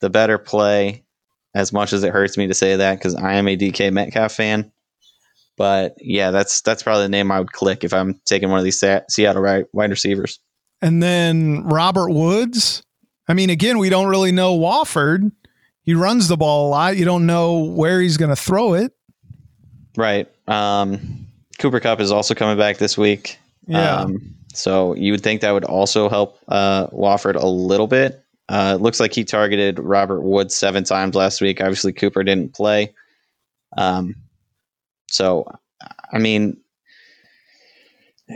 the 0.00 0.08
better 0.10 0.38
play. 0.38 1.04
As 1.54 1.70
much 1.70 1.92
as 1.92 2.02
it 2.02 2.14
hurts 2.14 2.38
me 2.38 2.46
to 2.46 2.54
say 2.54 2.76
that, 2.76 2.94
because 2.94 3.14
I 3.14 3.34
am 3.34 3.46
a 3.46 3.56
DK 3.58 3.92
Metcalf 3.92 4.32
fan, 4.32 4.71
but 5.56 5.94
yeah, 5.98 6.30
that's 6.30 6.60
that's 6.62 6.82
probably 6.82 7.04
the 7.04 7.08
name 7.08 7.30
I 7.30 7.38
would 7.38 7.52
click 7.52 7.84
if 7.84 7.92
I'm 7.92 8.20
taking 8.24 8.50
one 8.50 8.58
of 8.58 8.64
these 8.64 8.82
Seattle 9.08 9.64
wide 9.72 9.90
receivers. 9.90 10.38
And 10.80 11.02
then 11.02 11.64
Robert 11.64 12.10
Woods. 12.10 12.82
I 13.28 13.34
mean, 13.34 13.50
again, 13.50 13.78
we 13.78 13.88
don't 13.88 14.08
really 14.08 14.32
know 14.32 14.54
Wolford. 14.54 15.30
He 15.84 15.94
runs 15.94 16.28
the 16.28 16.36
ball 16.36 16.68
a 16.68 16.70
lot. 16.70 16.96
You 16.96 17.04
don't 17.04 17.26
know 17.26 17.60
where 17.64 18.00
he's 18.00 18.16
going 18.16 18.30
to 18.30 18.36
throw 18.36 18.74
it. 18.74 18.92
Right. 19.96 20.28
Um, 20.48 21.26
Cooper 21.58 21.80
Kupp 21.80 22.00
is 22.00 22.10
also 22.10 22.34
coming 22.34 22.58
back 22.58 22.78
this 22.78 22.98
week. 22.98 23.38
Yeah. 23.66 24.00
Um, 24.00 24.34
so 24.54 24.94
you 24.94 25.12
would 25.12 25.22
think 25.22 25.40
that 25.40 25.52
would 25.52 25.64
also 25.64 26.08
help 26.08 26.38
uh, 26.48 26.88
Wolford 26.92 27.36
a 27.36 27.46
little 27.46 27.86
bit. 27.86 28.24
Uh, 28.48 28.74
it 28.76 28.82
looks 28.82 29.00
like 29.00 29.14
he 29.14 29.24
targeted 29.24 29.78
Robert 29.78 30.20
Woods 30.20 30.54
seven 30.54 30.84
times 30.84 31.14
last 31.14 31.40
week. 31.40 31.60
Obviously, 31.60 31.92
Cooper 31.92 32.22
didn't 32.22 32.54
play. 32.54 32.92
Um, 33.78 34.16
so, 35.12 35.46
I 36.10 36.18
mean, 36.18 36.56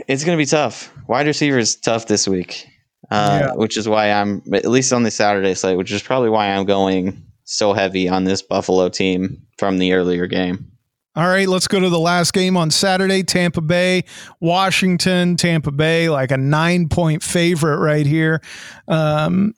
it's 0.07 0.23
going 0.23 0.37
to 0.37 0.41
be 0.41 0.45
tough. 0.45 0.93
Wide 1.07 1.25
receiver 1.25 1.57
is 1.57 1.75
tough 1.75 2.05
this 2.05 2.27
week, 2.27 2.67
uh, 3.09 3.39
yeah. 3.41 3.53
which 3.55 3.77
is 3.77 3.89
why 3.89 4.11
I'm 4.11 4.43
at 4.53 4.65
least 4.65 4.93
on 4.93 5.01
the 5.01 5.09
Saturday 5.09 5.55
slate, 5.55 5.75
which 5.75 5.91
is 5.91 6.03
probably 6.03 6.29
why 6.29 6.49
I'm 6.49 6.65
going 6.65 7.25
so 7.45 7.73
heavy 7.73 8.07
on 8.07 8.25
this 8.25 8.43
Buffalo 8.43 8.89
team 8.89 9.41
from 9.57 9.79
the 9.79 9.93
earlier 9.93 10.27
game. 10.27 10.71
All 11.15 11.27
right, 11.27 11.47
let's 11.47 11.67
go 11.67 11.79
to 11.79 11.89
the 11.89 11.97
last 11.97 12.31
game 12.31 12.55
on 12.55 12.69
Saturday 12.69 13.23
Tampa 13.23 13.61
Bay, 13.61 14.03
Washington, 14.39 15.35
Tampa 15.35 15.71
Bay, 15.71 16.09
like 16.09 16.29
a 16.29 16.37
nine 16.37 16.89
point 16.89 17.23
favorite 17.23 17.79
right 17.79 18.05
here. 18.05 18.39
Um, 18.87 19.55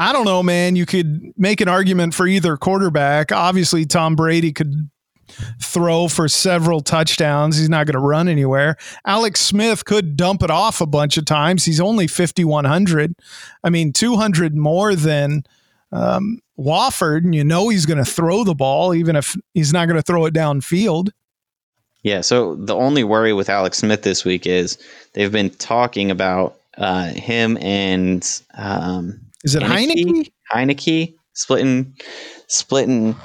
I 0.00 0.12
don't 0.12 0.24
know, 0.24 0.42
man. 0.42 0.74
You 0.74 0.84
could 0.84 1.32
make 1.36 1.60
an 1.60 1.68
argument 1.68 2.12
for 2.12 2.26
either 2.26 2.56
quarterback. 2.56 3.30
Obviously, 3.30 3.86
Tom 3.86 4.16
Brady 4.16 4.52
could 4.52 4.90
throw 5.60 6.08
for 6.08 6.28
several 6.28 6.80
touchdowns. 6.80 7.56
He's 7.58 7.68
not 7.68 7.86
going 7.86 7.94
to 7.94 8.06
run 8.06 8.28
anywhere. 8.28 8.76
Alex 9.04 9.40
Smith 9.40 9.84
could 9.84 10.16
dump 10.16 10.42
it 10.42 10.50
off 10.50 10.80
a 10.80 10.86
bunch 10.86 11.16
of 11.16 11.24
times. 11.24 11.64
He's 11.64 11.80
only 11.80 12.06
5,100. 12.06 13.14
I 13.62 13.70
mean, 13.70 13.92
200 13.92 14.56
more 14.56 14.94
than 14.94 15.44
um, 15.92 16.40
Wolford, 16.56 17.24
and 17.24 17.34
you 17.34 17.44
know 17.44 17.68
he's 17.68 17.86
going 17.86 18.02
to 18.02 18.10
throw 18.10 18.44
the 18.44 18.54
ball, 18.54 18.94
even 18.94 19.16
if 19.16 19.36
he's 19.54 19.72
not 19.72 19.86
going 19.86 19.96
to 19.96 20.02
throw 20.02 20.26
it 20.26 20.34
downfield. 20.34 21.10
Yeah. 22.02 22.20
So 22.20 22.54
the 22.56 22.74
only 22.74 23.02
worry 23.02 23.32
with 23.32 23.48
Alex 23.48 23.78
Smith 23.78 24.02
this 24.02 24.24
week 24.24 24.46
is 24.46 24.78
they've 25.14 25.32
been 25.32 25.50
talking 25.50 26.10
about 26.10 26.56
uh, 26.76 27.08
him 27.08 27.56
and 27.60 28.40
um, 28.58 29.20
is 29.42 29.54
it 29.54 29.62
Heinicke? 29.62 30.30
Heinicke 30.52 31.14
splitting 31.32 31.94
splitting 32.46 33.16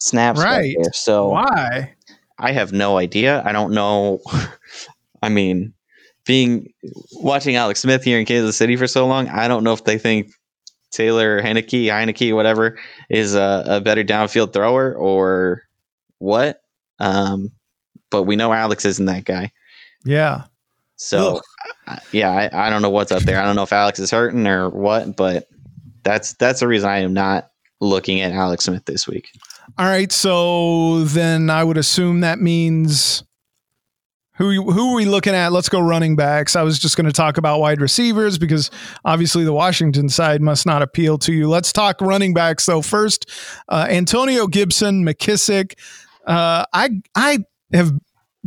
snaps. 0.00 0.40
Right. 0.42 0.74
So 0.92 1.28
why? 1.28 1.94
I 2.38 2.52
have 2.52 2.72
no 2.72 2.98
idea. 2.98 3.42
I 3.44 3.52
don't 3.52 3.72
know. 3.72 4.20
I 5.22 5.28
mean, 5.28 5.72
being 6.26 6.72
watching 7.12 7.56
Alex 7.56 7.80
Smith 7.80 8.02
here 8.02 8.18
in 8.18 8.26
Kansas 8.26 8.56
City 8.56 8.76
for 8.76 8.86
so 8.86 9.06
long, 9.06 9.28
I 9.28 9.46
don't 9.46 9.62
know 9.62 9.72
if 9.72 9.84
they 9.84 9.98
think 9.98 10.32
Taylor 10.90 11.40
Heinicke, 11.40 11.84
Heinicke, 11.84 12.34
whatever, 12.34 12.78
is 13.08 13.34
a, 13.34 13.64
a 13.66 13.80
better 13.80 14.02
downfield 14.02 14.52
thrower 14.52 14.94
or 14.94 15.62
what. 16.18 16.62
Um, 16.98 17.52
but 18.10 18.24
we 18.24 18.36
know 18.36 18.52
Alex 18.52 18.84
isn't 18.84 19.06
that 19.06 19.24
guy. 19.24 19.52
Yeah. 20.04 20.44
So, 20.96 21.40
yeah, 22.12 22.30
I, 22.30 22.66
I 22.66 22.70
don't 22.70 22.82
know 22.82 22.90
what's 22.90 23.12
up 23.12 23.22
there. 23.22 23.40
I 23.40 23.44
don't 23.44 23.56
know 23.56 23.62
if 23.62 23.72
Alex 23.72 23.98
is 23.98 24.10
hurting 24.10 24.46
or 24.46 24.68
what, 24.68 25.16
but 25.16 25.48
that's 26.02 26.34
that's 26.34 26.60
the 26.60 26.68
reason 26.68 26.88
I 26.90 26.98
am 26.98 27.14
not 27.14 27.50
looking 27.80 28.20
at 28.20 28.32
Alex 28.32 28.64
Smith 28.64 28.84
this 28.84 29.08
week. 29.08 29.30
All 29.78 29.86
right, 29.86 30.10
so 30.10 31.04
then 31.04 31.50
I 31.50 31.64
would 31.64 31.76
assume 31.76 32.20
that 32.20 32.40
means 32.40 33.22
who 34.40 34.70
who 34.72 34.92
are 34.92 34.94
we 34.94 35.04
looking 35.04 35.34
at? 35.34 35.52
Let's 35.52 35.68
go 35.68 35.80
running 35.80 36.16
backs. 36.16 36.56
I 36.56 36.62
was 36.62 36.78
just 36.78 36.96
going 36.96 37.04
to 37.04 37.12
talk 37.12 37.36
about 37.36 37.60
wide 37.60 37.80
receivers 37.80 38.38
because 38.38 38.70
obviously 39.04 39.44
the 39.44 39.52
Washington 39.52 40.08
side 40.08 40.40
must 40.40 40.64
not 40.64 40.80
appeal 40.80 41.18
to 41.18 41.32
you. 41.34 41.46
Let's 41.48 41.74
talk 41.74 42.00
running 42.00 42.32
backs. 42.32 42.64
So 42.64 42.80
first, 42.80 43.28
uh, 43.68 43.86
Antonio 43.90 44.46
Gibson, 44.46 45.04
McKissic. 45.04 45.74
Uh, 46.26 46.64
I 46.72 46.88
I 47.14 47.40
have 47.74 47.92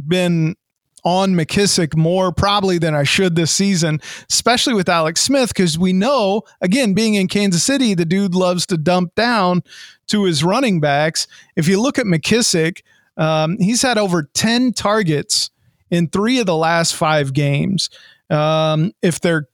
been 0.08 0.56
on 1.04 1.34
McKissic 1.34 1.96
more 1.96 2.32
probably 2.32 2.78
than 2.78 2.96
I 2.96 3.04
should 3.04 3.36
this 3.36 3.52
season, 3.52 4.02
especially 4.32 4.74
with 4.74 4.90
Alex 4.90 5.22
Smith, 5.22 5.50
because 5.50 5.78
we 5.78 5.94
know, 5.94 6.44
again, 6.62 6.94
being 6.94 7.16
in 7.16 7.28
Kansas 7.28 7.64
City, 7.64 7.94
the 7.94 8.06
dude 8.06 8.34
loves 8.34 8.66
to 8.68 8.78
dump 8.78 9.14
down 9.16 9.64
to 10.08 10.24
his 10.26 10.44
running 10.44 10.80
backs. 10.80 11.28
If 11.56 11.68
you 11.68 11.82
look 11.82 12.00
at 12.00 12.06
McKissic, 12.06 12.82
um, 13.18 13.58
he's 13.60 13.82
had 13.82 13.98
over 13.98 14.24
10 14.34 14.74
targets 14.74 15.50
in 15.90 16.08
three 16.08 16.40
of 16.40 16.46
the 16.46 16.58
last 16.58 16.96
five 16.96 17.34
games. 17.34 17.90
Um, 18.30 18.94
if 19.02 19.20
they're 19.20 19.48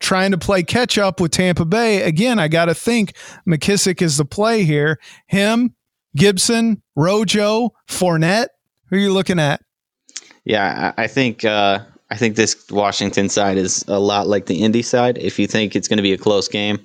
trying 0.00 0.32
to 0.32 0.38
play 0.38 0.62
catch 0.62 0.98
up 0.98 1.20
with 1.20 1.30
Tampa 1.30 1.64
Bay, 1.64 2.02
again, 2.02 2.38
I 2.38 2.48
got 2.48 2.66
to 2.66 2.74
think 2.74 3.14
McKissic 3.46 4.02
is 4.02 4.16
the 4.16 4.24
play 4.24 4.64
here. 4.64 4.98
Him, 5.28 5.74
Gibson, 6.16 6.82
Rojo, 6.96 7.70
Fournette. 7.88 8.48
Who 8.86 8.96
are 8.96 8.98
you 8.98 9.12
looking 9.12 9.38
at? 9.38 9.62
Yeah, 10.44 10.92
I 10.96 11.06
think 11.06 11.44
uh, 11.44 11.80
I 12.10 12.16
think 12.16 12.34
this 12.34 12.68
Washington 12.70 13.28
side 13.28 13.56
is 13.56 13.84
a 13.86 14.00
lot 14.00 14.26
like 14.26 14.46
the 14.46 14.62
Indy 14.62 14.82
side. 14.82 15.18
If 15.18 15.38
you 15.38 15.46
think 15.46 15.76
it's 15.76 15.86
going 15.86 15.98
to 15.98 16.02
be 16.02 16.12
a 16.12 16.18
close 16.18 16.48
game, 16.48 16.84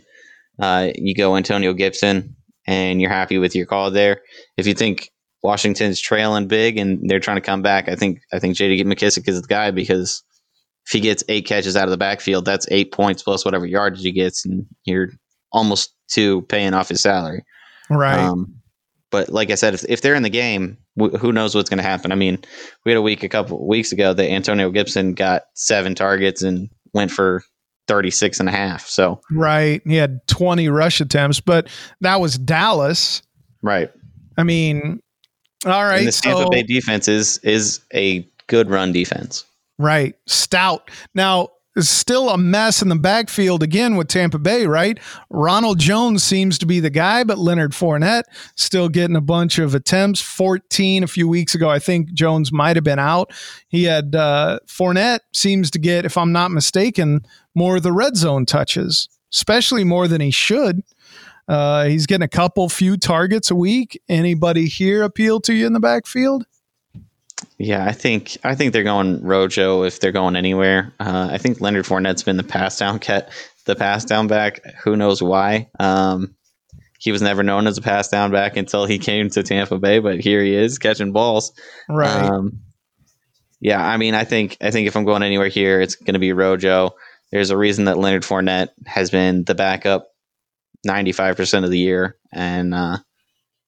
uh, 0.60 0.90
you 0.96 1.16
go 1.16 1.36
Antonio 1.36 1.74
Gibson, 1.74 2.36
and 2.66 3.02
you're 3.02 3.12
happy 3.12 3.38
with 3.38 3.56
your 3.56 3.66
call 3.66 3.92
there. 3.92 4.22
If 4.58 4.68
you 4.68 4.74
think 4.74 5.12
Washington's 5.46 6.02
trailing 6.02 6.48
big 6.48 6.78
and 6.78 7.08
they're 7.10 7.20
trying 7.20 7.38
to 7.38 7.42
come 7.42 7.62
back. 7.62 7.88
I 7.88 7.96
think 7.96 8.20
I 8.34 8.40
think 8.40 8.56
J.D. 8.56 8.84
McKissic 8.84 9.30
is 9.30 9.42
the 9.42 9.48
guy 9.48 9.72
because 9.72 10.24
if 10.86 10.92
he 10.92 11.00
gets 11.00 11.24
eight 11.30 11.46
catches 11.46 11.78
out 11.78 11.86
of 11.86 11.92
the 11.92 11.98
backfield, 11.98 12.46
that's 12.46 12.68
eight 12.72 12.92
points 12.92 13.24
plus 13.24 13.46
whatever 13.46 13.66
yardage 13.66 14.02
he 14.02 14.12
gets, 14.12 14.46
and 14.46 14.66
you're 14.84 15.10
almost 15.52 15.94
to 16.12 16.42
paying 16.44 16.74
off 16.74 16.90
his 16.90 17.02
salary. 17.02 17.44
Right. 17.90 18.20
Um, 18.20 18.56
but 19.12 19.30
like 19.30 19.52
I 19.52 19.56
said, 19.56 19.76
if, 19.76 19.86
if 19.88 20.02
they're 20.02 20.16
in 20.16 20.24
the 20.24 20.30
game, 20.30 20.78
who 20.98 21.32
knows 21.32 21.56
what's 21.56 21.70
going 21.70 21.78
to 21.78 21.84
happen? 21.84 22.12
I 22.12 22.16
mean, 22.16 22.40
we 22.84 22.92
had 22.92 22.98
a 22.98 23.02
week 23.02 23.24
a 23.24 23.30
couple 23.30 23.66
weeks 23.66 23.92
ago 23.92 24.14
that 24.14 24.30
Antonio 24.30 24.70
Gibson 24.72 25.14
got 25.14 25.44
seven 25.54 25.96
targets 25.96 26.42
and 26.42 26.70
went 26.94 27.12
for 27.12 27.44
36 27.88 28.40
and 28.40 28.50
a 28.50 28.52
half. 28.52 28.88
So 28.88 29.22
right, 29.32 29.82
he 29.86 29.96
had 29.96 30.26
20 30.28 30.70
rush 30.70 31.02
attempts, 31.02 31.40
but 31.40 31.68
that 32.02 32.20
was 32.20 32.38
Dallas. 32.38 33.22
Right. 33.62 33.92
I 34.38 34.44
mean, 34.44 35.02
all 35.66 35.84
right. 35.84 36.00
And 36.00 36.08
the 36.08 36.12
Tampa 36.12 36.44
so, 36.44 36.50
Bay 36.50 36.64
defense 36.64 37.08
is 37.08 37.40
is 37.40 37.82
a 37.94 38.28
good 38.48 38.70
run 38.70 38.92
defense. 38.92 39.46
Right. 39.78 40.16
Stout. 40.28 40.90
Now, 41.14 41.50
it's 41.76 41.90
still 41.90 42.30
a 42.30 42.38
mess 42.38 42.82
in 42.82 42.88
the 42.88 42.96
backfield 42.96 43.62
again 43.62 43.98
with 43.98 44.08
Tampa 44.08 44.40
Bay, 44.40 44.66
right? 44.66 44.98
Ronald 45.30 45.78
Jones 45.78 46.24
seems 46.24 46.58
to 46.60 46.66
be 46.66 46.80
the 46.80 46.90
guy, 46.90 47.26
but 47.26 47.38
Leonard 47.38 47.74
Fournette 47.74 48.24
still 48.56 48.88
getting 48.88 49.18
a 49.18 49.22
bunch 49.22 49.60
of 49.60 49.76
attempts. 49.76 50.22
14 50.22 51.04
a 51.04 51.08
few 51.08 51.28
weeks 51.28 51.54
ago. 51.54 51.70
I 51.70 51.80
think 51.80 52.14
Jones 52.14 52.54
might 52.54 52.78
have 52.78 52.86
been 52.86 53.00
out. 53.00 53.34
He 53.68 53.84
had 53.84 54.16
uh, 54.16 54.60
Fournette 54.68 55.20
seems 55.34 55.70
to 55.72 55.80
get, 55.80 56.06
if 56.06 56.18
I'm 56.18 56.32
not 56.32 56.52
mistaken, 56.52 57.26
more 57.56 57.78
of 57.78 57.84
the 57.84 57.94
red 57.94 58.16
zone 58.16 58.46
touches, 58.46 59.10
especially 59.34 59.84
more 59.84 60.08
than 60.08 60.22
he 60.22 60.32
should. 60.32 60.84
Uh, 61.48 61.86
he's 61.86 62.06
getting 62.06 62.24
a 62.24 62.28
couple 62.28 62.68
few 62.70 62.98
targets 62.98 63.50
a 63.52 63.56
week. 63.56 64.02
Anybody 64.10 64.68
here 64.68 65.04
appeal 65.04 65.40
to 65.42 65.54
you 65.54 65.66
in 65.66 65.74
the 65.74 65.80
backfield? 65.80 66.46
Yeah, 67.58 67.86
I 67.86 67.92
think 67.92 68.38
I 68.44 68.56
think 68.56 68.74
they're 68.74 68.84
going 68.84 69.22
Rojo 69.22 69.84
if 69.84 70.00
they're 70.00 70.12
going 70.12 70.36
anywhere. 70.36 70.94
Uh, 71.00 71.30
I 71.32 71.38
think 71.38 71.62
Leonard 71.62 71.86
Fournette's 71.86 72.24
been 72.24 72.38
the 72.38 72.44
pass 72.44 72.78
down 72.78 73.00
cat, 73.00 73.30
the 73.66 73.76
pass 73.76 74.06
down 74.06 74.28
back. 74.28 74.62
Who 74.84 74.96
knows 74.96 75.22
why? 75.22 75.70
Um, 75.80 76.36
he 77.00 77.12
was 77.12 77.22
never 77.22 77.44
known 77.44 77.68
as 77.68 77.78
a 77.78 77.82
pass 77.82 78.08
down 78.10 78.32
back 78.32 78.58
until 78.58 78.86
he 78.86 78.98
came 78.98 79.30
to 79.30 79.44
Tampa 79.44 79.78
Bay, 79.78 80.00
but 80.00 80.20
here 80.20 80.42
he 80.44 80.56
is 80.56 80.80
catching 80.80 81.12
balls. 81.12 81.52
Right. 81.88 82.10
Um, 82.24 82.62
yeah, 83.60 83.86
I 83.86 83.98
mean, 83.98 84.16
I 84.16 84.24
think 84.24 84.58
I 84.62 84.72
think 84.72 84.88
if 84.88 84.96
I'm 84.96 85.06
going 85.06 85.24
anywhere 85.24 85.48
here, 85.48 85.82
it's 85.82 85.96
going 85.96 86.14
to 86.14 86.20
be 86.20 86.34
Rojo. 86.34 86.96
There's 87.32 87.50
a 87.50 87.58
reason 87.58 87.86
that 87.86 87.98
Leonard 87.98 88.24
Fournette 88.24 88.70
has 88.86 89.10
been 89.10 89.44
the 89.44 89.56
backup 89.56 90.08
95% 90.88 91.64
of 91.64 91.72
the 91.72 91.80
year. 91.80 92.18
And 92.32 92.74
uh, 92.74 92.98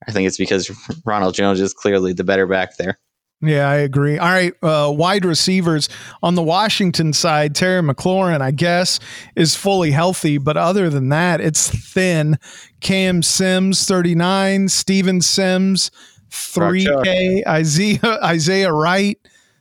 I 0.08 0.12
think 0.12 0.28
it's 0.28 0.38
because 0.38 0.72
Ronald 1.06 1.36
Jones 1.36 1.60
is 1.60 1.74
clearly 1.74 2.14
the 2.14 2.24
better 2.24 2.48
back 2.48 2.78
there. 2.78 3.00
Yeah, 3.40 3.70
I 3.70 3.76
agree. 3.76 4.18
All 4.18 4.30
right, 4.30 4.54
uh, 4.64 4.92
wide 4.92 5.24
receivers 5.24 5.90
on 6.24 6.34
the 6.34 6.42
Washington 6.42 7.14
side, 7.14 7.54
Terry 7.54 7.84
McLaurin, 7.84 8.42
I 8.42 8.50
guess, 8.50 9.00
is 9.36 9.56
fully 9.56 9.92
healthy, 9.92 10.40
but 10.40 10.58
other 10.58 10.90
than 10.90 11.10
that, 11.10 11.40
it's 11.40 11.70
thin. 11.70 12.40
Cam 12.80 13.22
Sims, 13.22 13.86
thirty 13.86 14.16
nine, 14.16 14.70
Steven 14.70 15.22
Sims, 15.22 15.92
three 16.32 16.88
K, 17.04 17.44
Isaiah 17.48 18.20
Isaiah 18.24 18.74
Wright, 18.74 19.20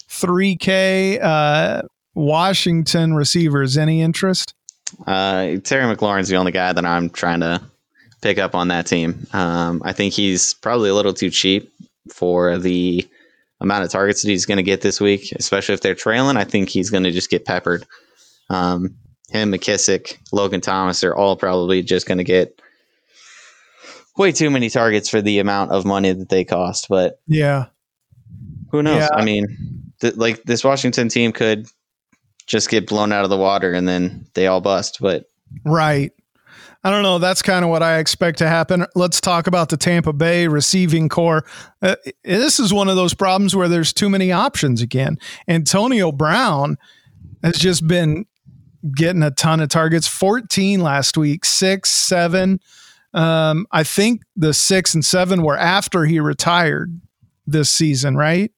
three 0.09 0.57
K. 0.57 1.21
Uh, 1.21 1.83
Washington 2.17 3.15
receivers, 3.15 3.77
any 3.77 4.01
interest? 4.01 4.55
Uh, 5.07 5.59
Terry 5.63 5.95
McLaurin's 5.95 6.29
the 6.29 6.37
only 6.37 6.51
guy 6.51 6.73
that 6.73 6.85
I'm 6.85 7.11
trying 7.11 7.41
to 7.41 7.61
pick 8.23 8.39
up 8.39 8.55
on 8.55 8.69
that 8.69 8.87
team. 8.87 9.27
Um, 9.35 9.83
I 9.85 9.93
think 9.93 10.15
he's 10.15 10.55
probably 10.55 10.89
a 10.89 10.95
little 10.95 11.13
too 11.13 11.31
cheap 11.31 11.71
for 12.11 12.59
the 12.59 13.07
amount 13.61 13.85
of 13.85 13.91
targets 13.91 14.23
that 14.23 14.31
he's 14.31 14.47
going 14.47 14.57
to 14.57 14.63
get 14.63 14.81
this 14.81 14.99
week, 14.99 15.31
especially 15.33 15.75
if 15.75 15.83
they're 15.83 15.95
trailing. 15.95 16.39
I 16.39 16.45
think 16.45 16.71
he's 16.71 16.89
going 16.89 17.05
to 17.05 17.11
just 17.11 17.31
get 17.31 17.45
peppered. 17.45 17.87
Um, 18.49 18.97
him, 19.29 19.53
McKissic, 19.53 20.17
Logan 20.33 20.63
Thomas 20.63 21.05
are 21.05 21.15
all 21.15 21.37
probably 21.37 21.83
just 21.83 22.07
going 22.07 22.19
to 22.19 22.25
get 22.25 22.63
way 24.17 24.33
too 24.33 24.49
many 24.49 24.71
targets 24.71 25.11
for 25.11 25.21
the 25.21 25.39
amount 25.39 25.71
of 25.71 25.85
money 25.85 26.13
that 26.13 26.31
they 26.31 26.45
cost. 26.45 26.89
But 26.89 27.21
yeah, 27.27 27.67
who 28.71 28.83
knows? 28.83 29.01
Yeah. 29.01 29.09
I 29.13 29.23
mean, 29.23 29.93
th- 30.01 30.17
like 30.17 30.45
this 30.45 30.65
Washington 30.65 31.09
team 31.09 31.33
could 31.33 31.67
just 32.47 32.69
get 32.69 32.87
blown 32.87 33.13
out 33.13 33.25
of 33.25 33.31
the 33.31 33.37
water 33.37 33.73
and 33.73 33.87
then 33.89 34.27
they 34.35 34.47
all 34.47 34.61
bust. 34.61 34.99
But 35.01 35.31
right. 35.65 36.13
I 36.85 36.91
don't 36.91 37.03
know. 37.03 37.19
That's 37.19 37.43
kind 37.43 37.65
of 37.65 37.71
what 37.71 37.83
I 37.83 37.99
expect 37.99 38.39
to 38.39 38.49
happen. 38.49 38.87
Let's 38.95 39.21
talk 39.21 39.49
about 39.49 39.71
the 39.71 39.77
Tampa 39.77 40.13
Bay 40.13 40.47
receiving 40.47 41.09
corps. 41.09 41.45
Uh, 41.83 41.97
this 42.23 42.61
is 42.61 42.73
one 42.73 42.89
of 42.89 42.95
those 42.95 43.13
problems 43.13 43.57
where 43.57 43.67
there's 43.67 43.93
too 43.93 44.09
many 44.09 44.31
options 44.31 44.81
again. 44.81 45.19
Antonio 45.49 46.13
Brown 46.13 46.77
has 47.43 47.59
just 47.59 47.89
been 47.89 48.25
getting 48.95 49.25
a 49.25 49.33
ton 49.33 49.59
of 49.59 49.69
targets 49.69 50.07
14 50.07 50.81
last 50.81 51.17
week, 51.17 51.45
six, 51.45 51.91
seven. 51.91 52.61
Um, 53.15 53.67
I 53.73 53.83
think 53.83 54.23
the 54.37 54.55
six 54.55 54.95
and 54.95 55.05
seven 55.05 55.43
were 55.43 55.57
after 55.57 56.05
he 56.05 56.21
retired 56.21 57.01
this 57.49 57.71
season, 57.71 58.17
right? 58.17 58.53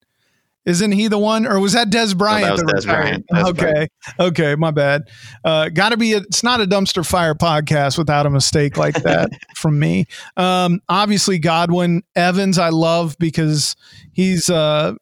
Isn't 0.68 0.92
he 0.92 1.08
the 1.08 1.18
one, 1.18 1.46
or 1.46 1.58
was 1.60 1.72
that 1.72 1.88
Dez 1.88 2.14
Bryant? 2.14 2.50
No, 2.50 2.56
that 2.56 2.74
was 2.74 2.84
Dez 2.84 2.88
Bryant. 2.88 3.26
Dez 3.32 3.48
okay, 3.48 3.72
Bryant. 3.72 3.90
okay, 4.20 4.54
my 4.54 4.70
bad. 4.70 5.08
Uh, 5.42 5.70
Got 5.70 5.88
to 5.90 5.96
be. 5.96 6.12
A, 6.12 6.18
it's 6.18 6.42
not 6.42 6.60
a 6.60 6.66
dumpster 6.66 7.06
fire 7.06 7.34
podcast 7.34 7.96
without 7.96 8.26
a 8.26 8.30
mistake 8.30 8.76
like 8.76 9.02
that 9.02 9.30
from 9.56 9.78
me. 9.78 10.04
Um, 10.36 10.82
obviously, 10.90 11.38
Godwin 11.38 12.02
Evans, 12.14 12.58
I 12.58 12.68
love 12.68 13.16
because 13.18 13.76
he's 14.12 14.50
uh, 14.50 14.92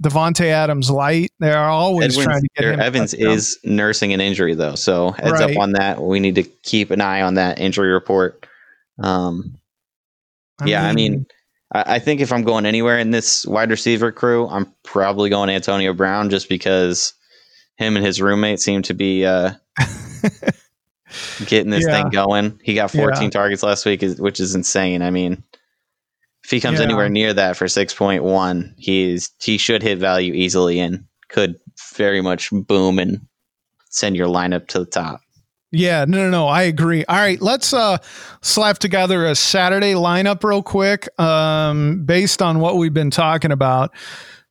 Davante 0.00 0.46
Adams 0.46 0.92
light. 0.92 1.32
They 1.40 1.50
are 1.50 1.68
always 1.68 2.16
Edwin's, 2.16 2.24
trying 2.24 2.42
to 2.42 2.48
get 2.54 2.74
him. 2.74 2.80
Evans 2.80 3.12
is 3.12 3.58
nursing 3.64 4.12
an 4.12 4.20
injury 4.20 4.54
though, 4.54 4.76
so 4.76 5.10
heads 5.10 5.40
right. 5.40 5.50
up 5.50 5.60
on 5.60 5.72
that. 5.72 6.00
We 6.00 6.20
need 6.20 6.36
to 6.36 6.44
keep 6.44 6.92
an 6.92 7.00
eye 7.00 7.22
on 7.22 7.34
that 7.34 7.58
injury 7.58 7.90
report. 7.90 8.46
Um, 9.00 9.58
I 10.60 10.66
yeah, 10.66 10.82
mean, 10.82 10.88
I 10.88 10.94
mean 10.94 11.26
I, 11.72 11.98
think 11.98 12.20
if 12.20 12.32
I'm 12.32 12.44
going 12.44 12.64
anywhere 12.64 12.98
in 12.98 13.10
this 13.10 13.44
wide 13.44 13.70
receiver 13.70 14.12
crew, 14.12 14.46
I'm 14.48 14.72
probably 14.84 15.30
going 15.30 15.50
Antonio 15.50 15.92
Brown 15.92 16.30
just 16.30 16.48
because 16.48 17.12
him 17.76 17.96
and 17.96 18.06
his 18.06 18.22
roommate 18.22 18.60
seem 18.60 18.82
to 18.82 18.94
be 18.94 19.26
uh, 19.26 19.52
getting 21.46 21.70
this 21.70 21.84
yeah. 21.86 22.02
thing 22.02 22.10
going. 22.10 22.60
He 22.62 22.74
got 22.74 22.90
14 22.90 23.24
yeah. 23.24 23.30
targets 23.30 23.62
last 23.62 23.84
week, 23.84 24.02
which 24.18 24.40
is 24.40 24.54
insane. 24.54 25.02
I 25.02 25.10
mean, 25.10 25.42
If 26.44 26.50
he 26.50 26.60
comes 26.60 26.78
Yeah. 26.78 26.84
anywhere 26.84 27.08
near 27.08 27.34
that 27.34 27.56
for 27.56 27.66
six 27.66 27.92
point 27.92 28.22
one, 28.22 28.74
he's 28.78 29.32
he 29.40 29.58
should 29.58 29.82
hit 29.82 29.98
value 29.98 30.32
easily 30.32 30.78
and 30.78 31.04
could 31.28 31.56
very 31.94 32.20
much 32.20 32.50
boom 32.52 33.00
and 33.00 33.26
send 33.90 34.16
your 34.16 34.28
lineup 34.28 34.68
to 34.68 34.78
the 34.78 34.86
top. 34.86 35.20
Yeah, 35.76 36.06
no, 36.06 36.18
no, 36.18 36.30
no. 36.30 36.48
I 36.48 36.62
agree. 36.62 37.04
All 37.04 37.16
right, 37.16 37.40
let's 37.40 37.74
uh 37.74 37.98
slap 38.40 38.78
together 38.78 39.26
a 39.26 39.34
Saturday 39.34 39.92
lineup 39.92 40.42
real 40.42 40.62
quick. 40.62 41.06
Um, 41.20 42.04
based 42.04 42.40
on 42.40 42.60
what 42.60 42.76
we've 42.76 42.94
been 42.94 43.10
talking 43.10 43.52
about, 43.52 43.90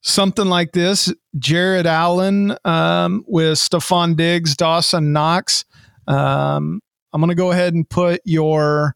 something 0.02 0.46
like 0.46 0.74
this: 0.74 1.12
Jared 1.40 1.88
Allen 1.88 2.56
um, 2.64 3.26
with 3.28 3.58
Stefon 3.58 4.16
Diggs, 4.16 4.56
Dawson 4.56 5.14
Knox. 5.14 5.66
Um, 6.08 6.80
I'm 7.12 7.22
going 7.22 7.30
to 7.30 7.36
go 7.36 7.52
ahead 7.52 7.74
and 7.74 7.90
put 7.90 8.22
your 8.24 8.96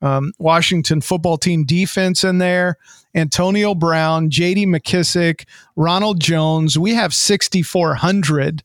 um, 0.00 0.32
Washington 0.38 1.00
football 1.00 1.38
team 1.38 1.64
defense 1.64 2.22
in 2.22 2.38
there. 2.38 2.76
Antonio 3.16 3.74
Brown, 3.74 4.30
J.D. 4.30 4.66
McKissic, 4.66 5.44
Ronald 5.74 6.20
Jones. 6.20 6.78
We 6.78 6.94
have 6.94 7.12
6,400 7.12 8.62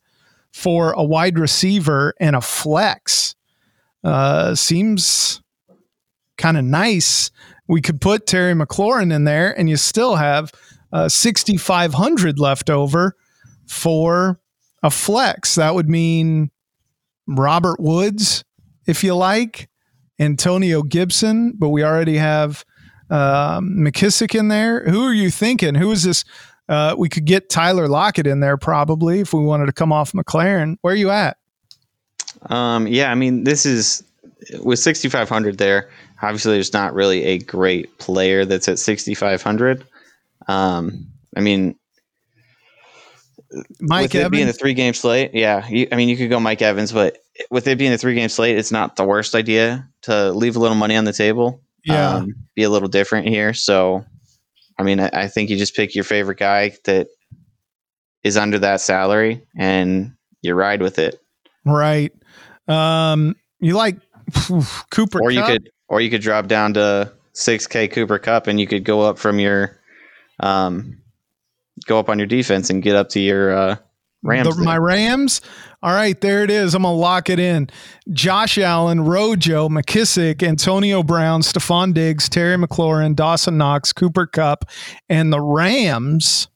for 0.54 0.92
a 0.94 1.04
wide 1.04 1.38
receiver 1.38 2.14
and 2.20 2.36
a 2.36 2.42
flex. 2.42 3.36
Uh, 4.04 4.56
seems 4.56 5.42
kind 6.38 6.58
of 6.58 6.64
nice. 6.64 7.32
We 7.68 7.82
could 7.82 8.02
put 8.02 8.26
Terry 8.26 8.54
McLaurin 8.54 9.14
in 9.14 9.26
there, 9.26 9.58
and 9.58 9.70
you 9.70 9.78
still 9.78 10.16
have 10.16 10.52
uh, 10.92 11.10
6,500 11.10 12.40
left 12.40 12.70
over 12.70 13.16
for 13.68 14.40
a 14.82 14.90
flex. 14.90 15.56
That 15.56 15.76
would 15.76 15.90
mean 15.90 16.50
Robert 17.28 17.80
Woods, 17.80 18.44
if 18.88 19.04
you 19.04 19.16
like, 19.16 19.70
Antonio 20.20 20.82
Gibson, 20.82 21.54
but 21.58 21.70
we 21.70 21.84
already 21.84 22.18
have 22.18 22.66
um, 23.10 23.76
McKissic 23.78 24.38
in 24.38 24.48
there. 24.48 24.84
Who 24.90 25.06
are 25.06 25.14
you 25.14 25.30
thinking? 25.30 25.76
Who 25.76 25.92
is 25.92 26.04
this? 26.04 26.24
Uh, 26.70 26.96
we 26.98 27.10
could 27.10 27.26
get 27.26 27.50
Tyler 27.50 27.88
Lockett 27.88 28.28
in 28.28 28.40
there 28.40 28.56
probably 28.56 29.22
if 29.22 29.34
we 29.34 29.42
wanted 29.42 29.66
to 29.66 29.74
come 29.74 29.92
off 29.92 30.12
McLaurin. 30.12 30.78
Where 30.82 30.94
are 30.94 30.98
you 30.98 31.10
at? 31.10 31.38
Um, 32.44 32.88
yeah, 32.88 33.12
I 33.12 33.16
mean, 33.16 33.44
this 33.44 33.66
is 33.66 34.04
with 34.62 34.78
6,500 34.80 35.58
there. 35.58 35.90
Obviously, 36.22 36.54
there's 36.54 36.72
not 36.72 36.94
really 36.94 37.24
a 37.24 37.40
great 37.40 37.98
player 37.98 38.46
that's 38.46 38.68
at 38.68 38.78
6,500. 38.78 39.84
Um, 40.48 41.08
I 41.36 41.42
mean, 41.42 41.76
Mike 43.80 44.14
with 44.14 44.26
it 44.26 44.32
being 44.32 44.48
a 44.48 44.54
three 44.54 44.74
game 44.76 44.94
slate, 44.94 45.32
yeah, 45.34 45.68
you, 45.68 45.88
I 45.92 45.96
mean, 45.96 46.08
you 46.08 46.18
could 46.18 46.30
go 46.30 46.40
Mike 46.40 46.62
Evans, 46.62 46.92
but 46.92 47.18
with 47.50 47.68
it 47.68 47.78
being 47.78 47.94
a 47.94 47.98
three 47.98 48.14
game 48.14 48.30
slate, 48.30 48.58
it's 48.58 48.72
not 48.72 48.96
the 48.96 49.04
worst 49.04 49.34
idea 49.34 49.88
to 50.04 50.32
leave 50.32 50.56
a 50.56 50.60
little 50.60 50.78
money 50.78 50.96
on 50.96 51.06
the 51.06 51.14
table. 51.14 51.62
Yeah. 51.84 52.16
um, 52.16 52.36
be 52.56 52.64
a 52.64 52.70
little 52.70 52.90
different 52.90 53.28
here. 53.28 53.54
So, 53.54 54.06
I 54.80 54.84
mean, 54.84 55.00
I, 55.00 55.10
I 55.14 55.28
think 55.28 55.50
you 55.50 55.58
just 55.58 55.76
pick 55.76 55.94
your 55.94 56.04
favorite 56.06 56.40
guy 56.40 56.72
that 56.86 57.08
is 58.24 58.38
under 58.38 58.58
that 58.60 58.82
salary 58.82 59.46
and 59.58 60.14
you 60.42 60.54
ride 60.56 60.82
with 60.82 60.98
it. 61.00 61.22
right. 61.66 62.12
Um, 62.68 63.36
you 63.60 63.76
like 63.76 63.98
Cooper 64.92 65.20
or 65.22 65.32
you 65.32 65.42
Kupp? 65.42 65.50
could 65.50 65.70
or 65.88 66.02
you 66.02 66.10
could 66.10 66.22
drop 66.22 66.48
down 66.48 66.74
to 66.76 67.12
6k 67.34 67.92
cooper 67.92 68.20
Kupp 68.20 68.48
and 68.48 68.60
you 68.60 68.68
could 68.68 68.84
go 68.84 69.02
up 69.02 69.18
from 69.18 69.40
your 69.40 69.78
um 70.40 71.02
go 71.88 71.98
up 72.00 72.10
on 72.10 72.20
your 72.20 72.28
defense 72.28 72.70
and 72.70 72.84
get 72.84 72.96
up 72.96 73.10
to 73.10 73.20
your 73.20 73.52
uh 73.58 73.76
rams 74.24 74.56
The- 74.56 74.64
my. 74.64 74.78
Rams. 74.78 75.42
All 75.82 75.94
right, 75.94 76.20
there 76.20 76.44
it 76.44 76.52
is. 76.52 76.76
I'm 76.76 76.84
gonna 76.84 76.96
lock 76.96 77.30
it 77.30 77.40
in. 77.40 77.70
Josh 78.12 78.58
Allen, 78.58 79.02
Rojo, 79.02 79.70
McKissic, 79.70 80.44
Antonio 80.44 81.04
Brown, 81.04 81.42
Stefon 81.42 81.94
Diggs, 81.94 82.28
Terry 82.28 82.58
McLaurin, 82.58 83.16
Dawson 83.16 83.58
Knox, 83.58 83.94
Cooper 83.94 84.28
Kupp, 84.28 84.66
and 85.08 85.32
the 85.32 85.40
Rams. 85.40 86.50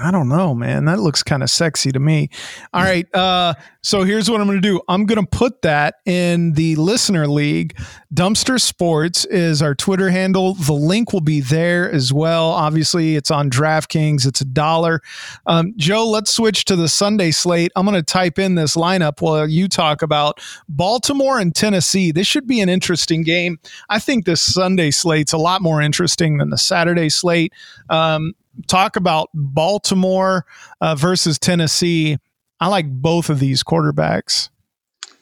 I 0.00 0.10
don't 0.10 0.30
know, 0.30 0.54
man. 0.54 0.86
That 0.86 1.00
looks 1.00 1.22
kind 1.22 1.42
of 1.42 1.50
sexy 1.50 1.92
to 1.92 2.00
me. 2.00 2.30
All 2.72 2.82
right. 2.82 3.06
Uh, 3.14 3.52
so 3.82 4.04
here's 4.04 4.30
what 4.30 4.40
I'm 4.40 4.46
going 4.46 4.60
to 4.60 4.66
do. 4.66 4.80
I'm 4.88 5.04
going 5.04 5.20
to 5.20 5.26
put 5.26 5.60
that 5.62 5.96
in 6.06 6.52
the 6.54 6.76
listener 6.76 7.26
league. 7.26 7.76
Dumpster 8.14 8.58
Sports 8.58 9.26
is 9.26 9.60
our 9.60 9.74
Twitter 9.74 10.08
handle. 10.08 10.54
The 10.54 10.72
link 10.72 11.12
will 11.12 11.20
be 11.20 11.42
there 11.42 11.92
as 11.92 12.10
well. 12.10 12.52
Obviously, 12.52 13.16
it's 13.16 13.30
on 13.30 13.50
DraftKings. 13.50 14.26
It's 14.26 14.40
a 14.40 14.46
dollar. 14.46 15.02
Um, 15.46 15.74
Joe, 15.76 16.08
let's 16.08 16.32
switch 16.32 16.64
to 16.66 16.76
the 16.76 16.88
Sunday 16.88 17.30
slate. 17.30 17.70
I'm 17.76 17.84
going 17.84 17.94
to 17.94 18.02
type 18.02 18.38
in 18.38 18.54
this 18.54 18.76
lineup 18.76 19.20
while 19.20 19.46
you 19.46 19.68
talk 19.68 20.00
about 20.00 20.40
Baltimore 20.70 21.38
and 21.38 21.54
Tennessee. 21.54 22.12
This 22.12 22.26
should 22.26 22.46
be 22.46 22.62
an 22.62 22.70
interesting 22.70 23.24
game. 23.24 23.58
I 23.90 23.98
think 23.98 24.24
this 24.24 24.40
Sunday 24.40 24.90
slate's 24.90 25.34
a 25.34 25.38
lot 25.38 25.60
more 25.60 25.82
interesting 25.82 26.38
than 26.38 26.48
the 26.48 26.56
Saturday 26.56 27.10
slate. 27.10 27.52
Um, 27.90 28.32
talk 28.66 28.96
about 28.96 29.28
Baltimore 29.34 30.44
uh, 30.80 30.94
versus 30.94 31.38
Tennessee. 31.38 32.18
I 32.60 32.68
like 32.68 32.86
both 32.88 33.28
of 33.30 33.38
these 33.40 33.62
quarterbacks. 33.64 34.48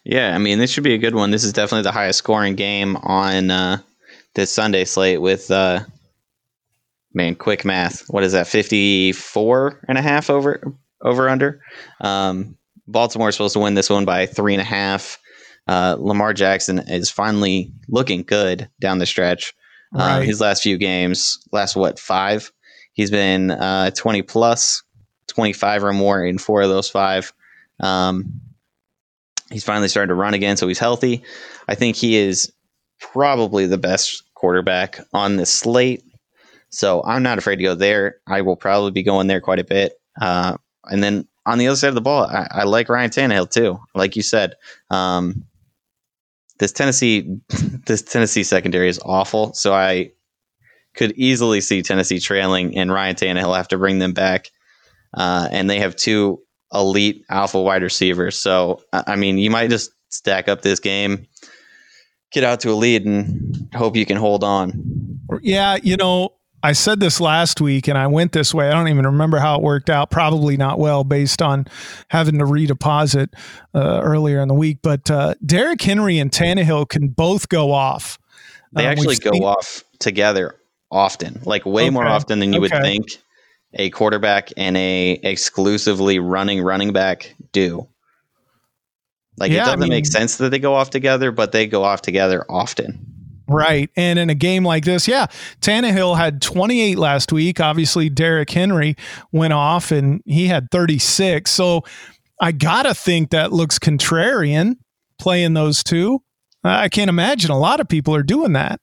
yeah 0.05 0.35
i 0.35 0.38
mean 0.38 0.59
this 0.59 0.71
should 0.71 0.85
be 0.85 0.95
a 0.95 0.99
good 0.99 1.14
one 1.14 1.31
this 1.31 1.45
is 1.45 1.53
definitely 1.53 1.83
the 1.83 1.93
highest 1.93 2.19
scoring 2.19 2.55
game 2.55 2.97
on 2.97 3.51
uh 3.51 3.79
this 4.35 4.51
sunday 4.53 4.85
slate 4.85 5.21
with 5.21 5.51
uh 5.51 5.81
man 7.14 7.35
quick 7.35 7.64
math 7.64 8.03
what 8.09 8.23
is 8.25 8.33
that 8.33 8.47
54 8.47 9.81
and 9.88 9.99
a 9.99 10.03
half 10.03 10.31
over 10.31 10.62
over 11.03 11.29
under 11.29 11.61
um 12.01 12.57
is 13.29 13.35
supposed 13.35 13.53
to 13.55 13.59
win 13.61 13.75
this 13.75 13.90
one 13.90 14.05
by 14.05 14.27
three 14.27 14.55
and 14.55 14.61
a 14.62 14.64
half 14.64 15.19
uh 15.69 15.97
lamar 15.99 16.33
jackson 16.33 16.79
is 16.81 17.11
finally 17.11 17.73
looking 17.88 18.23
good 18.23 18.69
down 18.81 18.99
the 18.99 19.07
stretch 19.07 19.53
Um, 19.95 20.01
Right. 20.01 20.27
his 20.27 20.40
last 20.40 20.62
few 20.62 20.79
games, 20.79 21.38
last 21.53 21.75
what 21.77 21.99
five? 21.99 22.53
He's 22.92 23.11
been 23.11 23.50
uh, 23.50 23.90
twenty 23.90 24.22
plus, 24.22 24.83
twenty 25.26 25.53
five 25.53 25.85
or 25.85 25.92
more 25.92 26.24
in 26.24 26.38
four 26.38 26.62
of 26.62 26.68
those 26.68 26.88
five. 26.88 27.33
Um, 27.81 28.40
he's 29.50 29.64
finally 29.64 29.88
starting 29.88 30.09
to 30.09 30.14
run 30.14 30.35
again, 30.35 30.57
so 30.57 30.68
he's 30.68 30.79
healthy. 30.79 31.22
I 31.68 31.74
think 31.74 31.96
he 31.96 32.16
is 32.16 32.53
probably 33.00 33.66
the 33.66 33.79
best 33.79 34.22
quarterback 34.35 35.00
on 35.12 35.37
this 35.37 35.53
slate. 35.53 36.05
So 36.70 37.03
I'm 37.05 37.22
not 37.22 37.38
afraid 37.38 37.57
to 37.57 37.62
go 37.62 37.74
there. 37.74 38.16
I 38.26 38.42
will 38.42 38.57
probably 38.57 38.92
be 38.92 39.03
going 39.03 39.26
there 39.26 39.40
quite 39.40 39.59
a 39.59 39.64
bit. 39.64 39.94
Uh, 40.20 40.57
and 40.85 41.03
then 41.03 41.26
on 41.46 41.59
the 41.59 41.66
other 41.66 41.76
side 41.76 41.88
of 41.88 41.94
the 41.94 42.00
ball, 42.00 42.24
I, 42.24 42.46
I 42.50 42.64
like 42.64 42.88
Ryan 42.88 43.11
Tannehill 43.11 43.50
too. 43.50 43.81
Like 43.94 44.16
you 44.16 44.22
said, 44.22 44.55
um, 44.90 45.44
this 46.59 46.72
Tennessee 46.72 47.38
this 47.87 48.03
Tennessee 48.03 48.44
secondary 48.44 48.88
is 48.88 49.00
awful. 49.05 49.53
So 49.55 49.74
I 49.74 50.12
could 50.94 51.12
easily 51.12 51.61
see 51.61 51.83
Tennessee 51.83 52.18
trailing, 52.20 52.76
and 52.76 52.92
Ryan 52.92 53.16
Tannehill 53.16 53.57
have 53.57 53.68
to 53.68 53.79
bring 53.79 53.98
them 53.98 54.12
back. 54.12 54.50
Uh, 55.14 55.48
and 55.50 55.68
they 55.68 55.79
have 55.81 55.96
two 55.96 56.40
elite 56.72 57.24
alpha 57.29 57.61
wide 57.61 57.83
receivers. 57.83 58.38
So 58.38 58.83
I 58.92 59.16
mean, 59.16 59.38
you 59.38 59.50
might 59.50 59.70
just 59.70 59.90
stack 60.09 60.48
up 60.48 60.62
this 60.62 60.79
game, 60.81 61.26
get 62.33 62.44
out 62.44 62.61
to 62.61 62.70
a 62.70 62.74
lead, 62.74 63.05
and 63.07 63.68
hope 63.74 63.96
you 63.96 64.07
can 64.07 64.16
hold 64.16 64.44
on. 64.44 65.18
Yeah, 65.42 65.79
you 65.83 65.96
know, 65.96 66.35
I 66.62 66.72
said 66.72 67.00
this 67.00 67.20
last 67.20 67.61
week 67.61 67.88
and 67.88 67.96
I 67.96 68.07
went 68.07 68.33
this 68.33 68.52
way. 68.52 68.69
I 68.69 68.73
don't 68.73 68.88
even 68.88 69.06
remember 69.06 69.38
how 69.38 69.56
it 69.56 69.62
worked 69.62 69.88
out. 69.90 70.10
Probably 70.10 70.56
not 70.56 70.79
well 70.79 71.04
based 71.04 71.40
on 71.40 71.67
having 72.08 72.38
to 72.38 72.44
redeposit 72.44 73.29
uh, 73.75 74.00
earlier 74.04 74.40
in 74.40 74.48
the 74.48 74.54
week. 74.54 74.79
But 74.83 75.10
uh, 75.10 75.35
Derrick 75.44 75.81
Henry 75.81 76.19
and 76.19 76.31
Tannehill 76.31 76.88
can 76.88 77.08
both 77.08 77.48
go 77.48 77.73
off. 77.73 78.19
They 78.73 78.85
Um, 78.87 78.92
actually 78.92 79.17
go 79.17 79.33
seen- 79.33 79.42
off 79.44 79.83
together 79.98 80.56
often, 80.91 81.41
like 81.45 81.65
way 81.65 81.91
more 81.91 82.07
often 82.07 82.38
than 82.41 82.53
you 82.53 82.61
would 82.61 82.71
think 82.71 83.07
a 83.75 83.91
quarterback 83.91 84.51
and 84.57 84.77
a 84.77 85.13
exclusively 85.23 86.19
running 86.19 86.63
running 86.63 86.93
back 86.93 87.35
do. 87.53 87.88
Like 89.38 89.53
Yeah, 89.53 89.63
it 89.63 89.65
doesn't 89.67 89.81
make 89.81 89.91
mean- 89.91 90.05
sense 90.05 90.37
that 90.38 90.51
they 90.51 90.59
go 90.59 90.75
off 90.75 90.91
together, 90.91 91.31
but 91.31 91.53
they 91.53 91.67
go 91.67 91.85
off 91.85 92.03
together 92.03 92.45
often. 92.49 93.07
Right. 93.49 93.91
And 93.97 94.19
in 94.19 94.31
a 94.31 94.35
game 94.35 94.65
like 94.65 94.85
this, 94.85 95.09
yeah, 95.09 95.27
Tannehill 95.61 96.17
had 96.17 96.41
28 96.41 96.97
last 96.99 97.33
week. 97.33 97.59
Obviously, 97.59 98.09
Derrick 98.09 98.51
Henry 98.51 98.95
went 99.33 99.53
off 99.53 99.91
and 99.91 100.23
he 100.25 100.47
had 100.47 100.71
36. 100.71 101.51
So 101.51 101.83
I 102.41 102.53
got 102.53 102.85
to 102.85 102.95
think 102.95 103.31
that 103.31 103.53
looks 103.53 103.77
contrarian 103.79 104.77
playing 105.19 105.55
those 105.55 105.83
two. 105.83 106.23
I 106.63 106.88
can't 106.88 107.09
imagine 107.09 107.51
a 107.51 107.59
lot 107.59 107.81
of 107.81 107.88
people 107.88 108.15
are 108.15 108.23
doing 108.23 108.53
that. 108.53 108.81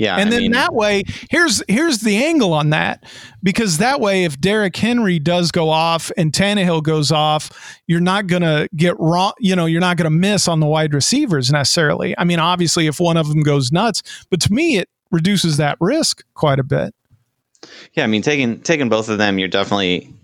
Yeah, 0.00 0.16
and 0.16 0.28
I 0.28 0.30
then 0.30 0.40
mean, 0.40 0.52
that 0.52 0.72
way, 0.72 1.02
here's 1.28 1.62
here's 1.68 1.98
the 1.98 2.24
angle 2.24 2.54
on 2.54 2.70
that, 2.70 3.04
because 3.42 3.76
that 3.78 4.00
way, 4.00 4.24
if 4.24 4.40
Derrick 4.40 4.74
Henry 4.74 5.18
does 5.18 5.50
go 5.50 5.68
off 5.68 6.10
and 6.16 6.32
Tannehill 6.32 6.82
goes 6.82 7.12
off, 7.12 7.50
you're 7.86 8.00
not 8.00 8.26
gonna 8.26 8.66
get 8.74 8.98
wrong. 8.98 9.34
You 9.40 9.54
know, 9.54 9.66
you're 9.66 9.82
not 9.82 9.98
gonna 9.98 10.08
miss 10.08 10.48
on 10.48 10.60
the 10.60 10.66
wide 10.66 10.94
receivers 10.94 11.52
necessarily. 11.52 12.14
I 12.16 12.24
mean, 12.24 12.38
obviously, 12.38 12.86
if 12.86 12.98
one 12.98 13.18
of 13.18 13.28
them 13.28 13.42
goes 13.42 13.72
nuts, 13.72 14.02
but 14.30 14.40
to 14.40 14.50
me, 14.54 14.78
it 14.78 14.88
reduces 15.10 15.58
that 15.58 15.76
risk 15.80 16.24
quite 16.32 16.58
a 16.58 16.64
bit. 16.64 16.94
yeah, 17.92 18.04
I 18.04 18.06
mean 18.06 18.22
taking 18.22 18.58
taking 18.60 18.88
both 18.88 19.10
of 19.10 19.18
them, 19.18 19.38
you're 19.38 19.48
definitely 19.48 20.14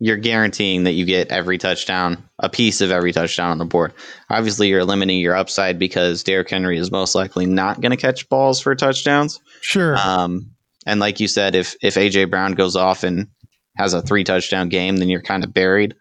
you're 0.00 0.16
guaranteeing 0.16 0.84
that 0.84 0.92
you 0.92 1.04
get 1.04 1.28
every 1.28 1.58
touchdown, 1.58 2.22
a 2.38 2.48
piece 2.48 2.80
of 2.80 2.90
every 2.90 3.12
touchdown 3.12 3.50
on 3.50 3.58
the 3.58 3.64
board. 3.64 3.92
Obviously, 4.30 4.68
you're 4.68 4.84
limiting 4.84 5.18
your 5.18 5.34
upside 5.34 5.78
because 5.78 6.22
Derrick 6.22 6.50
Henry 6.50 6.78
is 6.78 6.90
most 6.92 7.14
likely 7.14 7.46
not 7.46 7.80
going 7.80 7.90
to 7.90 7.96
catch 7.96 8.28
balls 8.28 8.60
for 8.60 8.74
touchdowns. 8.74 9.40
Sure. 9.60 9.96
Um, 9.96 10.52
and 10.86 11.00
like 11.00 11.20
you 11.20 11.28
said, 11.28 11.54
if 11.54 11.76
if 11.82 11.94
AJ 11.94 12.30
Brown 12.30 12.52
goes 12.52 12.76
off 12.76 13.02
and 13.02 13.28
has 13.76 13.92
a 13.92 14.02
three 14.02 14.24
touchdown 14.24 14.68
game, 14.68 14.96
then 14.96 15.08
you're 15.08 15.20
kind 15.20 15.44
of 15.44 15.52
buried 15.52 15.94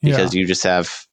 because 0.00 0.34
yeah. 0.34 0.40
you 0.40 0.46
just 0.46 0.62
have 0.62 1.06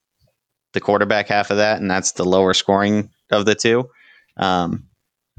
the 0.72 0.80
quarterback 0.80 1.28
half 1.28 1.50
of 1.50 1.56
that, 1.56 1.80
and 1.80 1.90
that's 1.90 2.12
the 2.12 2.24
lower 2.24 2.54
scoring 2.54 3.10
of 3.30 3.46
the 3.46 3.54
two. 3.54 3.88
Um, 4.36 4.84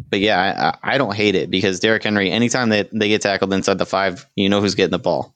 but 0.09 0.19
yeah, 0.19 0.73
I, 0.83 0.93
I 0.93 0.97
don't 0.97 1.15
hate 1.15 1.35
it 1.35 1.49
because 1.49 1.79
Derrick 1.79 2.03
Henry, 2.03 2.31
anytime 2.31 2.69
that 2.69 2.89
they 2.91 3.09
get 3.09 3.21
tackled 3.21 3.53
inside 3.53 3.77
the 3.77 3.85
five, 3.85 4.25
you 4.35 4.49
know 4.49 4.61
who's 4.61 4.75
getting 4.75 4.91
the 4.91 4.99
ball. 4.99 5.35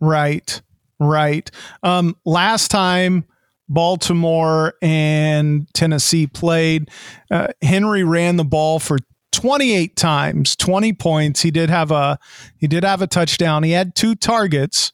Right, 0.00 0.60
right. 0.98 1.50
Um, 1.82 2.16
last 2.24 2.70
time 2.70 3.24
Baltimore 3.68 4.74
and 4.82 5.66
Tennessee 5.74 6.26
played, 6.26 6.90
uh, 7.30 7.48
Henry 7.62 8.04
ran 8.04 8.36
the 8.36 8.44
ball 8.44 8.78
for 8.78 8.98
28 9.32 9.96
times, 9.96 10.56
20 10.56 10.92
points. 10.92 11.40
He 11.42 11.50
did 11.50 11.70
have 11.70 11.90
a 11.90 12.18
he 12.58 12.66
did 12.66 12.84
have 12.84 13.02
a 13.02 13.06
touchdown. 13.06 13.62
He 13.62 13.72
had 13.72 13.94
two 13.94 14.14
targets 14.14 14.92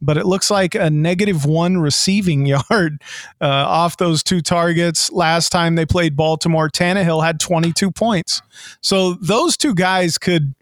but 0.00 0.16
it 0.16 0.26
looks 0.26 0.50
like 0.50 0.74
a 0.74 0.90
negative 0.90 1.44
one 1.44 1.78
receiving 1.78 2.46
yard 2.70 3.02
uh, 3.40 3.46
off 3.46 3.96
those 3.96 4.22
two 4.22 4.40
targets. 4.40 5.10
Last 5.12 5.50
time 5.50 5.74
they 5.74 5.86
played 5.86 6.16
Baltimore, 6.16 6.68
Tannehill 6.68 7.24
had 7.24 7.40
22 7.40 7.90
points. 7.90 8.42
So 8.80 9.14
those 9.14 9.56
two 9.56 9.74
guys 9.74 10.18
could 10.18 10.54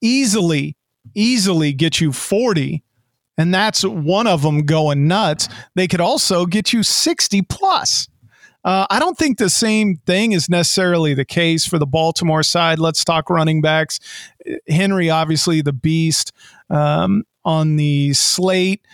easily, 0.00 0.76
easily 1.14 1.72
get 1.72 2.00
you 2.00 2.12
40. 2.12 2.82
And 3.40 3.54
that's 3.54 3.84
one 3.84 4.26
of 4.26 4.42
them 4.42 4.66
going 4.66 5.08
nuts. 5.08 5.48
They 5.74 5.88
could 5.88 6.00
also 6.00 6.46
get 6.46 6.72
you 6.72 6.82
60 6.82 7.42
plus. 7.42 8.08
Uh, 8.62 8.86
I 8.90 8.98
don't 8.98 9.16
think 9.16 9.38
the 9.38 9.48
same 9.48 9.96
thing 10.04 10.32
is 10.32 10.50
necessarily 10.50 11.14
the 11.14 11.24
case 11.24 11.66
for 11.66 11.78
the 11.78 11.86
Baltimore 11.86 12.42
side. 12.42 12.78
Let's 12.78 13.04
talk 13.04 13.30
running 13.30 13.62
backs. 13.62 13.98
Henry, 14.68 15.08
obviously, 15.08 15.62
the 15.62 15.72
beast. 15.72 16.32
Um, 16.68 17.24
on 17.44 17.76
the 17.76 18.12
slate. 18.12 18.86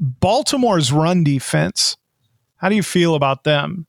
Baltimore's 0.00 0.92
run 0.92 1.24
defense. 1.24 1.96
How 2.56 2.68
do 2.68 2.76
you 2.76 2.82
feel 2.82 3.14
about 3.14 3.44
them? 3.44 3.86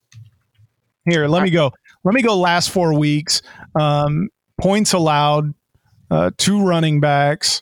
Here, 1.05 1.28
let 1.28 1.43
me 1.43 1.49
go. 1.49 1.72
Let 2.03 2.14
me 2.14 2.22
go 2.22 2.38
last 2.38 2.70
four 2.70 2.97
weeks. 2.97 3.41
Um, 3.76 4.30
points 4.59 4.93
allowed, 4.93 5.53
uh, 6.09 6.32
two 6.38 6.64
running 6.64 6.99
backs. 6.99 7.61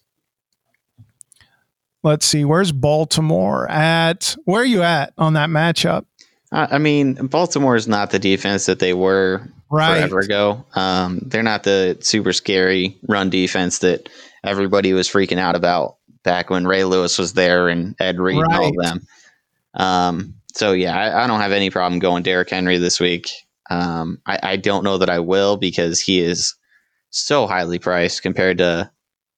Let's 2.04 2.26
see, 2.26 2.46
where's 2.46 2.72
Baltimore 2.72 3.70
at? 3.70 4.36
Where 4.46 4.62
are 4.62 4.66
you 4.66 4.82
at 4.82 5.14
on 5.18 5.34
that 5.34 5.50
matchup? 5.50 6.06
I 6.54 6.80
mean, 6.80 7.14
Baltimore 7.28 7.78
is 7.78 7.88
not 7.88 8.12
the 8.12 8.20
defense 8.20 8.66
that 8.66 8.80
they 8.80 8.94
were 8.94 9.48
right. 9.70 10.00
forever 10.00 10.20
ago. 10.20 10.66
Um, 10.76 11.20
they're 11.26 11.44
not 11.44 11.64
the 11.64 11.98
super 12.02 12.34
scary 12.34 12.98
run 13.08 13.30
defense 13.30 13.80
that 13.80 14.10
everybody 14.44 14.92
was 14.92 15.08
freaking 15.08 15.38
out 15.38 15.56
about 15.56 15.96
back 16.24 16.50
when 16.50 16.68
Ray 16.68 16.84
Lewis 16.84 17.18
was 17.18 17.34
there 17.34 17.70
and 17.70 17.96
Ed 18.00 18.20
Reed 18.20 18.38
right. 18.38 18.46
and 18.46 18.54
all 18.54 18.70
of 18.70 18.76
them. 18.76 19.08
Um, 19.74 20.34
so 20.54 20.74
yeah, 20.74 20.98
I, 20.98 21.24
I, 21.24 21.28
don't 21.28 21.40
have 21.40 21.54
any 21.54 21.70
problem 21.70 22.00
going 22.00 22.24
Derrick 22.24 22.50
Henry 22.50 22.78
this 22.78 23.00
week. 23.00 23.30
Um, 23.70 24.20
I, 24.26 24.40
I, 24.44 24.56
don't 24.58 24.84
know 24.84 24.98
that 24.98 25.10
I 25.10 25.20
will 25.20 25.56
because 25.56 26.02
he 26.02 26.20
is 26.20 26.56
so 27.10 27.48
highly 27.48 27.80
priced 27.80 28.22
compared 28.22 28.58
to 28.58 28.92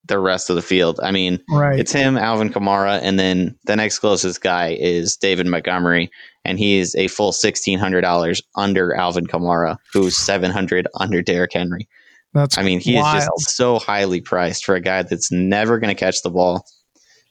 the 0.05 0.19
rest 0.19 0.49
of 0.49 0.55
the 0.55 0.61
field. 0.61 0.99
I 1.01 1.11
mean, 1.11 1.39
right. 1.49 1.79
it's 1.79 1.91
him, 1.91 2.17
Alvin 2.17 2.49
Kamara, 2.49 2.99
and 3.01 3.17
then 3.17 3.57
the 3.65 3.75
next 3.75 3.99
closest 3.99 4.41
guy 4.41 4.75
is 4.79 5.15
David 5.15 5.47
Montgomery, 5.47 6.11
and 6.43 6.59
he 6.59 6.79
is 6.79 6.95
a 6.95 7.07
full 7.07 7.31
sixteen 7.31 7.79
hundred 7.79 8.01
dollars 8.01 8.41
under 8.55 8.93
Alvin 8.95 9.27
Kamara, 9.27 9.77
who's 9.91 10.17
seven 10.17 10.51
hundred 10.51 10.87
under 10.99 11.21
Derrick 11.21 11.53
Henry. 11.53 11.87
That's 12.33 12.57
I 12.57 12.63
mean, 12.63 12.79
he 12.79 12.95
wild. 12.95 13.17
is 13.17 13.23
just 13.25 13.55
so 13.55 13.79
highly 13.79 14.19
priced 14.19 14.65
for 14.65 14.75
a 14.75 14.81
guy 14.81 15.03
that's 15.03 15.31
never 15.31 15.79
going 15.79 15.95
to 15.95 15.99
catch 15.99 16.21
the 16.23 16.31
ball. 16.31 16.65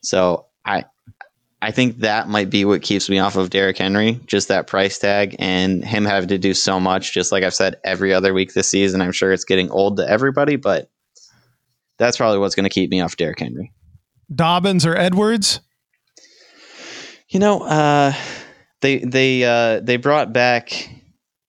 So 0.03 0.47
I 0.65 0.85
I 1.61 1.71
think 1.71 1.99
that 1.99 2.29
might 2.29 2.51
be 2.51 2.65
what 2.65 2.83
keeps 2.83 3.09
me 3.09 3.19
off 3.19 3.37
of 3.37 3.51
Derrick 3.51 3.79
Henry, 3.79 4.19
just 4.27 4.49
that 4.49 4.67
price 4.67 4.99
tag 4.99 5.37
and 5.39 5.85
him 5.85 6.05
having 6.05 6.29
to 6.31 6.39
do 6.39 6.55
so 6.55 6.81
much, 6.81 7.13
just 7.13 7.31
like 7.31 7.45
I've 7.45 7.55
said 7.55 7.77
every 7.85 8.13
other 8.13 8.33
week 8.33 8.55
this 8.55 8.69
season. 8.69 9.01
I'm 9.01 9.13
sure 9.13 9.33
it's 9.33 9.45
getting 9.45 9.71
old 9.71 9.99
to 9.99 10.09
everybody, 10.09 10.57
but 10.57 10.91
that's 12.03 12.17
probably 12.17 12.39
what's 12.39 12.57
going 12.57 12.65
to 12.65 12.71
keep 12.71 12.91
me 12.91 13.01
off 13.01 13.17
Derrick 13.17 13.39
Henry. 13.39 13.73
Dobbins 14.35 14.85
or 14.85 14.97
Edwards? 14.97 15.61
You 17.29 17.39
know, 17.39 17.63
uh, 17.63 18.13
they 18.81 18.99
they 18.99 19.45
uh, 19.45 19.81
they 19.81 19.97
brought 19.97 20.33
back 20.33 20.91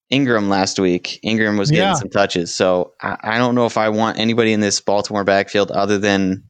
Ingram 0.09 0.47
last 0.47 0.79
week. 0.79 1.19
Ingram 1.23 1.57
was 1.57 1.71
getting 1.71 1.85
yeah. 1.85 1.93
some 1.95 2.09
touches. 2.09 2.53
So 2.53 2.93
I, 3.01 3.17
I, 3.21 3.37
don't 3.37 3.55
know 3.55 3.65
if 3.65 3.77
I 3.77 3.89
want 3.89 4.19
anybody 4.19 4.53
in 4.53 4.59
this 4.59 4.79
Baltimore 4.79 5.23
backfield 5.23 5.71
other 5.71 5.97
than 5.97 6.43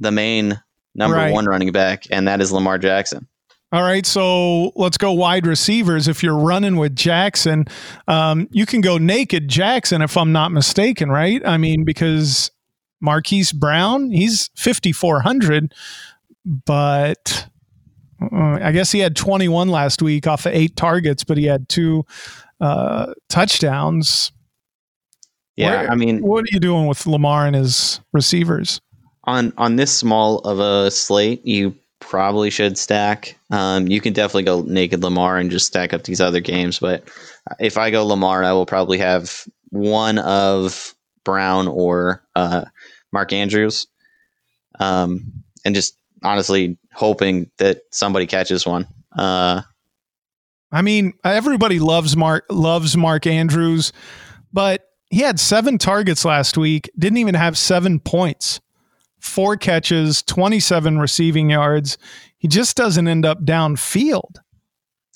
the 0.00 0.10
main 0.10 0.60
number 0.94 1.16
right. 1.16 1.32
one 1.32 1.46
running 1.46 1.70
back, 1.70 2.04
and 2.10 2.26
that 2.26 2.40
is 2.40 2.50
Lamar 2.52 2.78
Jackson. 2.78 3.28
All 3.72 3.82
right, 3.82 4.06
so 4.06 4.72
let's 4.76 4.96
go 4.96 5.12
wide 5.12 5.46
receivers. 5.46 6.08
If 6.08 6.22
you're 6.22 6.38
running 6.38 6.76
with 6.76 6.94
Jackson, 6.94 7.64
um, 8.08 8.48
you 8.50 8.64
can 8.64 8.80
go 8.80 8.96
naked 8.96 9.48
Jackson, 9.48 10.02
if 10.02 10.16
I'm 10.16 10.32
not 10.32 10.52
mistaken, 10.52 11.10
right? 11.10 11.42
I 11.44 11.56
mean, 11.56 11.84
because 11.84 12.50
Marquise 13.00 13.52
Brown, 13.52 14.10
he's 14.10 14.50
5,400, 14.56 15.74
but 16.44 17.48
uh, 18.20 18.58
I 18.62 18.72
guess 18.72 18.92
he 18.92 19.00
had 19.00 19.16
21 19.16 19.68
last 19.68 20.02
week 20.02 20.26
off 20.26 20.46
of 20.46 20.54
eight 20.54 20.76
targets, 20.76 21.24
but 21.24 21.36
he 21.36 21.44
had 21.44 21.68
two 21.68 22.04
uh, 22.60 23.12
touchdowns. 23.28 24.32
Yeah, 25.56 25.82
Where, 25.82 25.90
I 25.90 25.94
mean, 25.94 26.20
what 26.20 26.44
are 26.44 26.52
you 26.52 26.60
doing 26.60 26.86
with 26.86 27.06
Lamar 27.06 27.46
and 27.46 27.56
his 27.56 28.00
receivers? 28.12 28.80
On 29.24 29.52
on 29.56 29.76
this 29.76 29.92
small 29.92 30.38
of 30.40 30.60
a 30.60 30.90
slate, 30.90 31.44
you 31.44 31.74
probably 32.00 32.50
should 32.50 32.78
stack. 32.78 33.36
Um, 33.50 33.88
you 33.88 34.00
can 34.00 34.12
definitely 34.12 34.44
go 34.44 34.62
naked 34.62 35.02
Lamar 35.02 35.38
and 35.38 35.50
just 35.50 35.66
stack 35.66 35.92
up 35.92 36.04
these 36.04 36.20
other 36.20 36.40
games. 36.40 36.78
But 36.78 37.08
if 37.58 37.78
I 37.78 37.90
go 37.90 38.04
Lamar, 38.04 38.44
I 38.44 38.52
will 38.52 38.66
probably 38.66 38.98
have 38.98 39.46
one 39.70 40.18
of 40.18 40.94
Brown 41.24 41.66
or 41.68 42.22
uh, 42.36 42.66
Mark 43.16 43.32
Andrews, 43.32 43.86
um, 44.78 45.32
and 45.64 45.74
just 45.74 45.96
honestly 46.22 46.76
hoping 46.92 47.50
that 47.56 47.78
somebody 47.90 48.26
catches 48.26 48.66
one. 48.66 48.86
Uh, 49.16 49.62
I 50.70 50.82
mean, 50.82 51.14
everybody 51.24 51.78
loves 51.78 52.14
Mark 52.14 52.44
loves 52.50 52.94
Mark 52.94 53.26
Andrews, 53.26 53.94
but 54.52 54.84
he 55.08 55.20
had 55.20 55.40
seven 55.40 55.78
targets 55.78 56.26
last 56.26 56.58
week, 56.58 56.90
didn't 56.98 57.16
even 57.16 57.34
have 57.34 57.56
seven 57.56 58.00
points. 58.00 58.60
Four 59.18 59.56
catches, 59.56 60.22
27 60.24 60.98
receiving 60.98 61.48
yards. 61.48 61.96
He 62.36 62.48
just 62.48 62.76
doesn't 62.76 63.08
end 63.08 63.24
up 63.24 63.42
downfield. 63.46 64.36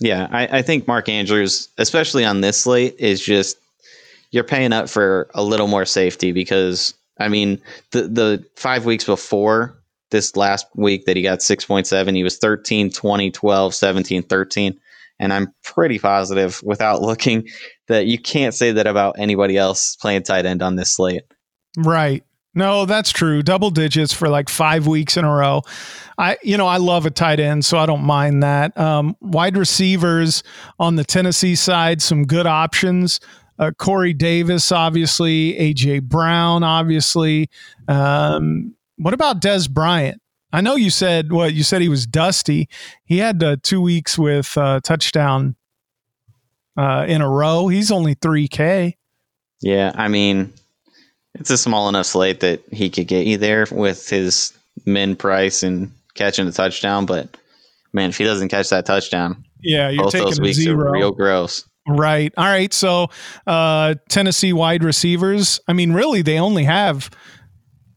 Yeah, 0.01 0.26
I, 0.30 0.59
I 0.59 0.62
think 0.62 0.88
Mark 0.88 1.11
Andrews, 1.11 1.68
especially 1.76 2.24
on 2.24 2.40
this 2.40 2.62
slate, 2.62 2.96
is 2.98 3.20
just 3.20 3.59
you're 4.30 4.42
paying 4.42 4.72
up 4.72 4.88
for 4.88 5.28
a 5.34 5.44
little 5.44 5.68
more 5.68 5.84
safety 5.84 6.32
because 6.32 6.94
I 7.20 7.28
mean 7.28 7.60
the 7.92 8.02
the 8.02 8.44
five 8.56 8.84
weeks 8.84 9.04
before 9.04 9.80
this 10.10 10.36
last 10.36 10.66
week 10.74 11.06
that 11.06 11.16
he 11.16 11.22
got 11.22 11.38
6.7, 11.38 12.16
he 12.16 12.24
was 12.24 12.36
13, 12.38 12.90
20, 12.90 13.30
12, 13.30 13.74
17, 13.74 14.22
13. 14.24 14.80
And 15.18 15.32
I'm 15.32 15.54
pretty 15.62 15.98
positive, 15.98 16.60
without 16.62 17.02
looking, 17.02 17.48
that 17.88 18.06
you 18.06 18.18
can't 18.18 18.54
say 18.54 18.72
that 18.72 18.86
about 18.86 19.18
anybody 19.18 19.56
else 19.56 19.96
playing 19.96 20.24
tight 20.24 20.46
end 20.46 20.62
on 20.62 20.76
this 20.76 20.96
slate. 20.96 21.22
Right. 21.76 22.24
No, 22.52 22.84
that's 22.84 23.12
true. 23.12 23.42
Double 23.42 23.70
digits 23.70 24.12
for 24.12 24.28
like 24.28 24.48
five 24.48 24.88
weeks 24.88 25.16
in 25.16 25.24
a 25.24 25.32
row. 25.32 25.62
I, 26.18 26.36
you 26.42 26.56
know, 26.56 26.66
I 26.66 26.78
love 26.78 27.06
a 27.06 27.10
tight 27.10 27.38
end, 27.38 27.64
so 27.64 27.78
I 27.78 27.86
don't 27.86 28.02
mind 28.02 28.42
that. 28.42 28.76
Um, 28.76 29.16
wide 29.20 29.56
receivers 29.56 30.42
on 30.78 30.96
the 30.96 31.04
Tennessee 31.04 31.54
side, 31.54 32.02
some 32.02 32.26
good 32.26 32.46
options. 32.46 33.20
Uh, 33.61 33.70
Corey 33.72 34.14
Davis, 34.14 34.72
obviously. 34.72 35.52
AJ 35.54 36.02
Brown, 36.04 36.64
obviously. 36.64 37.50
Um, 37.86 38.74
what 38.96 39.14
about 39.14 39.40
Des 39.40 39.68
Bryant? 39.68 40.20
I 40.52 40.62
know 40.62 40.74
you 40.74 40.90
said 40.90 41.30
what 41.30 41.54
you 41.54 41.62
said 41.62 41.80
he 41.80 41.88
was 41.88 42.06
dusty. 42.06 42.68
He 43.04 43.18
had 43.18 43.42
uh, 43.42 43.56
two 43.62 43.80
weeks 43.80 44.18
with 44.18 44.56
uh, 44.56 44.80
touchdown 44.80 45.54
uh, 46.76 47.04
in 47.06 47.20
a 47.20 47.28
row. 47.28 47.68
He's 47.68 47.92
only 47.92 48.14
three 48.14 48.48
K. 48.48 48.96
Yeah, 49.61 49.92
I 49.94 50.08
mean, 50.08 50.52
it's 51.34 51.50
a 51.50 51.58
small 51.58 51.88
enough 51.88 52.06
slate 52.06 52.40
that 52.40 52.62
he 52.72 52.90
could 52.90 53.06
get 53.06 53.26
you 53.26 53.36
there 53.36 53.66
with 53.70 54.08
his 54.08 54.52
min 54.86 55.14
price 55.14 55.62
and 55.62 55.92
catching 56.14 56.48
a 56.48 56.52
touchdown. 56.52 57.06
But 57.06 57.36
man, 57.92 58.08
if 58.08 58.18
he 58.18 58.24
doesn't 58.24 58.48
catch 58.48 58.70
that 58.70 58.86
touchdown, 58.86 59.44
yeah, 59.61 59.90
you're 59.90 60.04
both 60.04 60.12
taking 60.12 60.26
those 60.26 60.40
weeks 60.40 60.56
zero. 60.56 60.88
are 60.88 60.92
real 60.92 61.12
gross. 61.12 61.64
Right. 61.97 62.32
All 62.36 62.45
right. 62.45 62.72
So 62.72 63.09
uh, 63.47 63.95
Tennessee 64.09 64.53
wide 64.53 64.84
receivers. 64.84 65.61
I 65.66 65.72
mean, 65.72 65.93
really, 65.93 66.22
they 66.22 66.38
only 66.38 66.64
have 66.64 67.11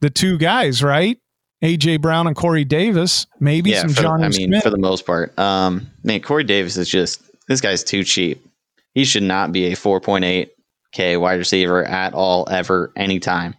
the 0.01 0.09
two 0.09 0.37
guys, 0.37 0.83
right? 0.83 1.17
AJ 1.63 2.01
Brown 2.01 2.27
and 2.27 2.35
Corey 2.35 2.65
Davis, 2.65 3.25
maybe 3.39 3.69
yeah, 3.69 3.81
some 3.81 3.93
John 3.93 4.23
I 4.23 4.29
mean, 4.29 4.49
Smith. 4.49 4.63
for 4.63 4.69
the 4.69 4.77
most 4.77 5.05
part. 5.05 5.37
Um, 5.39 5.89
man, 6.03 6.21
Corey 6.21 6.43
Davis 6.43 6.75
is 6.75 6.89
just 6.89 7.21
this 7.47 7.61
guy's 7.61 7.83
too 7.83 8.03
cheap. 8.03 8.45
He 8.93 9.05
should 9.05 9.23
not 9.23 9.53
be 9.53 9.67
a 9.67 9.75
4.8k 9.75 11.19
wide 11.19 11.35
receiver 11.35 11.85
at 11.85 12.13
all, 12.13 12.47
ever, 12.51 12.91
anytime. 12.97 13.55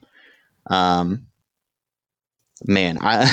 Um, 0.66 1.26
man, 2.66 2.98
I 3.00 3.24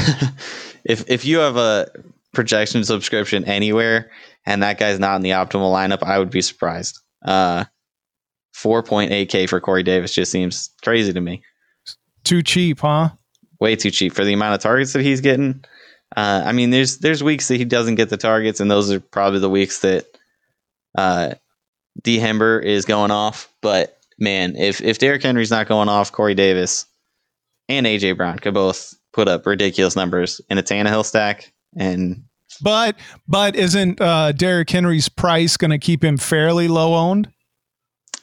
if 0.86 1.10
if 1.10 1.26
you 1.26 1.40
have 1.40 1.58
a 1.58 1.88
projection 2.34 2.86
subscription 2.86 3.44
anywhere 3.44 4.10
and 4.46 4.64
that 4.64 4.80
guy's 4.80 5.00
not 5.00 5.16
in 5.16 5.22
the 5.22 5.32
optimal 5.32 5.72
lineup, 5.74 6.04
I 6.04 6.20
would 6.20 6.30
be 6.30 6.42
surprised. 6.42 7.00
Uh, 7.24 7.66
4.8k 8.56 9.48
for 9.50 9.60
Corey 9.60 9.84
Davis 9.84 10.14
just 10.14 10.32
seems 10.32 10.70
crazy 10.84 11.14
to 11.14 11.22
me. 11.22 11.44
Too 12.24 12.44
cheap, 12.44 12.80
huh? 12.80 13.10
Way 13.60 13.76
too 13.76 13.92
cheap 13.92 14.14
for 14.14 14.26
the 14.26 14.34
amount 14.34 14.56
of 14.56 14.62
targets 14.62 14.94
that 14.94 15.02
he's 15.02 15.22
getting. 15.22 15.64
Uh, 16.16 16.44
I 16.46 16.52
mean, 16.52 16.72
there's 16.72 16.98
there's 16.98 17.24
weeks 17.24 17.48
that 17.48 17.58
he 17.58 17.66
doesn't 17.66 17.96
get 17.96 18.10
the 18.10 18.18
targets, 18.18 18.60
and 18.60 18.70
those 18.70 18.92
are 18.92 19.00
probably 19.00 19.40
the 19.40 19.50
weeks 19.50 19.80
that 19.80 20.06
uh, 20.98 21.36
D 22.04 22.18
Hember 22.18 22.62
is 22.64 22.86
going 22.86 23.12
off. 23.12 23.50
But 23.62 23.98
man, 24.20 24.56
if 24.56 24.82
if 24.82 24.98
Derrick 24.98 25.24
Henry's 25.24 25.52
not 25.52 25.68
going 25.68 25.90
off, 25.90 26.12
Corey 26.12 26.36
Davis 26.36 26.86
and 27.70 27.86
AJ 27.86 28.18
Brown 28.18 28.40
could 28.40 28.54
both 28.54 28.94
put 29.14 29.28
up 29.28 29.46
ridiculous 29.46 29.96
numbers 29.96 30.42
in 30.50 30.58
a 30.58 30.64
Tannehill 30.64 31.06
stack. 31.06 31.54
And 31.78 32.24
But 32.62 32.96
but 33.28 33.56
isn't 33.56 34.02
uh, 34.02 34.32
Derrick 34.34 34.70
Henry's 34.70 35.10
price 35.10 35.58
going 35.58 35.72
to 35.72 35.78
keep 35.78 36.04
him 36.04 36.18
fairly 36.18 36.68
low 36.68 36.94
owned? 36.96 37.30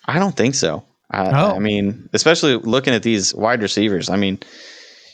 I 0.07 0.19
don't 0.19 0.37
think 0.37 0.55
so. 0.55 0.85
I, 1.11 1.29
Oh. 1.31 1.57
I 1.57 1.59
mean, 1.59 2.09
especially 2.13 2.57
looking 2.57 2.95
at 2.95 3.03
these 3.03 3.35
wide 3.35 3.63
receivers. 3.63 4.11
I 4.11 4.17
mean, 4.17 4.39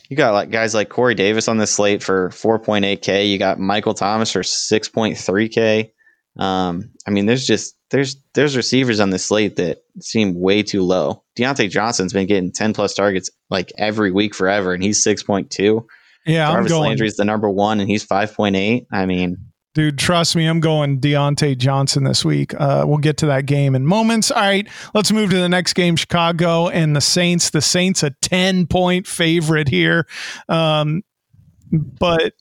you 0.09 0.17
got 0.17 0.33
like 0.33 0.51
guys 0.51 0.73
like 0.73 0.89
Corey 0.89 1.15
Davis 1.15 1.47
on 1.47 1.57
this 1.57 1.71
slate 1.71 2.03
for 2.03 2.29
4.8k. 2.29 3.29
You 3.29 3.37
got 3.37 3.59
Michael 3.59 3.93
Thomas 3.93 4.31
for 4.31 4.41
6.3k. 4.41 5.91
Um, 6.37 6.91
I 7.07 7.11
mean, 7.11 7.25
there's 7.25 7.47
just 7.47 7.75
there's 7.91 8.17
there's 8.33 8.57
receivers 8.57 8.99
on 8.99 9.09
this 9.09 9.25
slate 9.25 9.55
that 9.55 9.79
seem 10.01 10.39
way 10.39 10.63
too 10.63 10.81
low. 10.81 11.23
Diontae 11.37 11.69
Johnson's 11.69 12.13
been 12.13 12.27
getting 12.27 12.51
10 12.51 12.73
plus 12.73 12.93
targets 12.93 13.29
like 13.49 13.71
every 13.77 14.11
week 14.11 14.35
forever, 14.35 14.73
and 14.73 14.83
he's 14.83 15.03
6.2. 15.05 15.85
Yeah, 16.25 16.47
I'm 16.47 16.55
Jarvis 16.55 16.71
going. 16.71 16.87
Landry's 16.89 17.15
the 17.15 17.25
number 17.25 17.49
one, 17.49 17.79
and 17.79 17.89
he's 17.89 18.05
5.8. 18.05 18.85
I 18.91 19.05
mean, 19.05 19.37
Dude, 19.75 19.97
trust 19.97 20.37
me, 20.37 20.45
I'm 20.45 20.61
going 20.61 21.01
Diontae 21.01 21.57
Johnson 21.57 22.05
this 22.05 22.23
week. 22.23 22.53
Uh, 22.57 22.85
we'll 22.87 22.97
get 22.97 23.17
to 23.17 23.25
that 23.25 23.45
game 23.45 23.75
in 23.75 23.85
moments. 23.85 24.31
All 24.31 24.41
right, 24.41 24.65
let's 24.93 25.11
move 25.11 25.31
to 25.31 25.37
the 25.37 25.49
next 25.49 25.73
game 25.73 25.97
Chicago 25.97 26.69
and 26.69 26.95
the 26.95 27.01
Saints. 27.01 27.49
The 27.49 27.59
Saints, 27.59 28.01
a 28.01 28.11
10 28.21 28.67
point 28.67 29.05
favorite 29.05 29.67
here. 29.67 30.07
Um, 30.47 31.03
but, 31.73 32.35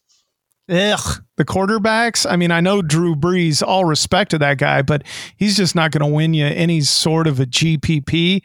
ugh, 0.69 1.25
the 1.37 1.45
quarterbacks. 1.45 2.25
I 2.31 2.37
mean, 2.37 2.53
I 2.53 2.61
know 2.61 2.83
Drew 2.83 3.17
Brees, 3.17 3.67
all 3.67 3.85
respect 3.85 4.31
to 4.31 4.39
that 4.39 4.59
guy, 4.59 4.83
but 4.83 5.03
he's 5.37 5.57
just 5.57 5.75
not 5.75 5.91
going 5.91 6.09
to 6.09 6.15
win 6.15 6.35
you 6.35 6.47
any 6.47 6.83
sort 6.83 7.27
of 7.27 7.41
a 7.41 7.47
GPP. 7.47 8.45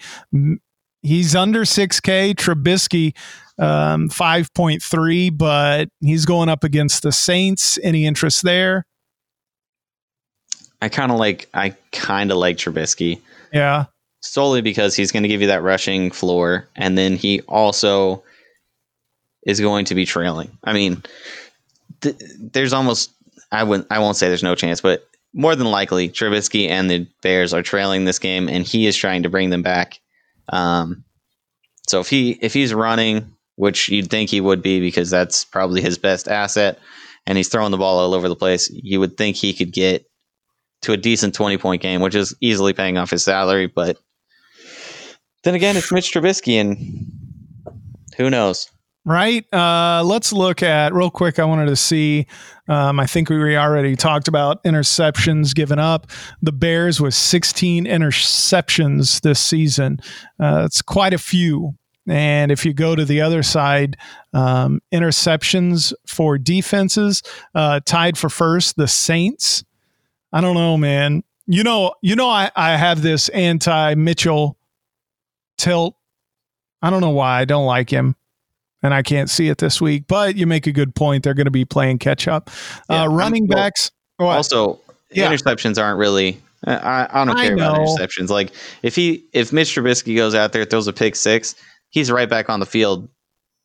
He's 1.03 1.35
under 1.35 1.61
6K. 1.61 2.33
Trubisky, 2.33 3.15
um, 3.59 4.09
5.3, 4.09 5.37
but 5.37 5.89
he's 5.99 6.25
going 6.25 6.49
up 6.49 6.63
against 6.63 7.03
the 7.03 7.11
Saints. 7.11 7.77
Any 7.83 8.05
interest 8.05 8.43
there? 8.43 8.85
I 10.81 10.89
kind 10.89 11.11
of 11.11 11.17
like 11.17 11.49
I 11.53 11.75
kind 11.91 12.31
of 12.31 12.37
like 12.37 12.57
Trubisky. 12.57 13.21
Yeah. 13.51 13.85
solely 14.21 14.61
because 14.61 14.95
he's 14.95 15.11
going 15.11 15.23
to 15.23 15.29
give 15.29 15.41
you 15.41 15.47
that 15.47 15.63
rushing 15.63 16.11
floor, 16.11 16.67
and 16.75 16.97
then 16.97 17.15
he 17.15 17.41
also 17.41 18.23
is 19.45 19.59
going 19.59 19.85
to 19.85 19.95
be 19.95 20.05
trailing. 20.05 20.57
I 20.63 20.73
mean, 20.73 21.03
th- 22.01 22.15
there's 22.39 22.73
almost 22.73 23.11
I 23.51 23.63
wouldn't 23.63 23.87
I 23.91 23.99
won't 23.99 24.17
say 24.17 24.27
there's 24.27 24.43
no 24.43 24.55
chance, 24.55 24.81
but 24.81 25.05
more 25.33 25.55
than 25.55 25.67
likely 25.67 26.09
Trubisky 26.09 26.69
and 26.69 26.89
the 26.89 27.07
Bears 27.21 27.53
are 27.53 27.61
trailing 27.63 28.05
this 28.05 28.19
game, 28.19 28.47
and 28.47 28.65
he 28.65 28.87
is 28.87 28.95
trying 28.95 29.23
to 29.23 29.29
bring 29.29 29.49
them 29.49 29.63
back. 29.63 29.99
Um, 30.49 31.03
so 31.87 31.99
if 31.99 32.09
he 32.09 32.31
if 32.41 32.53
he's 32.53 32.73
running, 32.73 33.35
which 33.59 33.89
you'd 33.89 34.09
think 34.09 34.29
he 34.29 34.39
would 34.39 34.61
be 34.61 34.79
because 34.79 35.09
that's 35.09 35.43
probably 35.43 35.81
his 35.81 35.97
best 35.97 36.29
asset, 36.29 36.79
and 37.27 37.37
he's 37.37 37.49
throwing 37.49 37.71
the 37.71 37.77
ball 37.77 37.99
all 37.99 38.13
over 38.13 38.29
the 38.29 38.35
place, 38.35 38.69
you 38.71 39.01
would 39.01 39.17
think 39.17 39.35
he 39.35 39.53
could 39.53 39.73
get 39.73 40.05
to 40.83 40.93
a 40.93 40.97
decent 40.97 41.35
20 41.35 41.57
point 41.57 41.81
game, 41.81 41.99
which 41.99 42.15
is 42.15 42.33
easily 42.39 42.71
paying 42.71 42.97
off 42.97 43.09
his 43.09 43.21
salary. 43.21 43.67
But 43.67 43.97
then 45.43 45.55
again, 45.55 45.75
it's 45.75 45.91
Mitch 45.91 46.13
Trubisky, 46.13 46.53
and 46.61 47.11
who 48.15 48.29
knows? 48.29 48.71
Right. 49.03 49.45
Uh, 49.53 50.03
let's 50.05 50.31
look 50.31 50.63
at 50.63 50.93
real 50.93 51.09
quick. 51.09 51.37
I 51.37 51.43
wanted 51.43 51.65
to 51.65 51.75
see. 51.75 52.27
Um, 52.69 52.97
I 52.97 53.07
think 53.07 53.29
we 53.29 53.57
already 53.57 53.97
talked 53.97 54.29
about 54.29 54.63
interceptions 54.63 55.53
given 55.53 55.79
up. 55.79 56.07
The 56.41 56.53
Bears 56.53 57.01
with 57.01 57.13
16 57.13 57.85
interceptions 57.85 59.19
this 59.19 59.41
season. 59.41 59.99
Uh, 60.39 60.63
it's 60.65 60.81
quite 60.81 61.13
a 61.13 61.17
few. 61.17 61.75
And 62.09 62.51
if 62.51 62.65
you 62.65 62.73
go 62.73 62.95
to 62.95 63.05
the 63.05 63.21
other 63.21 63.43
side, 63.43 63.95
um, 64.33 64.81
interceptions 64.91 65.93
for 66.07 66.37
defenses 66.37 67.21
uh, 67.53 67.79
tied 67.85 68.17
for 68.17 68.29
first, 68.29 68.75
the 68.75 68.87
Saints. 68.87 69.63
I 70.33 70.41
don't 70.41 70.55
know, 70.55 70.75
man. 70.75 71.23
You 71.45 71.63
know, 71.63 71.93
you 72.01 72.15
know, 72.15 72.29
I, 72.29 72.51
I 72.55 72.75
have 72.77 73.01
this 73.01 73.29
anti 73.29 73.95
Mitchell 73.95 74.57
tilt. 75.57 75.95
I 76.81 76.89
don't 76.89 77.01
know 77.01 77.09
why 77.11 77.39
I 77.39 77.45
don't 77.45 77.65
like 77.65 77.89
him 77.89 78.15
and 78.81 78.93
I 78.93 79.01
can't 79.01 79.29
see 79.29 79.49
it 79.49 79.57
this 79.57 79.81
week. 79.81 80.05
But 80.07 80.35
you 80.35 80.47
make 80.47 80.67
a 80.67 80.71
good 80.71 80.95
point. 80.95 81.23
They're 81.23 81.33
going 81.33 81.45
to 81.45 81.51
be 81.51 81.65
playing 81.65 81.99
catch 81.99 82.27
up. 82.27 82.49
Yeah, 82.89 83.03
uh, 83.03 83.07
running 83.07 83.47
well, 83.47 83.57
backs. 83.57 83.91
What? 84.17 84.35
Also, 84.35 84.79
Yeah. 85.11 85.31
interceptions 85.31 85.81
aren't 85.81 85.99
really. 85.99 86.41
I, 86.65 87.07
I 87.09 87.25
don't 87.25 87.37
I 87.37 87.45
care 87.45 87.53
about 87.53 87.77
interceptions. 87.77 88.29
Like 88.29 88.51
if 88.83 88.95
he 88.95 89.23
if 89.31 89.53
Mitch 89.53 89.73
Trubisky 89.73 90.15
goes 90.15 90.35
out 90.35 90.51
there 90.51 90.65
throws 90.65 90.87
a 90.87 90.93
pick 90.93 91.15
six, 91.15 91.55
he's 91.89 92.11
right 92.11 92.29
back 92.29 92.49
on 92.49 92.59
the 92.59 92.65
field. 92.65 93.09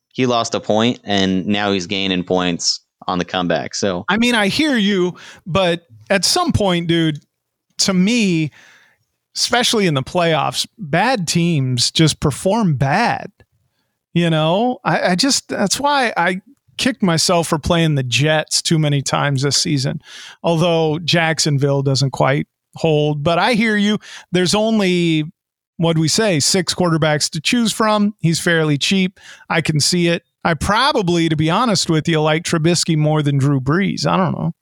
He 0.09 0.25
lost 0.25 0.55
a 0.55 0.59
point, 0.59 0.99
and 1.03 1.45
now 1.45 1.71
he's 1.71 1.87
gaining 1.87 2.23
points 2.23 2.79
on 3.07 3.17
the 3.17 3.25
comeback. 3.25 3.75
So 3.75 4.05
I 4.07 4.17
mean, 4.17 4.35
I 4.35 4.47
hear 4.47 4.77
you, 4.77 5.15
but 5.45 5.85
at 6.09 6.25
some 6.25 6.51
point, 6.51 6.87
dude, 6.87 7.19
to 7.79 7.93
me, 7.93 8.51
especially 9.35 9.87
in 9.87 9.93
the 9.93 10.03
playoffs, 10.03 10.67
bad 10.77 11.27
teams 11.27 11.91
just 11.91 12.19
perform 12.19 12.75
bad. 12.75 13.31
You 14.13 14.29
know, 14.29 14.79
I, 14.85 15.11
I 15.11 15.15
just 15.15 15.49
that's 15.49 15.79
why 15.79 16.13
I 16.15 16.41
kicked 16.77 17.03
myself 17.03 17.47
for 17.47 17.59
playing 17.59 17.95
the 17.95 18.03
Jets 18.03 18.61
too 18.61 18.79
many 18.79 19.01
times 19.01 19.41
this 19.41 19.57
season. 19.57 20.01
Although 20.43 20.99
Jacksonville 20.99 21.81
doesn't 21.81 22.11
quite 22.11 22.47
hold, 22.75 23.23
but 23.23 23.39
I 23.39 23.53
hear 23.53 23.75
you. 23.75 23.97
There's 24.31 24.55
only 24.55 25.25
what 25.77 25.93
do 25.95 26.01
we 26.01 26.07
say 26.07 26.39
six 26.39 26.73
quarterbacks 26.73 27.29
to 27.31 27.41
choose 27.41 27.71
from. 27.73 28.15
He's 28.19 28.39
fairly 28.39 28.77
cheap. 28.77 29.19
I 29.49 29.61
can 29.61 29.79
see 29.79 30.07
it. 30.07 30.23
I 30.43 30.53
probably, 30.53 31.27
to 31.29 31.35
be 31.35 31.49
honest 31.49 31.89
with 31.89 32.07
you, 32.07 32.21
like 32.21 32.43
Trubisky 32.43 32.95
more 32.97 33.21
than 33.23 33.37
Drew 33.39 33.59
Brees. 33.59 34.05
I 34.05 34.15
don't 34.15 34.33
know. 34.33 34.53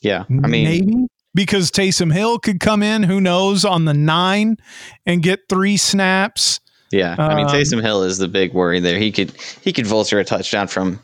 yeah, 0.00 0.24
I 0.28 0.32
mean, 0.46 0.64
maybe 0.64 1.06
because 1.34 1.70
Taysom 1.70 2.12
Hill 2.12 2.38
could 2.38 2.60
come 2.60 2.82
in, 2.82 3.02
who 3.02 3.20
knows, 3.20 3.64
on 3.64 3.84
the 3.84 3.94
nine 3.94 4.56
and 5.06 5.22
get 5.22 5.40
three 5.48 5.76
snaps. 5.76 6.60
yeah, 6.92 7.16
I 7.18 7.34
mean 7.34 7.46
Um, 7.46 7.52
Taysom 7.52 7.82
Hill 7.82 8.02
is 8.04 8.18
the 8.18 8.28
big 8.28 8.52
worry 8.54 8.78
there. 8.80 8.98
He 8.98 9.10
could 9.10 9.32
he 9.62 9.72
could 9.72 9.86
vulture 9.86 10.18
a 10.20 10.24
touchdown 10.24 10.68
from 10.68 11.00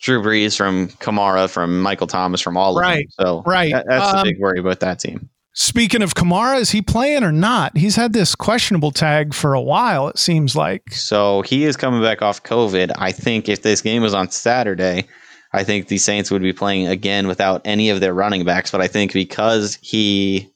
Drew 0.00 0.20
Brees, 0.22 0.56
from 0.56 0.88
Kamara, 0.88 1.48
from 1.48 1.80
Michael 1.80 2.06
Thomas, 2.08 2.40
from 2.40 2.56
all 2.56 2.78
of 2.78 2.84
them. 2.84 3.02
So 3.20 3.42
right. 3.46 3.72
that- 3.72 3.86
that's 3.88 4.12
the 4.12 4.18
Um, 4.18 4.24
big 4.24 4.38
worry 4.40 4.58
about 4.58 4.80
that 4.80 4.98
team. 4.98 5.28
Speaking 5.60 6.02
of 6.02 6.14
Kamara, 6.14 6.60
is 6.60 6.70
he 6.70 6.80
playing 6.80 7.24
or 7.24 7.32
not? 7.32 7.76
He's 7.76 7.96
had 7.96 8.12
this 8.12 8.36
questionable 8.36 8.92
tag 8.92 9.34
for 9.34 9.54
a 9.54 9.60
while, 9.60 10.06
it 10.06 10.16
seems 10.16 10.54
like. 10.54 10.92
So 10.92 11.42
he 11.42 11.64
is 11.64 11.76
coming 11.76 12.00
back 12.00 12.22
off 12.22 12.44
COVID. 12.44 12.92
I 12.94 13.10
think 13.10 13.48
if 13.48 13.62
this 13.62 13.80
game 13.80 14.00
was 14.00 14.14
on 14.14 14.30
Saturday, 14.30 15.08
I 15.52 15.64
think 15.64 15.88
the 15.88 15.98
Saints 15.98 16.30
would 16.30 16.42
be 16.42 16.52
playing 16.52 16.86
again 16.86 17.26
without 17.26 17.60
any 17.64 17.90
of 17.90 17.98
their 17.98 18.14
running 18.14 18.44
backs. 18.44 18.70
But 18.70 18.82
I 18.82 18.86
think 18.86 19.12
because 19.12 19.76
he, 19.82 20.48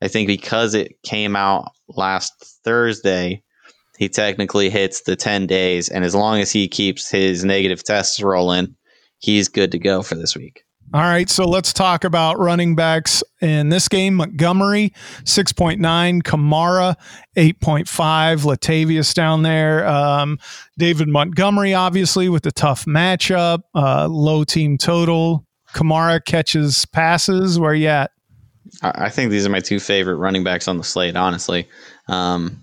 I 0.00 0.06
think 0.06 0.28
because 0.28 0.74
it 0.74 0.94
came 1.02 1.34
out 1.34 1.72
last 1.88 2.32
Thursday, 2.62 3.42
he 3.98 4.08
technically 4.08 4.70
hits 4.70 5.00
the 5.00 5.16
10 5.16 5.48
days. 5.48 5.88
And 5.88 6.04
as 6.04 6.14
long 6.14 6.38
as 6.38 6.52
he 6.52 6.68
keeps 6.68 7.10
his 7.10 7.44
negative 7.44 7.82
tests 7.82 8.22
rolling, 8.22 8.76
he's 9.18 9.48
good 9.48 9.72
to 9.72 9.78
go 9.80 10.02
for 10.02 10.14
this 10.14 10.36
week. 10.36 10.62
All 10.94 11.00
right, 11.02 11.28
so 11.28 11.44
let's 11.44 11.72
talk 11.72 12.04
about 12.04 12.38
running 12.38 12.76
backs 12.76 13.22
in 13.42 13.70
this 13.70 13.88
game. 13.88 14.14
Montgomery, 14.14 14.92
6.9. 15.24 16.22
Kamara, 16.22 16.94
8.5. 17.36 17.86
Latavius 18.44 19.12
down 19.12 19.42
there. 19.42 19.86
Um, 19.86 20.38
David 20.78 21.08
Montgomery, 21.08 21.74
obviously, 21.74 22.28
with 22.28 22.44
the 22.44 22.52
tough 22.52 22.84
matchup, 22.84 23.60
uh, 23.74 24.06
low 24.06 24.44
team 24.44 24.78
total. 24.78 25.44
Kamara 25.74 26.24
catches 26.24 26.84
passes. 26.86 27.58
Where 27.58 27.74
you 27.74 27.88
at? 27.88 28.12
I 28.82 29.06
I 29.06 29.08
think 29.10 29.30
these 29.30 29.44
are 29.44 29.50
my 29.50 29.60
two 29.60 29.80
favorite 29.80 30.16
running 30.16 30.44
backs 30.44 30.68
on 30.68 30.78
the 30.78 30.84
slate, 30.84 31.16
honestly. 31.16 31.68
Um, 32.08 32.62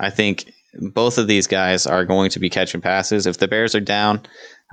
I 0.00 0.10
think 0.10 0.50
both 0.80 1.18
of 1.18 1.26
these 1.26 1.46
guys 1.48 1.86
are 1.86 2.04
going 2.04 2.30
to 2.30 2.38
be 2.38 2.48
catching 2.48 2.80
passes. 2.80 3.26
If 3.26 3.38
the 3.38 3.48
Bears 3.48 3.74
are 3.74 3.80
down, 3.80 4.22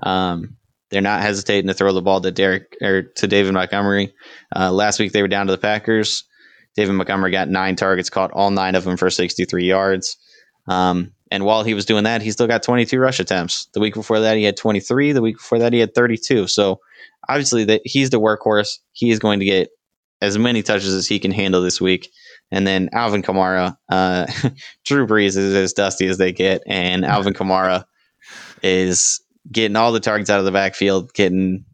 Um, 0.03 0.55
they're 0.93 1.01
not 1.01 1.23
hesitating 1.23 1.67
to 1.67 1.73
throw 1.73 1.91
the 1.91 2.03
ball 2.03 2.21
to 2.21 2.31
Derek 2.31 2.77
or 2.79 3.01
to 3.01 3.27
David 3.27 3.53
Montgomery. 3.53 4.13
Uh, 4.55 4.71
last 4.71 4.99
week 4.99 5.11
they 5.11 5.23
were 5.23 5.27
down 5.27 5.47
to 5.47 5.51
the 5.51 5.57
Packers. 5.57 6.23
David 6.75 6.93
Montgomery 6.93 7.31
got 7.31 7.49
nine 7.49 7.75
targets, 7.75 8.11
caught 8.11 8.31
all 8.31 8.51
nine 8.51 8.75
of 8.75 8.83
them 8.83 8.95
for 8.95 9.09
63 9.09 9.65
yards. 9.65 10.17
Um, 10.67 11.13
and 11.31 11.45
while 11.45 11.63
he 11.63 11.73
was 11.73 11.85
doing 11.85 12.03
that, 12.03 12.21
he 12.21 12.29
still 12.29 12.45
got 12.45 12.61
22 12.61 12.99
rush 12.99 13.19
attempts. 13.19 13.67
The 13.73 13.79
week 13.79 13.95
before 13.95 14.19
that, 14.19 14.37
he 14.37 14.43
had 14.43 14.55
23. 14.55 15.13
The 15.13 15.21
week 15.21 15.37
before 15.37 15.57
that, 15.59 15.73
he 15.73 15.79
had 15.79 15.95
32. 15.95 16.47
So 16.47 16.79
obviously, 17.27 17.63
that 17.65 17.81
he's 17.85 18.11
the 18.11 18.19
workhorse. 18.19 18.77
He 18.91 19.09
is 19.09 19.17
going 19.17 19.39
to 19.39 19.45
get 19.45 19.69
as 20.21 20.37
many 20.37 20.61
touches 20.61 20.93
as 20.93 21.07
he 21.07 21.17
can 21.17 21.31
handle 21.31 21.63
this 21.63 21.81
week. 21.81 22.11
And 22.51 22.67
then 22.67 22.89
Alvin 22.93 23.23
Kamara, 23.23 23.75
uh, 23.89 24.27
Drew 24.85 25.07
Brees 25.07 25.35
is 25.35 25.55
as 25.55 25.73
dusty 25.73 26.05
as 26.05 26.19
they 26.19 26.31
get, 26.31 26.61
and 26.67 27.03
Alvin 27.03 27.33
Kamara 27.33 27.85
is 28.61 29.22
getting 29.51 29.75
all 29.75 29.91
the 29.91 29.99
targets 29.99 30.29
out 30.29 30.39
of 30.39 30.45
the 30.45 30.51
backfield. 30.51 31.13
Getting, 31.13 31.65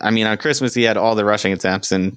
I 0.00 0.10
mean, 0.10 0.26
on 0.26 0.36
Christmas 0.38 0.74
he 0.74 0.82
had 0.82 0.96
all 0.96 1.14
the 1.14 1.24
rushing 1.24 1.52
attempts, 1.52 1.92
and 1.92 2.16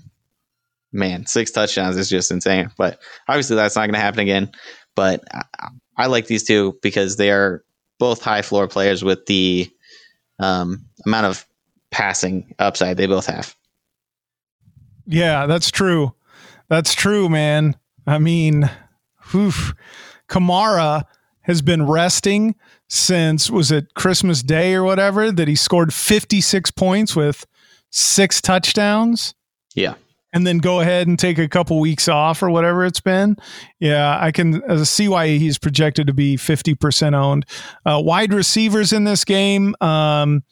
man, 0.91 1.25
six 1.25 1.51
touchdowns 1.51 1.97
is 1.97 2.09
just 2.09 2.31
insane. 2.31 2.71
But 2.77 2.99
obviously 3.27 3.55
that's 3.55 3.75
not 3.75 3.85
going 3.85 3.93
to 3.93 3.99
happen 3.99 4.19
again. 4.19 4.51
But 4.95 5.23
I, 5.31 5.69
I, 5.97 6.05
like 6.07 6.27
these 6.27 6.43
two 6.43 6.77
because 6.81 7.17
they 7.17 7.31
are 7.31 7.63
both 7.99 8.21
high 8.21 8.41
floor 8.41 8.67
players 8.67 9.03
with 9.03 9.25
the 9.25 9.69
um, 10.39 10.85
amount 11.05 11.25
of 11.25 11.45
passing 11.91 12.53
upside 12.59 12.97
they 12.97 13.07
both 13.07 13.25
have. 13.25 13.55
Yeah, 15.05 15.47
that's 15.47 15.71
true. 15.71 16.13
That's 16.69 16.93
true, 16.93 17.29
man. 17.29 17.75
I 18.07 18.19
mean, 18.19 18.69
oof. 19.35 19.73
Kamara 20.29 21.03
has 21.41 21.61
been 21.61 21.85
resting 21.85 22.55
since 22.93 23.49
was 23.49 23.71
it 23.71 23.95
Christmas 23.95 24.43
Day 24.43 24.75
or 24.75 24.83
whatever 24.83 25.31
that 25.31 25.47
he 25.47 25.55
scored 25.55 25.91
56 25.91 26.69
points 26.71 27.15
with 27.15 27.47
six 27.89 28.39
touchdowns. 28.39 29.33
Yeah. 29.73 29.95
And 30.31 30.45
then 30.45 30.59
go 30.59 30.79
ahead 30.79 31.07
and 31.07 31.17
take 31.17 31.39
a 31.39 31.47
couple 31.47 31.79
weeks 31.79 32.07
off 32.07 32.43
or 32.43 32.51
whatever 32.51 32.85
it's 32.85 32.99
been. 32.99 33.37
Yeah, 33.79 34.19
I 34.19 34.31
can 34.31 34.85
see 34.85 35.07
why 35.07 35.37
he's 35.37 35.57
projected 35.57 36.05
to 36.05 36.13
be 36.13 36.37
50% 36.37 37.15
owned. 37.15 37.47
Uh, 37.83 37.99
wide 38.03 38.31
receivers 38.31 38.93
in 38.93 39.05
this 39.05 39.25
game. 39.25 39.75
Um, 39.81 40.43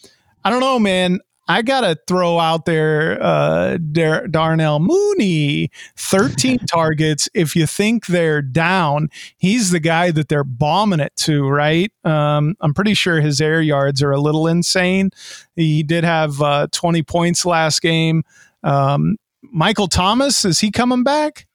I 0.43 0.49
don't 0.49 0.61
know, 0.61 0.79
man. 0.79 1.19
I 1.47 1.61
gotta 1.63 1.97
throw 2.07 2.39
out 2.39 2.65
there 2.65 3.21
uh, 3.21 3.77
Dar- 3.91 4.27
Darnell 4.27 4.79
Mooney, 4.79 5.69
13 5.97 6.59
targets. 6.71 7.27
If 7.33 7.55
you 7.55 7.65
think 7.65 8.05
they're 8.05 8.41
down, 8.41 9.09
he's 9.37 9.71
the 9.71 9.79
guy 9.79 10.11
that 10.11 10.29
they're 10.29 10.43
bombing 10.43 10.99
it 10.99 11.13
to, 11.17 11.47
right? 11.47 11.91
Um, 12.03 12.55
I'm 12.61 12.73
pretty 12.73 12.93
sure 12.93 13.19
his 13.19 13.41
air 13.41 13.61
yards 13.61 14.01
are 14.01 14.11
a 14.11 14.19
little 14.19 14.47
insane. 14.47 15.11
He 15.55 15.83
did 15.83 16.03
have 16.03 16.41
uh, 16.41 16.67
20 16.71 17.03
points 17.03 17.45
last 17.45 17.81
game. 17.81 18.23
Um, 18.63 19.17
Michael 19.41 19.87
Thomas, 19.87 20.45
is 20.45 20.59
he 20.59 20.71
coming 20.71 21.03
back? 21.03 21.47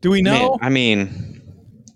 Do 0.00 0.10
we 0.10 0.22
know? 0.22 0.50
Man, 0.50 0.58
I 0.62 0.68
mean, 0.68 1.31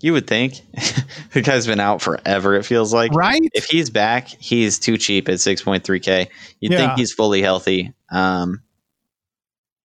you 0.07 0.13
would 0.13 0.29
think 0.29 0.61
the 1.33 1.43
guy's 1.43 1.67
been 1.67 1.81
out 1.81 2.01
forever. 2.01 2.55
It 2.55 2.63
feels 2.63 2.95
like 2.95 3.13
right. 3.13 3.43
If 3.55 3.65
he's 3.65 3.91
back, 3.91 4.29
he's 4.29 4.79
too 4.79 4.97
cheap 4.97 5.29
at 5.29 5.41
six 5.41 5.63
point 5.63 5.83
three 5.83 5.99
k. 5.99 6.31
You'd 6.61 6.71
yeah. 6.71 6.79
think 6.79 6.93
he's 6.93 7.13
fully 7.13 7.43
healthy, 7.43 7.93
um, 8.13 8.63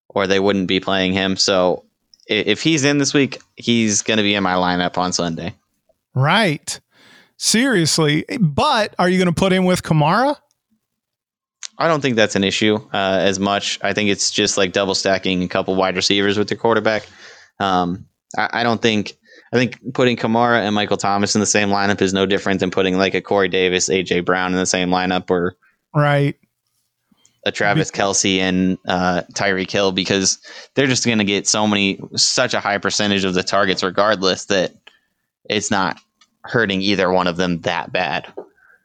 or 0.10 0.28
they 0.28 0.40
wouldn't 0.40 0.68
be 0.68 0.80
playing 0.80 1.14
him. 1.14 1.38
So 1.38 1.86
if 2.28 2.62
he's 2.62 2.84
in 2.84 3.00
this 3.00 3.16
week, 3.16 3.42
he's 3.56 4.04
going 4.04 4.18
to 4.18 4.24
be 4.24 4.36
in 4.36 4.44
my 4.44 4.54
lineup 4.54 5.00
on 5.00 5.12
Sunday. 5.12 5.56
Right. 6.14 6.80
Seriously, 7.38 8.24
but 8.40 8.94
are 9.00 9.10
you 9.10 9.18
going 9.18 9.26
to 9.26 9.34
put 9.34 9.52
him 9.52 9.66
with 9.66 9.82
Kamara? 9.82 10.38
I 11.80 11.88
don't 11.88 12.02
think 12.02 12.16
that's 12.16 12.36
an 12.36 12.44
issue 12.44 12.76
uh, 12.94 13.18
as 13.22 13.40
much. 13.40 13.80
I 13.82 13.94
think 13.94 14.12
it's 14.12 14.30
just 14.30 14.56
like 14.56 14.72
double 14.72 14.94
stacking 14.94 15.42
a 15.42 15.48
couple 15.48 15.76
wide 15.76 15.96
receivers 15.96 16.38
with 16.38 16.52
your 16.52 16.60
quarterback. 16.60 17.08
Um, 17.60 18.06
I, 18.38 18.50
I 18.54 18.64
don't 18.64 18.84
think 18.84 19.18
I 19.54 19.58
think 19.58 19.94
putting 19.94 20.16
Kamara 20.16 20.62
and 20.62 20.74
Michael 20.74 20.98
Thomas 20.98 21.36
in 21.36 21.42
the 21.42 21.48
same 21.48 21.70
lineup 21.70 22.02
is 22.02 22.14
no 22.14 22.26
different 22.26 22.62
than 22.62 22.72
putting 22.72 22.98
like 22.98 23.14
a 23.14 23.22
Corey 23.22 23.50
Davis, 23.50 23.90
AJ 23.90 24.26
Brown 24.26 24.52
in 24.54 24.58
the 24.58 24.66
same 24.66 24.90
lineup 24.90 25.30
or 25.30 25.56
right 25.94 26.38
a 27.44 27.52
Travis 27.52 27.90
Kelce 27.90 28.38
and 28.38 28.78
uh, 28.88 29.24
Tyreek 29.34 29.72
Hill 29.72 29.92
because 29.92 30.40
they're 30.76 30.88
just 30.88 31.06
going 31.06 31.18
to 31.18 31.24
get 31.24 31.48
so 31.48 31.66
many, 31.68 32.00
such 32.16 32.54
a 32.54 32.60
high 32.60 32.78
percentage 32.78 33.24
of 33.24 33.34
the 33.34 33.44
targets 33.44 33.84
regardless 33.84 34.46
that 34.46 34.74
it's 35.50 35.72
not 35.72 36.00
hurting 36.44 36.82
either 36.82 37.12
one 37.12 37.28
of 37.28 37.38
them 37.38 37.62
that 37.62 37.92
bad. 37.92 38.32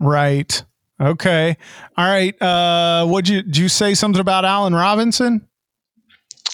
Right. 0.01 0.63
Okay. 1.01 1.57
All 1.99 2.07
right. 2.07 2.41
Uh, 2.41 3.07
would 3.09 3.29
you, 3.29 3.43
did 3.43 3.59
you 3.59 3.69
say 3.69 3.95
something 3.95 4.21
about 4.21 4.47
Allen 4.47 4.75
Robinson? 4.75 5.47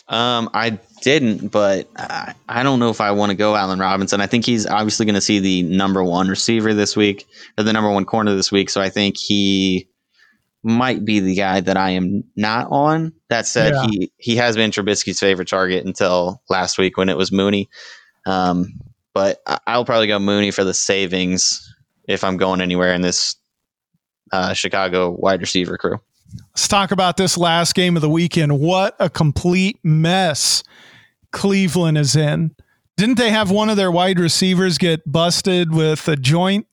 Um, 0.09 0.51
I 0.53 0.79
didn't, 1.03 1.49
but 1.49 1.89
I, 1.97 2.35
I 2.49 2.63
don't 2.63 2.79
know 2.79 2.91
if 2.91 3.01
I 3.01 3.11
want 3.11 3.31
to 3.31 3.37
go 3.37 3.55
Allen 3.55 3.79
Robinson. 3.79 4.21
I 4.21 4.27
think 4.27 4.47
he's 4.47 4.67
obviously 4.67 5.07
going 5.07 5.15
to 5.15 5.21
see 5.21 5.39
the 5.39 5.63
number 5.63 6.03
one 6.03 6.29
receiver 6.29 6.73
this 6.73 6.97
week 6.97 7.27
or 7.59 7.65
the 7.65 7.73
number 7.73 7.91
one 7.91 8.05
corner 8.05 8.35
this 8.35 8.51
week. 8.51 8.71
So 8.71 8.81
I 8.81 8.89
think 8.89 9.17
he 9.19 9.89
might 10.63 11.05
be 11.05 11.21
the 11.21 11.35
guy 11.35 11.61
that 11.61 11.77
I 11.77 11.91
am 11.91 12.25
not 12.37 12.69
on. 12.71 13.13
That 13.29 13.47
said, 13.47 13.75
yeah. 13.75 13.87
he 13.91 14.13
he 14.17 14.37
has 14.37 14.57
been 14.57 14.71
Trubisky's 14.71 15.21
favorite 15.21 15.49
target 15.49 15.85
until 15.85 16.43
last 16.49 16.79
week 16.79 16.97
when 16.97 17.09
it 17.09 17.17
was 17.17 17.33
Mooney. 17.33 17.69
Um, 18.27 18.81
but 19.15 19.43
I'll 19.67 19.85
probably 19.85 20.07
go 20.07 20.19
Mooney 20.19 20.51
for 20.51 20.65
the 20.65 20.75
savings 20.75 21.75
if 22.09 22.25
I'm 22.25 22.37
going 22.37 22.61
anywhere 22.61 22.95
in 22.95 23.03
this 23.03 23.37
uh, 24.33 24.55
Chicago 24.55 25.11
wide 25.11 25.41
receiver 25.41 25.77
crew. 25.77 25.99
Let's 26.53 26.69
talk 26.69 26.93
about 26.93 27.17
this 27.17 27.37
last 27.37 27.75
game 27.75 27.97
of 27.97 28.03
the 28.03 28.09
weekend. 28.09 28.59
What 28.59 28.97
a 28.99 29.11
complete 29.11 29.79
mess 29.83 30.63
Cleveland 31.33 31.99
is 31.99 32.15
in. 32.17 32.55
Didn't 32.97 33.17
they 33.17 33.31
have 33.31 33.51
one 33.51 33.71
of 33.71 33.77
their 33.77 33.91
wide 33.91 34.19
receivers 34.19 34.79
get 34.79 35.01
busted 35.11 35.75
with 35.75 36.07
a 36.09 36.17
joint? 36.17 36.67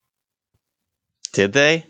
Did 1.32 1.54
they? 1.54 1.86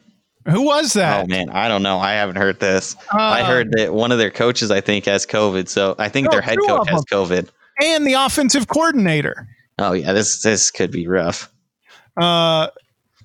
Who 0.48 0.64
was 0.64 0.94
that? 0.94 1.24
Oh 1.24 1.28
man, 1.28 1.50
I 1.50 1.68
don't 1.68 1.84
know. 1.84 2.00
I 2.00 2.14
haven't 2.14 2.38
heard 2.38 2.60
this. 2.60 2.96
Uh, 3.14 3.18
I 3.18 3.44
heard 3.44 3.72
that 3.74 3.94
one 3.94 4.12
of 4.12 4.18
their 4.18 4.32
coaches, 4.32 4.72
I 4.72 4.82
think, 4.82 5.06
has 5.06 5.26
COVID. 5.26 5.68
So 5.68 5.96
I 6.00 6.10
think 6.10 6.26
no, 6.26 6.32
their 6.32 6.42
head 6.42 6.58
coach 6.66 6.90
has 6.90 7.04
COVID, 7.06 7.50
and 7.82 8.08
the 8.08 8.14
offensive 8.14 8.68
coordinator. 8.68 9.48
Oh 9.78 9.94
yeah, 9.94 10.14
this 10.14 10.42
this 10.42 10.72
could 10.72 10.92
be 10.92 11.08
rough. 11.08 11.52
Uh, 12.18 12.70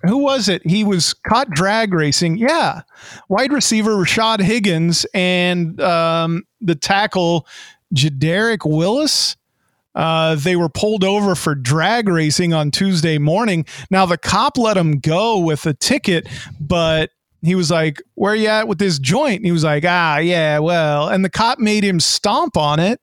who 0.03 0.19
was 0.19 0.49
it? 0.49 0.67
He 0.67 0.85
was 0.85 1.15
caught 1.15 1.49
drag 1.51 1.95
racing. 1.95 2.37
Yeah, 2.37 2.83
wide 3.29 3.53
receiver 3.53 3.93
Rashard 3.93 4.41
Higgins 4.41 5.07
and 5.15 5.81
um, 5.81 6.45
the 6.61 6.75
tackle 6.75 7.47
Jedrick 7.95 8.69
Wills. 8.69 9.37
Uh, 9.95 10.35
they 10.35 10.57
were 10.57 10.69
pulled 10.69 11.05
over 11.05 11.35
for 11.35 11.55
drag 11.55 12.09
racing 12.09 12.53
on 12.53 12.71
Tuesday 12.71 13.17
morning. 13.17 13.65
Now 13.91 14.07
the 14.07 14.19
cop 14.19 14.59
let 14.59 14.77
him 14.77 14.99
go 14.99 15.39
with 15.39 15.67
a 15.67 15.75
ticket, 15.75 16.27
but 16.61 17.11
he 17.43 17.55
was 17.55 17.71
like, 17.71 18.03
"Where 18.15 18.35
you 18.35 18.49
at 18.49 18.67
with 18.67 18.79
this 18.79 18.99
joint?" 18.99 19.37
And 19.37 19.47
he 19.47 19.53
was 19.53 19.63
like, 19.63 19.85
"Ah, 19.87 20.19
yeah, 20.19 20.59
well." 20.59 21.09
And 21.09 21.25
the 21.25 21.31
cop 21.31 21.59
made 21.61 21.85
him 21.85 22.01
stomp 22.01 22.57
on 22.57 22.81
it. 22.81 23.01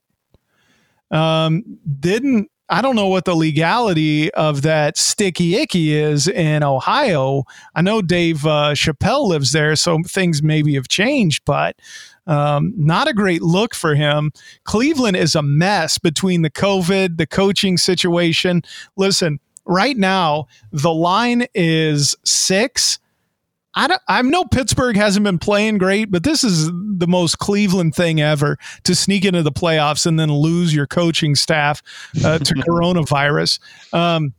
Um, 1.12 1.80
didn't 2.00 2.50
I 2.72 2.82
don't 2.82 2.96
know 2.96 3.08
what 3.08 3.26
the 3.26 3.36
legality 3.36 4.34
of 4.34 4.62
that 4.62 4.98
sticky 4.98 5.58
icky 5.58 5.94
is 5.94 6.30
in 6.30 6.64
Ohio. 6.64 7.44
I 7.76 7.82
know 7.82 8.02
Dave 8.02 8.46
uh, 8.46 8.72
Chappelle 8.76 9.28
lives 9.28 9.52
there, 9.52 9.76
so 9.76 10.00
things 10.08 10.42
maybe 10.42 10.76
have 10.76 10.88
changed, 10.88 11.44
but 11.44 11.76
um, 12.28 12.74
not 12.78 13.10
a 13.10 13.14
great 13.14 13.42
look 13.42 13.76
for 13.76 13.94
him. 13.94 14.32
Cleveland 14.64 15.18
is 15.18 15.36
a 15.36 15.42
mess 15.42 15.98
between 15.98 16.44
the 16.44 16.50
COVID, 16.50 17.18
the 17.18 17.28
coaching 17.28 17.78
situation. 17.78 18.62
Listen, 18.96 19.42
right 19.66 19.98
now, 19.98 20.48
the 20.72 20.94
line 20.94 21.48
is 21.54 22.16
six. 22.24 23.00
I, 23.76 23.88
don't, 23.88 24.02
I 24.08 24.22
know 24.22 24.46
Pittsburgh 24.46 24.96
hasn't 24.96 25.24
been 25.24 25.40
playing 25.40 25.78
great, 25.78 26.12
but 26.12 26.24
this 26.24 26.44
is 26.44 26.70
the 26.72 27.08
most 27.08 27.40
Cleveland 27.40 27.96
thing 27.96 28.20
ever 28.22 28.58
to 28.84 28.96
sneak 28.96 29.26
into 29.26 29.44
the 29.44 29.52
playoffs 29.52 30.06
and 30.06 30.20
then 30.20 30.32
lose 30.32 30.74
your 30.74 30.88
coaching 30.88 31.36
staff 31.36 31.82
uh, 32.24 32.40
to 32.40 32.54
coronavirus. 32.68 33.60
Um, 33.94 34.34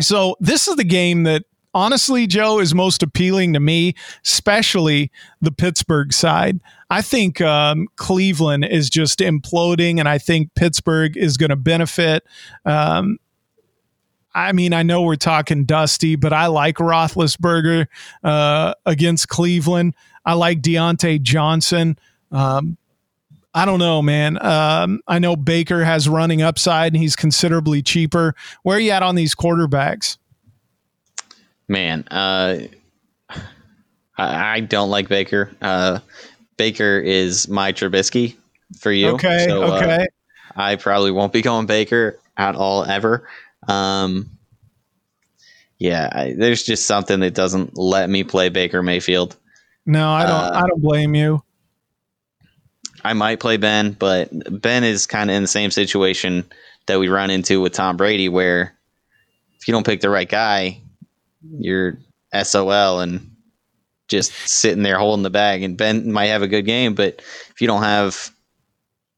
so 0.00 0.36
this 0.40 0.68
is 0.68 0.76
the 0.76 0.84
game 0.84 1.22
that 1.24 1.44
honestly, 1.74 2.26
Joe, 2.26 2.58
is 2.58 2.74
most 2.74 3.02
appealing 3.02 3.52
to 3.54 3.60
me, 3.60 3.94
especially 4.24 5.10
the 5.40 5.52
Pittsburgh 5.52 6.12
side. 6.12 6.60
I 6.90 7.02
think 7.02 7.40
um, 7.40 7.88
Cleveland 7.96 8.64
is 8.64 8.90
just 8.90 9.20
imploding, 9.20 9.98
and 9.98 10.08
I 10.08 10.18
think 10.18 10.54
Pittsburgh 10.54 11.16
is 11.16 11.36
going 11.36 11.50
to 11.50 11.56
benefit. 11.56 12.24
Um, 12.64 13.18
I 14.34 14.52
mean, 14.52 14.72
I 14.72 14.82
know 14.82 15.02
we're 15.02 15.16
talking 15.16 15.64
Dusty, 15.64 16.16
but 16.16 16.32
I 16.32 16.46
like 16.46 16.76
Roethlisberger 16.76 17.86
uh, 18.24 18.74
against 18.86 19.28
Cleveland. 19.28 19.94
I 20.24 20.34
like 20.34 20.62
Diontae 20.62 21.20
Johnson. 21.20 21.98
Um, 22.30 22.78
I 23.54 23.66
don't 23.66 23.78
know, 23.78 24.00
man. 24.00 24.42
Um, 24.42 25.00
I 25.06 25.18
know 25.18 25.36
Baker 25.36 25.84
has 25.84 26.08
running 26.08 26.40
upside 26.40 26.94
and 26.94 27.02
he's 27.02 27.16
considerably 27.16 27.82
cheaper. 27.82 28.34
Where 28.62 28.78
are 28.78 28.80
you 28.80 28.92
at 28.92 29.02
on 29.02 29.14
these 29.14 29.34
quarterbacks? 29.34 30.16
Man, 31.68 32.06
uh, 32.10 32.60
I, 34.16 34.60
don't 34.60 34.90
like 34.90 35.08
Baker. 35.08 35.50
Uh, 35.60 35.98
Baker 36.56 36.98
is 36.98 37.48
my 37.48 37.72
Trubisky 37.72 38.36
for 38.78 38.92
you. 38.92 39.08
Okay. 39.10 39.46
So, 39.48 39.62
uh, 39.62 39.76
okay. 39.76 40.06
I 40.56 40.76
probably 40.76 41.10
won't 41.10 41.32
be 41.32 41.42
going 41.42 41.66
Baker 41.66 42.18
at 42.36 42.54
all 42.54 42.84
ever. 42.84 43.28
Um, 43.68 44.38
yeah, 45.78 46.08
I, 46.12 46.34
there's 46.36 46.62
just 46.62 46.86
something 46.86 47.20
that 47.20 47.34
doesn't 47.34 47.76
let 47.76 48.08
me 48.08 48.24
play 48.24 48.48
Baker 48.48 48.82
Mayfield. 48.82 49.36
No, 49.84 50.10
I 50.10 50.22
don't. 50.22 50.30
Uh, 50.30 50.50
I 50.54 50.66
don't 50.68 50.82
blame 50.82 51.14
you. 51.14 51.42
I 53.04 53.14
might 53.14 53.40
play 53.40 53.56
Ben, 53.56 53.92
but 53.92 54.30
Ben 54.60 54.84
is 54.84 55.06
kind 55.06 55.28
of 55.28 55.36
in 55.36 55.42
the 55.42 55.48
same 55.48 55.72
situation 55.72 56.44
that 56.86 57.00
we 57.00 57.08
run 57.08 57.30
into 57.30 57.60
with 57.60 57.72
Tom 57.72 57.96
Brady, 57.96 58.28
where 58.28 58.76
if 59.58 59.66
you 59.66 59.72
don't 59.72 59.86
pick 59.86 60.00
the 60.00 60.10
right 60.10 60.28
guy, 60.28 60.80
you're 61.58 61.98
SOL 62.42 63.00
and 63.00 63.34
just 64.08 64.32
sitting 64.48 64.82
there 64.82 64.98
holding 64.98 65.22
the 65.22 65.30
bag. 65.30 65.62
And 65.62 65.76
Ben 65.76 66.12
might 66.12 66.26
have 66.26 66.42
a 66.42 66.48
good 66.48 66.64
game, 66.64 66.94
but 66.94 67.22
if 67.50 67.60
you 67.60 67.66
don't 67.66 67.82
have 67.82 68.30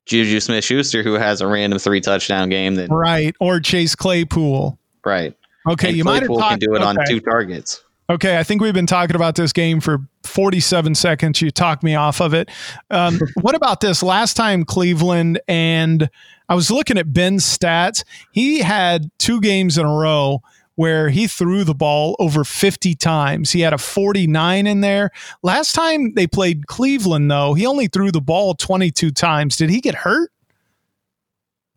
Juju 0.06 0.40
Smith 0.40 0.64
Schuster, 0.64 1.02
who 1.02 1.14
has 1.14 1.40
a 1.40 1.46
random 1.46 1.78
three 1.78 2.00
touchdown 2.00 2.48
game, 2.48 2.74
then 2.74 2.90
right, 2.90 3.34
or 3.40 3.60
Chase 3.60 3.94
Claypool, 3.94 4.78
right. 5.04 5.34
Okay, 5.68 5.88
and 5.88 5.96
you 5.96 6.04
might 6.04 6.22
have 6.22 6.28
talked, 6.28 6.50
can 6.50 6.58
do 6.58 6.74
it 6.74 6.82
okay. 6.82 6.84
on 6.84 6.96
two 7.08 7.20
targets. 7.20 7.82
Okay, 8.10 8.38
I 8.38 8.42
think 8.42 8.60
we've 8.60 8.74
been 8.74 8.86
talking 8.86 9.16
about 9.16 9.34
this 9.34 9.52
game 9.52 9.80
for 9.80 9.98
47 10.24 10.94
seconds. 10.94 11.40
You 11.40 11.50
talked 11.50 11.82
me 11.82 11.94
off 11.94 12.20
of 12.20 12.34
it. 12.34 12.50
Um, 12.90 13.18
what 13.40 13.54
about 13.54 13.80
this? 13.80 14.02
Last 14.02 14.34
time 14.34 14.64
Cleveland 14.64 15.40
and 15.48 16.10
I 16.48 16.54
was 16.54 16.70
looking 16.70 16.98
at 16.98 17.14
Ben's 17.14 17.44
stats. 17.46 18.04
He 18.32 18.58
had 18.60 19.10
two 19.18 19.40
games 19.40 19.78
in 19.78 19.86
a 19.86 19.92
row 19.92 20.42
where 20.76 21.08
he 21.08 21.26
threw 21.26 21.64
the 21.64 21.74
ball 21.74 22.16
over 22.18 22.44
50 22.44 22.94
times. 22.94 23.52
He 23.52 23.60
had 23.60 23.72
a 23.72 23.78
49 23.78 24.66
in 24.66 24.80
there. 24.80 25.10
Last 25.42 25.72
time 25.74 26.14
they 26.14 26.26
played 26.26 26.66
Cleveland, 26.66 27.30
though, 27.30 27.54
he 27.54 27.66
only 27.66 27.86
threw 27.86 28.10
the 28.10 28.20
ball 28.20 28.54
22 28.54 29.10
times. 29.10 29.56
Did 29.56 29.70
he 29.70 29.80
get 29.80 29.94
hurt? 29.94 30.30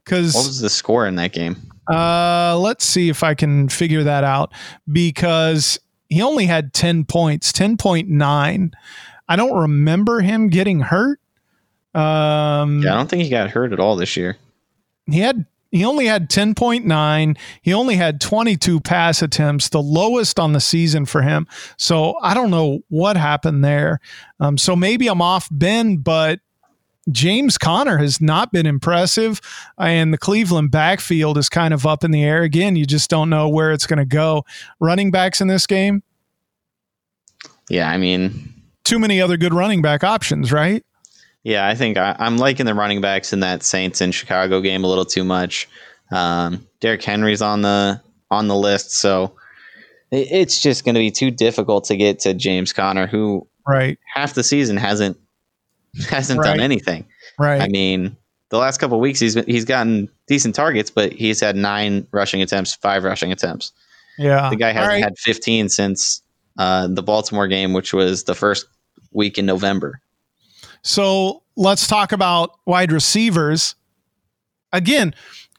Because 0.04 0.34
what 0.34 0.46
was 0.48 0.62
the 0.62 0.70
score 0.70 1.06
in 1.06 1.16
that 1.16 1.34
game? 1.34 1.58
Uh, 1.90 2.58
let's 2.58 2.86
see 2.86 3.10
if 3.10 3.24
I 3.24 3.34
can 3.34 3.70
figure 3.70 4.04
that 4.04 4.24
out. 4.24 4.52
Because 4.92 5.80
he 6.10 6.22
only 6.22 6.46
had 6.46 6.74
10 6.74 7.06
points, 7.06 7.52
10.9. 7.52 8.74
I 9.30 9.36
don't 9.36 9.58
remember 9.58 10.22
him 10.22 10.48
getting 10.48 10.80
hurt. 10.80 11.20
Um, 11.94 12.82
yeah, 12.84 12.94
I 12.94 12.98
don't 12.98 13.10
think 13.10 13.24
he 13.24 13.30
got 13.30 13.50
hurt 13.50 13.74
at 13.74 13.80
all 13.80 13.96
this 13.96 14.16
year. 14.16 14.38
He 15.10 15.20
had 15.20 15.46
he 15.78 15.86
only 15.86 16.06
had 16.06 16.30
10.9. 16.30 17.38
He 17.62 17.74
only 17.74 17.96
had 17.96 18.20
22 18.20 18.80
pass 18.82 19.22
attempts, 19.22 19.70
the 19.70 19.82
lowest 19.82 20.40
on 20.40 20.54
the 20.54 20.60
season 20.60 21.06
for 21.06 21.22
him. 21.22 21.48
So 21.78 22.16
I 22.22 22.34
don't 22.34 22.52
know 22.52 22.80
what 22.90 23.18
happened 23.18 23.64
there. 23.64 24.00
Um, 24.40 24.58
so 24.58 24.76
maybe 24.76 25.08
I'm 25.08 25.22
off 25.22 25.48
Ben, 25.52 25.98
but 25.98 26.40
James 27.12 27.58
Conner 27.58 27.98
has 27.98 28.20
not 28.20 28.52
been 28.52 28.66
impressive, 28.66 29.40
and 29.78 30.14
the 30.14 30.18
Cleveland 30.18 30.72
backfield 30.72 31.38
is 31.38 31.48
kind 31.48 31.74
of 31.74 31.86
up 31.86 32.04
in 32.04 32.12
the 32.12 32.24
air. 32.24 32.44
Again, 32.44 32.76
you 32.76 32.86
just 32.86 33.10
don't 33.10 33.30
know 33.30 33.48
where 33.48 33.72
it's 33.72 33.88
going 33.88 34.00
to 34.00 34.06
go. 34.06 34.44
Running 34.80 35.12
backs 35.12 35.40
in 35.40 35.48
this 35.48 35.66
game? 35.66 36.04
Yeah, 37.70 37.90
I 37.90 37.98
mean, 37.98 38.54
too 38.84 39.00
many 39.00 39.22
other 39.22 39.38
good 39.38 39.54
running 39.54 39.82
back 39.82 40.04
options, 40.04 40.52
right? 40.52 40.84
Yeah, 41.44 41.68
I 41.68 41.76
think 41.76 41.98
I, 41.98 42.16
am 42.20 42.38
liking 42.38 42.66
the 42.66 42.74
running 42.74 43.02
backs 43.02 43.32
in 43.32 43.40
that 43.40 43.64
Saints 43.64 44.02
and 44.02 44.14
Chicago 44.14 44.60
game 44.60 44.84
a 44.84 44.88
little 44.88 45.06
too 45.06 45.24
much. 45.24 45.68
Um, 46.12 46.68
Derrick 46.80 47.04
Henry's 47.04 47.42
on 47.42 47.62
the 47.62 48.02
on 48.30 48.48
the 48.48 48.56
list, 48.56 48.92
so 48.92 49.36
it, 50.12 50.28
it's 50.32 50.62
just 50.62 50.84
going 50.84 50.96
to 50.96 51.00
be 51.00 51.12
too 51.12 51.32
difficult 51.32 51.86
to 51.86 51.96
get 51.96 52.20
to 52.20 52.34
James 52.34 52.74
Conner, 52.74 53.08
who 53.08 53.48
right 53.66 53.98
half 54.14 54.34
the 54.34 54.44
season 54.44 54.78
hasn't 54.78 55.18
hasn't 56.10 56.40
right. 56.40 56.48
done 56.48 56.60
anything. 56.60 57.06
Right. 57.40 57.62
I 57.62 57.68
mean, 57.68 58.18
the 58.50 58.58
last 58.58 58.80
couple 58.80 59.00
weeks 59.00 59.20
he's 59.20 59.36
he's 59.46 59.66
gotten 59.66 60.10
decent 60.28 60.56
targets, 60.56 60.92
but 60.92 61.14
he's 61.14 61.40
had 61.40 61.56
nine 61.56 62.08
rushing 62.12 62.42
attempts, 62.42 62.76
five 62.76 63.04
rushing 63.04 63.32
attempts. 63.32 63.72
Yeah. 64.18 64.50
The 64.50 64.56
guy 64.56 64.72
hasn't 64.72 64.94
right. 64.94 65.04
had 65.04 65.18
15 65.18 65.70
since 65.70 66.22
uh, 66.58 66.88
the 66.88 67.04
Baltimore 67.04 67.48
game, 67.48 67.74
which 67.74 67.94
was 67.94 68.24
the 68.24 68.36
first 68.36 68.66
week 69.12 69.38
in 69.38 69.46
November. 69.46 70.02
So 70.88 71.44
let's 71.58 71.86
talk 71.86 72.14
about 72.14 72.52
wide 72.66 72.94
receivers. 72.94 73.76
Again, 74.72 75.14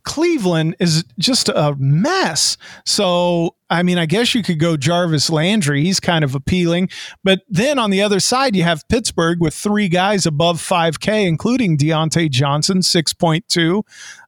Cleveland 0.04 0.74
is 0.80 1.04
just 1.18 1.50
a 1.50 1.76
mess. 1.78 2.56
So, 2.86 3.54
I 3.68 3.82
mean, 3.82 3.98
I 3.98 4.06
guess 4.06 4.34
you 4.34 4.42
could 4.42 4.58
go 4.58 4.78
Jarvis 4.78 5.28
Landry. 5.28 5.84
He's 5.84 6.00
kind 6.00 6.24
of 6.24 6.34
appealing. 6.34 6.88
But 7.24 7.42
then 7.50 7.78
on 7.78 7.90
the 7.90 8.00
other 8.00 8.20
side, 8.20 8.56
you 8.56 8.62
have 8.62 8.88
Pittsburgh 8.88 9.38
with 9.38 9.52
three 9.52 9.88
guys 9.88 10.24
above 10.24 10.62
5K, 10.62 11.28
including 11.28 11.76
Diontae 11.76 12.30
Johnson, 12.30 12.78
6.2. 12.78 13.82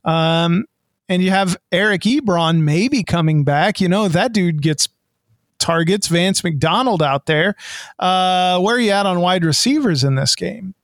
Um, 0.04 0.66
and 1.08 1.22
you 1.22 1.30
have 1.30 1.56
Eric 1.72 2.02
Ebron 2.02 2.60
maybe 2.60 3.02
coming 3.02 3.42
back. 3.42 3.80
You 3.80 3.88
know, 3.88 4.06
that 4.08 4.34
dude 4.34 4.60
gets 4.60 4.86
targets. 5.58 6.08
Vance 6.08 6.44
McDonald 6.44 7.02
out 7.02 7.24
there. 7.24 7.54
Uh, 7.98 8.60
where 8.60 8.76
are 8.76 8.80
you 8.80 8.90
at 8.90 9.06
on 9.06 9.20
wide 9.20 9.46
receivers 9.46 10.04
in 10.04 10.16
this 10.16 10.36
game? 10.36 10.74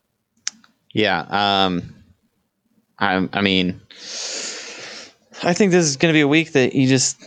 Yeah. 0.97 1.26
Um, 1.28 1.94
I, 2.99 3.28
I 3.30 3.42
mean, 3.42 3.82
I 5.42 5.53
think 5.53 5.70
this 5.70 5.84
is 5.84 5.99
going 5.99 6.11
to 6.11 6.16
be 6.16 6.22
a 6.22 6.28
week 6.28 6.53
that 6.53 6.74
you 6.74 6.88
just 6.88 7.22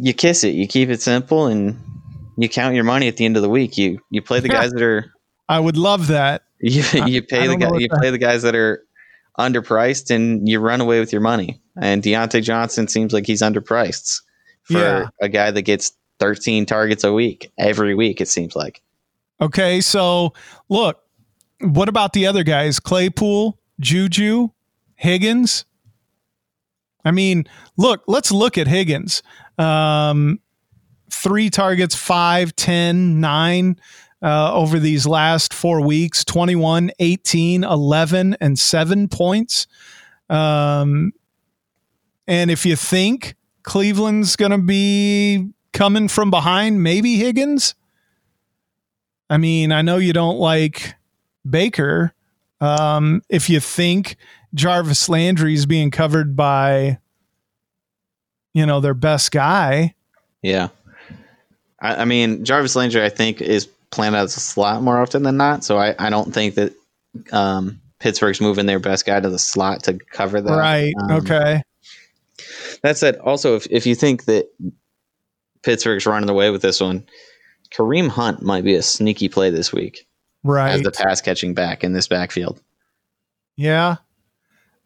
you 0.00 0.14
kiss 0.14 0.44
it, 0.44 0.54
you 0.54 0.66
keep 0.66 0.88
it 0.88 1.02
simple, 1.02 1.44
and 1.46 1.78
you 2.38 2.48
count 2.48 2.74
your 2.74 2.84
money 2.84 3.06
at 3.06 3.18
the 3.18 3.26
end 3.26 3.36
of 3.36 3.42
the 3.42 3.50
week. 3.50 3.76
You 3.76 4.00
you 4.08 4.22
play 4.22 4.40
the 4.40 4.48
guys 4.48 4.72
that 4.72 4.82
are. 4.82 5.12
I 5.46 5.60
would 5.60 5.76
love 5.76 6.06
that. 6.08 6.42
You 6.58 6.82
you 7.04 7.20
pay 7.20 7.46
the 7.46 7.56
guy, 7.56 7.76
you 7.76 7.88
play 7.90 8.10
the 8.10 8.16
guys 8.16 8.40
that 8.40 8.54
are 8.54 8.82
underpriced, 9.38 10.10
and 10.10 10.48
you 10.48 10.58
run 10.58 10.80
away 10.80 11.00
with 11.00 11.12
your 11.12 11.20
money. 11.20 11.60
And 11.78 12.02
Diontae 12.02 12.42
Johnson 12.42 12.88
seems 12.88 13.12
like 13.12 13.26
he's 13.26 13.42
underpriced 13.42 14.22
for 14.62 14.78
yeah. 14.78 15.08
a 15.20 15.28
guy 15.28 15.50
that 15.50 15.62
gets 15.62 15.92
13 16.18 16.64
targets 16.64 17.04
a 17.04 17.12
week 17.12 17.52
every 17.58 17.94
week. 17.94 18.22
It 18.22 18.28
seems 18.28 18.56
like. 18.56 18.80
Okay, 19.38 19.82
so 19.82 20.32
look, 20.70 21.05
what 21.60 21.88
about 21.88 22.12
the 22.12 22.26
other 22.26 22.42
guys? 22.42 22.80
Claypool, 22.80 23.58
Juju, 23.80 24.48
Higgins. 24.94 25.64
I 27.04 27.10
mean, 27.12 27.44
look, 27.76 28.02
let's 28.06 28.32
look 28.32 28.58
at 28.58 28.66
Higgins. 28.66 29.22
Um, 29.58 30.40
three 31.10 31.50
targets, 31.50 31.94
five, 31.94 32.54
10, 32.56 33.20
nine 33.20 33.80
uh, 34.22 34.52
over 34.52 34.78
these 34.78 35.06
last 35.06 35.54
four 35.54 35.80
weeks 35.80 36.24
21, 36.24 36.90
18, 36.98 37.64
11, 37.64 38.36
and 38.40 38.58
seven 38.58 39.08
points. 39.08 39.66
Um, 40.28 41.12
and 42.26 42.50
if 42.50 42.66
you 42.66 42.76
think 42.76 43.36
Cleveland's 43.62 44.36
going 44.36 44.50
to 44.50 44.58
be 44.58 45.50
coming 45.72 46.08
from 46.08 46.30
behind, 46.30 46.82
maybe 46.82 47.16
Higgins. 47.16 47.74
I 49.28 49.38
mean, 49.38 49.72
I 49.72 49.82
know 49.82 49.98
you 49.98 50.12
don't 50.12 50.38
like 50.38 50.94
Baker, 51.50 52.12
um, 52.60 53.22
if 53.28 53.48
you 53.48 53.60
think 53.60 54.16
Jarvis 54.54 55.08
Landry 55.08 55.54
is 55.54 55.66
being 55.66 55.90
covered 55.90 56.36
by, 56.36 56.98
you 58.54 58.66
know, 58.66 58.80
their 58.80 58.94
best 58.94 59.30
guy. 59.32 59.94
Yeah. 60.42 60.68
I, 61.80 61.96
I 61.96 62.04
mean, 62.04 62.44
Jarvis 62.44 62.76
Landry, 62.76 63.04
I 63.04 63.08
think, 63.08 63.40
is 63.40 63.66
playing 63.90 64.14
as 64.14 64.36
a 64.36 64.40
slot 64.40 64.82
more 64.82 65.00
often 65.00 65.22
than 65.22 65.36
not. 65.36 65.64
So 65.64 65.78
I, 65.78 65.94
I 65.98 66.10
don't 66.10 66.32
think 66.32 66.54
that 66.54 66.72
um, 67.32 67.80
Pittsburgh's 67.98 68.40
moving 68.40 68.66
their 68.66 68.78
best 68.78 69.04
guy 69.06 69.20
to 69.20 69.28
the 69.28 69.38
slot 69.38 69.84
to 69.84 69.94
cover 69.94 70.40
that. 70.40 70.56
Right. 70.56 70.94
Um, 71.02 71.10
okay. 71.18 71.62
That 72.82 72.96
said, 72.96 73.16
also, 73.16 73.56
if, 73.56 73.66
if 73.70 73.86
you 73.86 73.94
think 73.94 74.24
that 74.24 74.48
Pittsburgh's 75.62 76.06
running 76.06 76.30
away 76.30 76.50
with 76.50 76.62
this 76.62 76.80
one, 76.80 77.06
Kareem 77.70 78.08
Hunt 78.08 78.42
might 78.42 78.64
be 78.64 78.74
a 78.74 78.82
sneaky 78.82 79.28
play 79.28 79.50
this 79.50 79.72
week 79.72 80.06
right 80.46 80.74
as 80.74 80.82
the 80.82 80.90
pass 80.90 81.20
catching 81.20 81.54
back 81.54 81.84
in 81.84 81.92
this 81.92 82.08
backfield. 82.08 82.62
Yeah. 83.56 83.96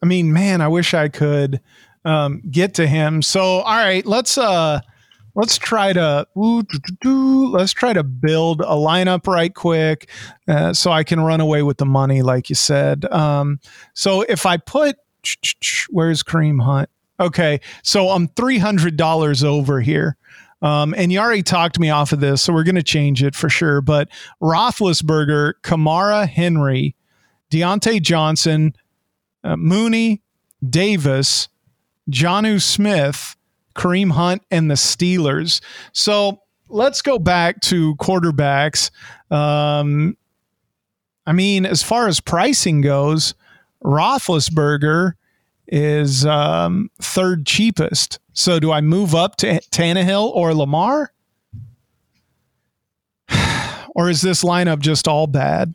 I 0.03 0.07
mean, 0.07 0.33
man, 0.33 0.61
I 0.61 0.69
wish 0.69 0.95
I 0.95 1.09
could 1.09 1.61
um, 2.05 2.43
get 2.51 2.75
to 2.75 2.87
him. 2.87 3.23
So, 3.23 3.43
all 3.43 3.77
right, 3.77 4.05
let's 4.07 4.39
uh 4.39 4.81
let's 5.35 5.59
try 5.59 5.93
to 5.93 6.27
ooh, 6.37 6.63
doo, 6.63 6.79
doo, 6.79 6.97
doo, 7.01 7.51
let's 7.51 7.73
try 7.73 7.93
to 7.93 8.03
build 8.03 8.61
a 8.61 8.75
lineup 8.75 9.27
right 9.27 9.55
quick 9.55 10.09
uh, 10.49 10.73
so 10.73 10.91
I 10.91 11.05
can 11.05 11.21
run 11.21 11.41
away 11.41 11.63
with 11.63 11.79
the 11.79 11.87
money, 11.87 12.23
like 12.23 12.49
you 12.49 12.55
said. 12.55 13.05
Um, 13.13 13.61
so 13.95 14.23
if 14.23 14.47
I 14.47 14.57
put 14.57 14.97
where's 15.91 16.23
Kareem 16.23 16.63
Hunt? 16.63 16.89
Okay, 17.19 17.61
so 17.83 18.09
I'm 18.09 18.29
three 18.29 18.59
hundred 18.59 18.97
dollars 18.97 19.45
over 19.45 19.81
here. 19.81 20.17
Um, 20.63 20.95
and 20.97 21.11
you 21.11 21.19
already 21.19 21.43
talked 21.43 21.79
me 21.79 21.91
off 21.91 22.13
of 22.13 22.21
this, 22.21 22.43
so 22.43 22.53
we're 22.53 22.65
going 22.65 22.75
to 22.75 22.83
change 22.83 23.23
it 23.23 23.35
for 23.35 23.49
sure. 23.49 23.81
But 23.81 24.09
Roethlisberger, 24.43 25.55
Kamara, 25.63 26.29
Henry, 26.29 26.95
Diontae 27.51 28.03
Johnson, 28.03 28.75
uh, 29.43 29.57
Mooney, 29.57 30.23
Davis, 30.69 31.49
Jonnu 32.11 32.61
Smith, 32.61 33.37
Kareem 33.75 34.13
Hunt, 34.13 34.43
and 34.51 34.71
the 34.71 34.75
Steelers. 34.75 35.61
So 35.93 36.43
let's 36.69 37.03
go 37.03 37.19
back 37.19 37.61
to 37.63 37.95
quarterbacks. 37.97 38.91
Um, 39.31 40.17
I 41.27 41.33
mean, 41.33 41.65
as 41.65 41.83
far 41.83 42.09
as 42.09 42.21
pricing 42.21 42.81
goes, 42.81 43.35
Roethlisberger 43.85 45.15
is 45.71 46.27
um, 46.27 46.91
third 47.01 47.47
cheapest. 47.47 48.19
So 48.33 48.59
do 48.59 48.73
I 48.73 48.81
move 48.81 49.15
up 49.15 49.37
to 49.37 49.61
Tannehill 49.71 50.35
or 50.35 50.53
Lamar? 50.53 51.13
or 53.95 54.11
is 54.11 54.21
this 54.21 54.45
lineup 54.45 54.81
just 54.81 55.09
all 55.09 55.27
bad? 55.27 55.75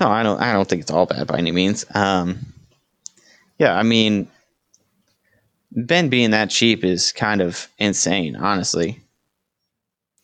No, 0.00 0.08
I 0.08 0.22
don't. 0.24 0.40
I 0.40 0.52
don't 0.52 0.68
think 0.68 0.82
it's 0.82 0.90
all 0.90 1.06
bad 1.06 1.26
by 1.26 1.38
any 1.38 1.52
means. 1.52 1.86
Um, 1.94 2.40
yeah, 3.58 3.76
I 3.76 3.84
mean, 3.84 4.28
Ben 5.70 6.08
being 6.08 6.32
that 6.32 6.50
cheap 6.50 6.84
is 6.84 7.12
kind 7.12 7.40
of 7.40 7.68
insane, 7.78 8.34
honestly. 8.34 9.00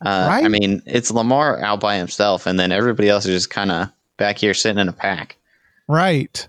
Uh, 0.05 0.27
right? 0.29 0.45
I 0.45 0.47
mean, 0.49 0.81
it's 0.85 1.11
Lamar 1.11 1.59
out 1.61 1.79
by 1.79 1.97
himself, 1.97 2.45
and 2.45 2.59
then 2.59 2.71
everybody 2.71 3.07
else 3.07 3.25
is 3.25 3.43
just 3.43 3.49
kind 3.49 3.71
of 3.71 3.89
back 4.17 4.37
here 4.37 4.53
sitting 4.53 4.79
in 4.79 4.89
a 4.89 4.93
pack. 4.93 5.37
Right. 5.87 6.47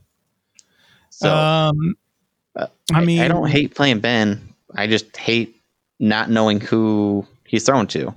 So, 1.23 1.35
um, 1.35 1.97
uh, 2.57 2.67
I 2.93 3.05
mean, 3.05 3.21
I, 3.21 3.27
I 3.27 3.29
don't 3.29 3.49
hate 3.49 3.75
playing 3.75 4.01
Ben. 4.01 4.41
I 4.75 4.87
just 4.87 5.17
hate 5.17 5.57
not 6.01 6.31
knowing 6.31 6.61
who 6.61 7.27
he's 7.47 7.65
thrown 7.65 7.87
to. 7.89 8.13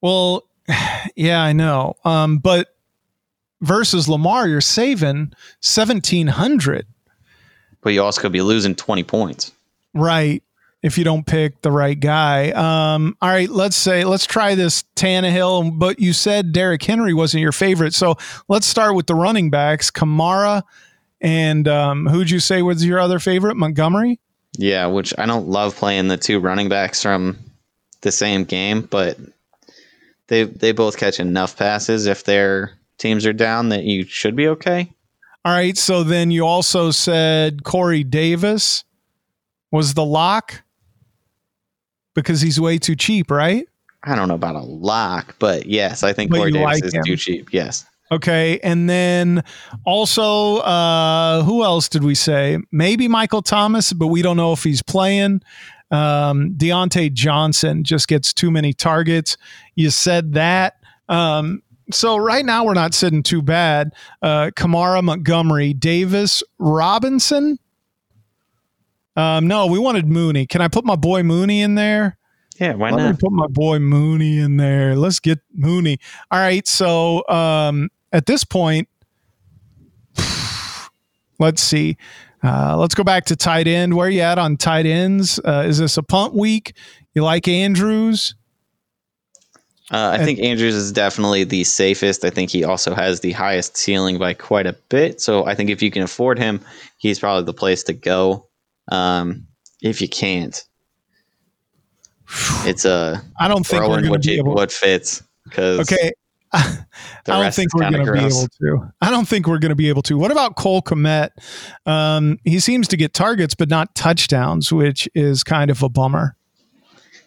Well, 0.00 0.44
yeah, 1.16 1.42
I 1.42 1.52
know. 1.52 1.94
Um, 2.04 2.38
but 2.38 2.74
versus 3.60 4.08
Lamar, 4.08 4.48
you're 4.48 4.60
saving 4.60 5.32
seventeen 5.60 6.26
hundred. 6.26 6.86
But 7.82 7.90
you 7.90 8.02
also 8.02 8.20
could 8.20 8.32
be 8.32 8.42
losing 8.42 8.74
twenty 8.74 9.04
points. 9.04 9.52
Right. 9.94 10.42
If 10.82 10.98
you 10.98 11.04
don't 11.04 11.26
pick 11.26 11.62
the 11.62 11.72
right 11.72 11.98
guy. 11.98 12.50
Um, 12.50 13.16
all 13.20 13.30
right, 13.30 13.48
let's 13.48 13.74
say 13.74 14.04
let's 14.04 14.26
try 14.26 14.54
this 14.54 14.84
Tannehill, 14.94 15.78
but 15.78 15.98
you 15.98 16.12
said 16.12 16.52
Derrick 16.52 16.82
Henry 16.82 17.12
wasn't 17.12 17.40
your 17.40 17.50
favorite. 17.50 17.94
So 17.94 18.16
let's 18.48 18.66
start 18.66 18.94
with 18.94 19.06
the 19.06 19.14
running 19.14 19.50
backs. 19.50 19.90
Kamara 19.90 20.62
and 21.26 21.66
um, 21.66 22.06
who'd 22.06 22.30
you 22.30 22.38
say 22.38 22.62
was 22.62 22.84
your 22.84 23.00
other 23.00 23.18
favorite? 23.18 23.56
Montgomery? 23.56 24.20
Yeah, 24.56 24.86
which 24.86 25.12
I 25.18 25.26
don't 25.26 25.48
love 25.48 25.74
playing 25.74 26.06
the 26.06 26.16
two 26.16 26.38
running 26.38 26.68
backs 26.68 27.02
from 27.02 27.36
the 28.02 28.12
same 28.12 28.44
game, 28.44 28.82
but 28.82 29.18
they 30.28 30.44
they 30.44 30.70
both 30.70 30.96
catch 30.96 31.18
enough 31.18 31.56
passes 31.56 32.06
if 32.06 32.22
their 32.24 32.72
teams 32.98 33.26
are 33.26 33.32
down 33.32 33.70
that 33.70 33.82
you 33.82 34.04
should 34.04 34.36
be 34.36 34.46
okay. 34.48 34.92
All 35.44 35.52
right, 35.52 35.76
so 35.76 36.04
then 36.04 36.30
you 36.30 36.46
also 36.46 36.92
said 36.92 37.64
Corey 37.64 38.04
Davis 38.04 38.84
was 39.72 39.94
the 39.94 40.04
lock 40.04 40.62
because 42.14 42.40
he's 42.40 42.60
way 42.60 42.78
too 42.78 42.94
cheap, 42.94 43.32
right? 43.32 43.68
I 44.04 44.14
don't 44.14 44.28
know 44.28 44.34
about 44.34 44.54
a 44.54 44.60
lock, 44.60 45.34
but 45.40 45.66
yes, 45.66 46.04
I 46.04 46.12
think 46.12 46.30
but 46.30 46.38
Corey 46.38 46.52
Davis 46.52 46.64
like 46.64 46.84
is 46.84 46.94
him. 46.94 47.02
too 47.04 47.16
cheap. 47.16 47.52
Yes. 47.52 47.84
Okay, 48.12 48.60
and 48.62 48.88
then 48.88 49.42
also, 49.84 50.58
uh, 50.58 51.42
who 51.42 51.64
else 51.64 51.88
did 51.88 52.04
we 52.04 52.14
say? 52.14 52.58
Maybe 52.70 53.08
Michael 53.08 53.42
Thomas, 53.42 53.92
but 53.92 54.06
we 54.06 54.22
don't 54.22 54.36
know 54.36 54.52
if 54.52 54.62
he's 54.62 54.82
playing. 54.82 55.42
Um, 55.90 56.54
Diontae 56.56 57.12
Johnson 57.12 57.82
just 57.82 58.06
gets 58.08 58.32
too 58.32 58.50
many 58.50 58.72
targets. 58.72 59.36
You 59.74 59.90
said 59.90 60.34
that. 60.34 60.74
Um, 61.08 61.62
so 61.92 62.16
right 62.16 62.44
now 62.44 62.64
we're 62.64 62.74
not 62.74 62.94
sitting 62.94 63.22
too 63.22 63.42
bad. 63.42 63.92
Uh, 64.22 64.50
Kamara, 64.56 65.02
Montgomery, 65.02 65.72
Davis, 65.72 66.42
Robinson. 66.58 67.58
Um, 69.16 69.46
no, 69.46 69.66
we 69.66 69.78
wanted 69.78 70.06
Mooney. 70.06 70.46
Can 70.46 70.60
I 70.60 70.68
put 70.68 70.84
my 70.84 70.96
boy 70.96 71.22
Mooney 71.22 71.62
in 71.62 71.74
there? 71.74 72.18
Yeah, 72.58 72.74
why 72.74 72.90
Let 72.90 73.02
not? 73.02 73.10
Me 73.10 73.16
put 73.20 73.32
my 73.32 73.46
boy 73.46 73.78
Mooney 73.78 74.38
in 74.38 74.56
there. 74.56 74.96
Let's 74.96 75.20
get 75.20 75.38
Mooney. 75.54 75.98
All 76.30 76.38
right, 76.38 76.66
so 76.66 77.26
um, 77.28 77.90
at 78.12 78.26
this 78.26 78.44
point, 78.44 78.88
let's 81.38 81.62
see. 81.62 81.96
Uh, 82.42 82.76
let's 82.76 82.94
go 82.94 83.02
back 83.02 83.24
to 83.26 83.36
tight 83.36 83.66
end. 83.66 83.94
Where 83.94 84.06
are 84.06 84.10
you 84.10 84.20
at 84.20 84.38
on 84.38 84.56
tight 84.56 84.86
ends? 84.86 85.40
Uh, 85.44 85.64
is 85.66 85.78
this 85.78 85.96
a 85.96 86.02
punt 86.02 86.34
week? 86.34 86.74
You 87.14 87.24
like 87.24 87.48
Andrews? 87.48 88.34
Uh, 89.90 90.16
I 90.18 90.24
think 90.24 90.40
Andrews 90.40 90.74
is 90.74 90.90
definitely 90.90 91.44
the 91.44 91.62
safest. 91.62 92.24
I 92.24 92.30
think 92.30 92.50
he 92.50 92.64
also 92.64 92.92
has 92.94 93.20
the 93.20 93.32
highest 93.32 93.76
ceiling 93.76 94.18
by 94.18 94.34
quite 94.34 94.66
a 94.66 94.72
bit. 94.88 95.20
So 95.20 95.46
I 95.46 95.54
think 95.54 95.70
if 95.70 95.80
you 95.80 95.92
can 95.92 96.02
afford 96.02 96.38
him, 96.38 96.60
he's 96.98 97.20
probably 97.20 97.44
the 97.44 97.54
place 97.54 97.84
to 97.84 97.92
go. 97.92 98.48
Um, 98.90 99.46
if 99.82 100.00
you 100.00 100.08
can't, 100.08 100.60
it's 102.64 102.84
a 102.84 103.22
I 103.38 103.46
don't 103.46 103.64
think 103.64 103.82
we're 103.82 103.88
going 103.88 104.04
to 104.04 104.10
what, 104.10 104.24
you, 104.24 104.44
what 104.44 104.72
fits 104.72 105.22
because 105.44 105.80
okay. 105.80 106.12
I 106.56 106.86
don't 107.24 107.54
think 107.54 107.74
we're 107.74 107.90
going 107.90 108.04
to 108.04 108.12
be 108.12 108.18
able 108.18 108.48
to. 108.60 108.92
I 109.00 109.10
don't 109.10 109.28
think 109.28 109.46
we're 109.46 109.58
going 109.58 109.70
to 109.70 109.76
be 109.76 109.88
able 109.88 110.02
to. 110.02 110.16
What 110.16 110.30
about 110.30 110.56
Cole 110.56 110.82
Kmet? 110.82 111.30
Um, 111.84 112.38
he 112.44 112.60
seems 112.60 112.88
to 112.88 112.96
get 112.96 113.12
targets, 113.12 113.54
but 113.54 113.68
not 113.68 113.94
touchdowns, 113.94 114.72
which 114.72 115.08
is 115.14 115.44
kind 115.44 115.70
of 115.70 115.82
a 115.82 115.88
bummer. 115.88 116.36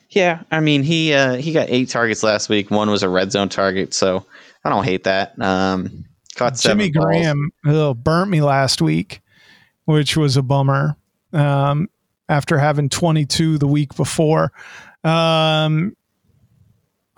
Yeah, 0.10 0.42
I 0.50 0.60
mean 0.60 0.82
he 0.82 1.14
uh, 1.14 1.36
he 1.36 1.54
got 1.54 1.70
eight 1.70 1.90
targets 1.90 2.24
last 2.24 2.50
week. 2.50 2.72
One 2.72 2.90
was 2.90 3.04
a 3.04 3.10
red 3.10 3.32
zone 3.32 3.50
target, 3.50 3.94
so 3.94 4.26
I 4.64 4.70
don't 4.70 4.84
hate 4.84 5.04
that. 5.04 5.40
Um, 5.40 6.06
caught 6.36 6.56
Jimmy 6.58 6.90
Graham 6.90 7.52
oh, 7.66 7.94
burnt 7.94 8.32
me 8.32 8.42
last 8.42 8.82
week, 8.82 9.22
which 9.86 10.18
was 10.18 10.36
a 10.36 10.42
bummer. 10.42 10.98
Um, 11.32 11.90
after 12.30 12.58
having 12.58 12.88
22 12.90 13.58
the 13.58 13.68
week 13.68 13.96
before. 13.96 14.54
Um, 15.04 15.96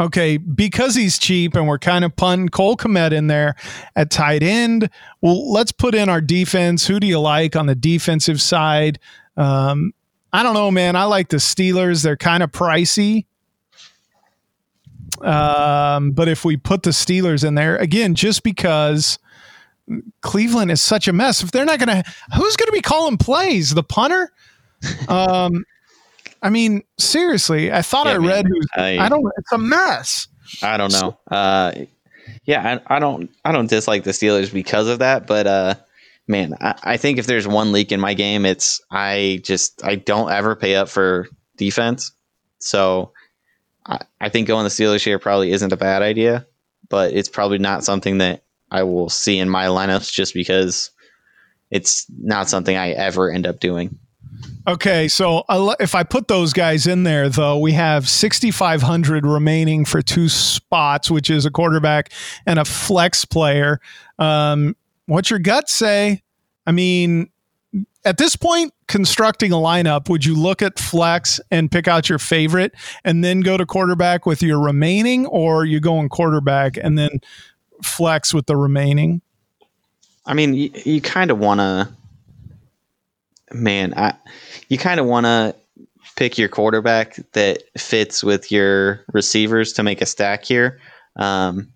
okay, 0.02 0.38
because 0.38 0.96
he's 0.96 1.18
cheap 1.20 1.56
and 1.56 1.68
we're 1.68 1.80
kind 1.80 2.04
of 2.04 2.16
punting 2.16 2.50
Cole 2.50 2.76
Kmet 2.76 3.14
in 3.14 3.28
there 3.28 3.56
at 3.96 4.10
tight 4.10 4.44
end. 4.44 4.90
Well, 5.22 5.52
let's 5.52 5.72
put 5.72 5.96
in 5.96 6.10
our 6.10 6.22
defense. 6.22 6.88
Who 6.88 7.00
do 7.00 7.08
you 7.08 7.20
like 7.20 7.56
on 7.56 7.68
the 7.68 7.76
defensive 7.76 8.42
side? 8.42 9.00
Um, 9.38 9.94
I 10.34 10.44
don't 10.44 10.54
know, 10.54 10.72
man. 10.72 10.96
I 10.96 11.04
like 11.04 11.30
the 11.30 11.38
Steelers. 11.38 12.04
They're 12.04 12.18
kind 12.18 12.42
of 12.44 12.52
pricey. 12.52 13.26
Um, 15.22 16.12
but 16.12 16.28
if 16.28 16.44
we 16.44 16.58
put 16.58 16.84
the 16.84 16.90
Steelers 16.92 17.46
in 17.46 17.56
there 17.56 17.76
again, 17.78 18.16
just 18.16 18.44
because 18.44 19.20
Cleveland 20.22 20.72
is 20.72 20.82
such 20.82 21.08
a 21.08 21.14
mess, 21.14 21.44
if 21.44 21.52
they're 21.52 21.66
not 21.66 21.80
going 21.80 22.04
to, 22.04 22.12
who's 22.36 22.56
going 22.56 22.68
to 22.68 22.74
be 22.74 22.82
calling 22.82 23.18
plays? 23.18 23.72
The 23.72 23.84
punter? 23.84 24.32
Um, 25.08 25.64
I 26.42 26.50
mean, 26.50 26.84
seriously, 26.98 27.72
I 27.72 27.82
thought 27.82 28.08
yeah, 28.08 28.14
I 28.14 28.18
read 28.18 28.46
who's. 28.48 28.68
I, 28.76 28.98
I, 28.98 29.10
don't. 29.10 29.26
It's 29.38 29.52
a 29.52 29.58
mess. 29.58 30.28
I 30.64 30.78
don't 30.78 30.92
know. 30.92 31.18
Uh, 31.30 31.74
yeah, 32.46 32.80
I, 32.88 32.96
I, 32.96 33.00
don't. 33.00 33.30
I 33.46 33.52
don't 33.52 33.70
dislike 33.70 34.04
the 34.04 34.12
Steelers 34.12 34.52
because 34.52 34.88
of 34.88 35.00
that, 35.00 35.28
but 35.28 35.46
uh, 35.46 35.76
man, 36.28 36.56
I, 36.60 36.76
I 36.84 36.98
think 36.98 37.20
if 37.20 37.28
there's 37.28 37.48
one 37.48 37.72
leak 37.72 37.92
in 37.92 38.00
my 38.00 38.14
game, 38.14 38.46
it's 38.46 38.82
I 38.90 39.42
just 39.44 39.84
I 39.84 39.96
don't 39.96 40.32
ever 40.32 40.56
pay 40.56 40.76
up 40.76 40.90
for 40.90 41.28
defense. 41.58 42.12
So 42.60 43.12
I, 43.86 44.00
I 44.20 44.30
think 44.30 44.48
going 44.48 44.64
the 44.64 44.70
Steelers 44.70 45.04
here 45.04 45.20
probably 45.20 45.52
isn't 45.52 45.74
a 45.74 45.78
bad 45.78 46.02
idea, 46.02 46.48
but 46.90 47.14
it's 47.14 47.30
probably 47.30 47.60
not 47.60 47.84
something 47.84 48.18
that 48.18 48.44
I 48.72 48.84
will 48.84 49.10
see 49.10 49.38
in 49.38 49.50
my 49.50 49.66
lineups 49.66 50.12
just 50.12 50.34
because 50.34 50.92
it's 51.70 52.06
not 52.18 52.50
something 52.50 52.76
I 52.76 52.92
ever 52.92 53.30
end 53.30 53.46
up 53.46 53.60
doing. 53.60 53.98
Okay, 54.68 55.08
so 55.08 55.44
if 55.80 55.96
I 55.96 56.04
put 56.04 56.28
those 56.28 56.54
guys 56.54 56.86
in 56.86 57.04
there, 57.04 57.30
though, 57.30 57.58
we 57.58 57.72
have 57.74 58.08
6,500 58.08 59.26
remaining 59.26 59.86
for 59.86 60.02
two 60.02 60.30
spots, 60.30 61.10
which 61.10 61.30
is 61.30 61.46
a 61.46 61.52
quarterback 61.52 62.12
and 62.46 62.60
a 62.60 62.66
flex 62.66 63.26
player. 63.26 63.80
Um, 64.20 64.76
what's 65.08 65.32
your 65.32 65.40
gut 65.40 65.68
say? 65.68 66.22
I 66.68 66.72
mean, 66.72 67.30
at 68.06 68.18
this 68.18 68.36
point, 68.36 68.74
constructing 68.88 69.52
a 69.52 69.56
lineup, 69.56 70.10
would 70.10 70.26
you 70.26 70.36
look 70.36 70.62
at 70.62 70.78
flex 70.78 71.40
and 71.50 71.72
pick 71.72 71.88
out 71.88 72.08
your 72.08 72.20
favorite 72.20 72.74
and 73.04 73.24
then 73.24 73.42
go 73.42 73.58
to 73.58 73.66
quarterback 73.66 74.26
with 74.26 74.44
your 74.44 74.60
remaining, 74.60 75.26
or 75.26 75.66
you 75.66 75.80
go 75.80 76.00
in 76.00 76.10
quarterback 76.10 76.78
and 76.78 76.98
then 76.98 77.20
flex 77.84 78.34
with 78.34 78.46
the 78.46 78.56
remaining? 78.56 79.22
I 80.26 80.36
mean, 80.36 80.54
you, 80.54 80.70
you 80.86 81.02
kind 81.02 81.32
of 81.32 81.40
want 81.40 81.60
to 81.60 81.90
man, 83.54 83.94
I, 83.96 84.14
you 84.70 84.78
kind 84.78 85.00
of 85.00 85.06
want 85.06 85.26
to 85.26 85.56
pick 86.16 86.38
your 86.38 86.50
quarterback 86.50 87.18
that 87.34 87.64
fits 87.78 88.24
with 88.24 88.52
your 88.52 89.04
receivers 89.14 89.74
to 89.74 89.84
make 89.84 90.02
a 90.02 90.06
stack 90.06 90.44
here. 90.44 90.80
Um, 91.16 91.74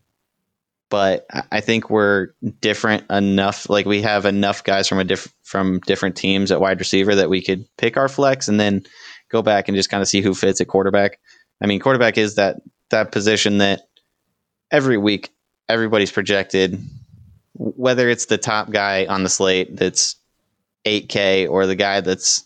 but 0.90 1.26
I 1.52 1.62
think 1.62 1.90
we're 1.90 2.30
different 2.62 3.10
enough. 3.10 3.70
Like 3.70 3.86
we 3.86 4.02
have 4.04 4.26
enough 4.26 4.64
guys 4.64 4.88
from 4.88 5.00
a 5.00 5.04
diff- 5.04 5.34
from 5.44 5.80
different 5.82 6.16
teams 6.16 6.52
at 6.52 6.62
wide 6.62 6.80
receiver 6.80 7.16
that 7.16 7.30
we 7.30 7.42
could 7.42 7.66
pick 7.78 7.98
our 7.98 8.08
flex 8.08 8.48
and 8.48 8.60
then 8.60 8.84
go 9.32 9.42
back 9.42 9.68
and 9.68 9.76
just 9.76 9.90
kind 9.90 10.02
of 10.02 10.08
see 10.08 10.22
who 10.22 10.34
fits 10.34 10.62
at 10.62 10.68
quarterback. 10.68 11.20
I 11.62 11.66
mean, 11.66 11.80
quarterback 11.80 12.18
is 12.18 12.36
that 12.36 12.58
that 12.92 13.12
position 13.12 13.58
that 13.58 13.82
every 14.72 14.98
week 14.98 15.32
everybody's 15.68 16.12
projected, 16.12 16.80
whether 17.54 18.08
it's 18.08 18.28
the 18.28 18.38
top 18.38 18.70
guy 18.70 19.06
on 19.08 19.24
the 19.24 19.30
slate 19.30 19.76
that's 19.76 20.16
8K 20.86 21.50
or 21.50 21.66
the 21.66 21.76
guy 21.76 22.02
that's 22.02 22.46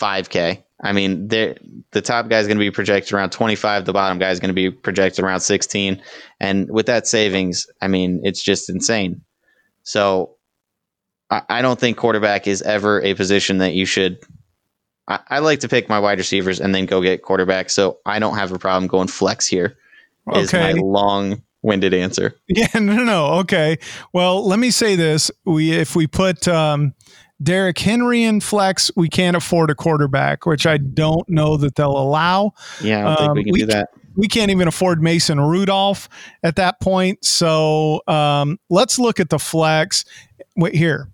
5K. 0.00 0.62
I 0.84 0.92
mean, 0.92 1.28
the 1.28 1.56
top 2.02 2.28
guy 2.28 2.40
is 2.40 2.46
going 2.48 2.58
to 2.58 2.64
be 2.64 2.70
projected 2.70 3.12
around 3.12 3.30
25. 3.30 3.84
The 3.84 3.92
bottom 3.92 4.18
guy 4.18 4.30
is 4.30 4.40
going 4.40 4.48
to 4.48 4.54
be 4.54 4.70
projected 4.70 5.24
around 5.24 5.40
16. 5.40 6.02
And 6.40 6.68
with 6.70 6.86
that 6.86 7.06
savings, 7.06 7.66
I 7.80 7.88
mean, 7.88 8.20
it's 8.24 8.42
just 8.42 8.68
insane. 8.68 9.22
So 9.84 10.36
I, 11.30 11.42
I 11.48 11.62
don't 11.62 11.78
think 11.78 11.96
quarterback 11.96 12.48
is 12.48 12.62
ever 12.62 13.00
a 13.02 13.14
position 13.14 13.58
that 13.58 13.74
you 13.74 13.86
should. 13.86 14.18
I, 15.06 15.20
I, 15.28 15.38
like 15.38 15.60
to 15.60 15.68
pick 15.68 15.88
my 15.88 16.00
wide 16.00 16.18
receivers 16.18 16.60
and 16.60 16.74
then 16.74 16.86
go 16.86 17.00
get 17.00 17.22
quarterback. 17.22 17.70
So 17.70 17.98
I 18.04 18.18
don't 18.18 18.36
have 18.36 18.50
a 18.52 18.58
problem 18.58 18.88
going 18.88 19.08
flex 19.08 19.46
here. 19.46 19.76
Is 20.34 20.54
okay. 20.54 20.74
my 20.74 20.80
long 20.80 21.42
winded 21.62 21.94
answer. 21.94 22.34
Yeah, 22.48 22.68
no, 22.74 23.02
no, 23.04 23.26
okay. 23.40 23.78
Well, 24.12 24.46
let 24.46 24.58
me 24.58 24.70
say 24.70 24.94
this: 24.94 25.30
we 25.44 25.72
if 25.72 25.96
we 25.96 26.06
put 26.06 26.46
um, 26.46 26.94
Derrick 27.42 27.78
Henry 27.78 28.24
in 28.24 28.40
flex, 28.40 28.90
we 28.94 29.08
can't 29.08 29.36
afford 29.36 29.70
a 29.70 29.74
quarterback, 29.74 30.44
which 30.44 30.66
I 30.66 30.76
don't 30.76 31.26
know 31.28 31.56
that 31.56 31.74
they'll 31.76 31.96
allow. 31.96 32.52
Yeah, 32.82 33.08
I 33.08 33.14
don't 33.14 33.30
um, 33.30 33.36
think 33.36 33.36
we 33.36 33.44
can 33.44 33.52
we, 33.52 33.60
do 33.60 33.66
that. 33.66 33.88
We 34.16 34.28
can't 34.28 34.50
even 34.50 34.68
afford 34.68 35.02
Mason 35.02 35.40
Rudolph 35.40 36.08
at 36.42 36.56
that 36.56 36.80
point. 36.80 37.24
So 37.24 38.02
um, 38.06 38.58
let's 38.68 38.98
look 38.98 39.18
at 39.18 39.30
the 39.30 39.38
flex. 39.38 40.04
Wait 40.56 40.74
here. 40.74 41.08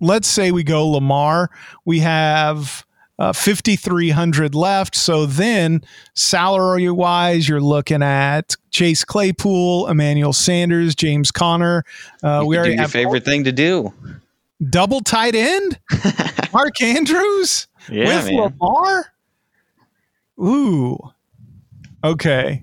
Let's 0.00 0.28
say 0.28 0.52
we 0.52 0.62
go 0.62 0.86
Lamar. 0.86 1.50
We 1.86 2.00
have 2.00 2.85
uh, 3.18 3.32
5,300 3.32 4.54
left. 4.54 4.94
So 4.94 5.26
then, 5.26 5.82
salary 6.14 6.90
wise, 6.90 7.48
you're 7.48 7.60
looking 7.60 8.02
at 8.02 8.54
Chase 8.70 9.04
Claypool, 9.04 9.88
Emmanuel 9.88 10.32
Sanders, 10.32 10.94
James 10.94 11.30
Conner. 11.30 11.84
Uh, 12.22 12.44
we 12.46 12.58
already 12.58 12.74
your 12.74 12.88
favorite 12.88 13.24
thing 13.24 13.44
to 13.44 13.52
do. 13.52 13.92
Double 14.70 15.00
tight 15.00 15.34
end, 15.34 15.78
Mark 16.52 16.80
Andrews 16.80 17.68
yeah, 17.90 18.16
with 18.16 18.26
man. 18.26 18.54
Lamar. 18.60 19.12
Ooh, 20.38 20.98
okay. 22.04 22.62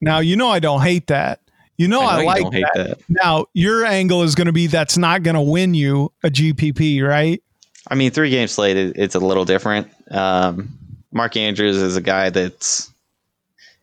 Now 0.00 0.18
you 0.20 0.36
know 0.36 0.48
I 0.48 0.60
don't 0.60 0.82
hate 0.82 1.08
that. 1.08 1.40
You 1.76 1.86
know 1.86 2.00
I, 2.02 2.22
know 2.22 2.28
I 2.28 2.40
like 2.40 2.52
that. 2.52 2.70
that. 2.74 2.98
Now 3.08 3.46
your 3.52 3.84
angle 3.84 4.22
is 4.22 4.34
going 4.34 4.46
to 4.46 4.52
be 4.52 4.66
that's 4.66 4.98
not 4.98 5.22
going 5.22 5.34
to 5.36 5.40
win 5.40 5.74
you 5.74 6.12
a 6.22 6.28
GPP, 6.28 7.06
right? 7.06 7.42
I 7.90 7.94
mean, 7.94 8.10
three 8.10 8.30
game 8.30 8.48
slate, 8.48 8.76
it's 8.76 9.14
a 9.14 9.20
little 9.20 9.44
different. 9.44 9.88
Um, 10.10 10.78
Mark 11.12 11.36
Andrews 11.36 11.76
is 11.76 11.96
a 11.96 12.02
guy 12.02 12.30
that's 12.30 12.92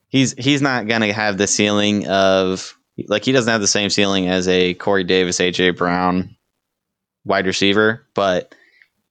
he's 0.10 0.34
he's 0.34 0.62
not 0.62 0.88
to 0.88 1.14
have 1.14 1.38
the 1.38 1.48
ceiling 1.48 2.08
of 2.08 2.78
like 3.08 3.26
he 3.26 3.32
doesn't 3.32 3.52
have 3.52 3.62
the 3.62 3.68
same 3.68 3.90
ceiling 3.90 4.28
as 4.28 4.48
a 4.48 4.76
Corey 4.76 5.04
Davis, 5.04 5.40
AJ 5.40 5.78
Brown 5.78 6.36
wide 7.26 7.48
receiver, 7.48 8.06
but 8.14 8.54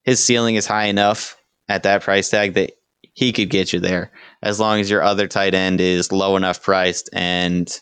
his 0.05 0.23
ceiling 0.23 0.55
is 0.55 0.67
high 0.67 0.85
enough 0.85 1.37
at 1.69 1.83
that 1.83 2.03
price 2.03 2.31
tag 2.31 2.55
that 2.55 2.73
he 3.15 3.33
could 3.33 3.51
get 3.51 3.73
you 3.73 3.81
there 3.81 4.13
as 4.43 4.61
long 4.61 4.79
as 4.79 4.91
your 4.91 5.03
other 5.03 5.27
tight 5.27 5.55
end 5.55 5.81
is 5.81 6.13
low 6.13 6.37
enough 6.37 6.63
priced 6.63 7.09
and 7.13 7.81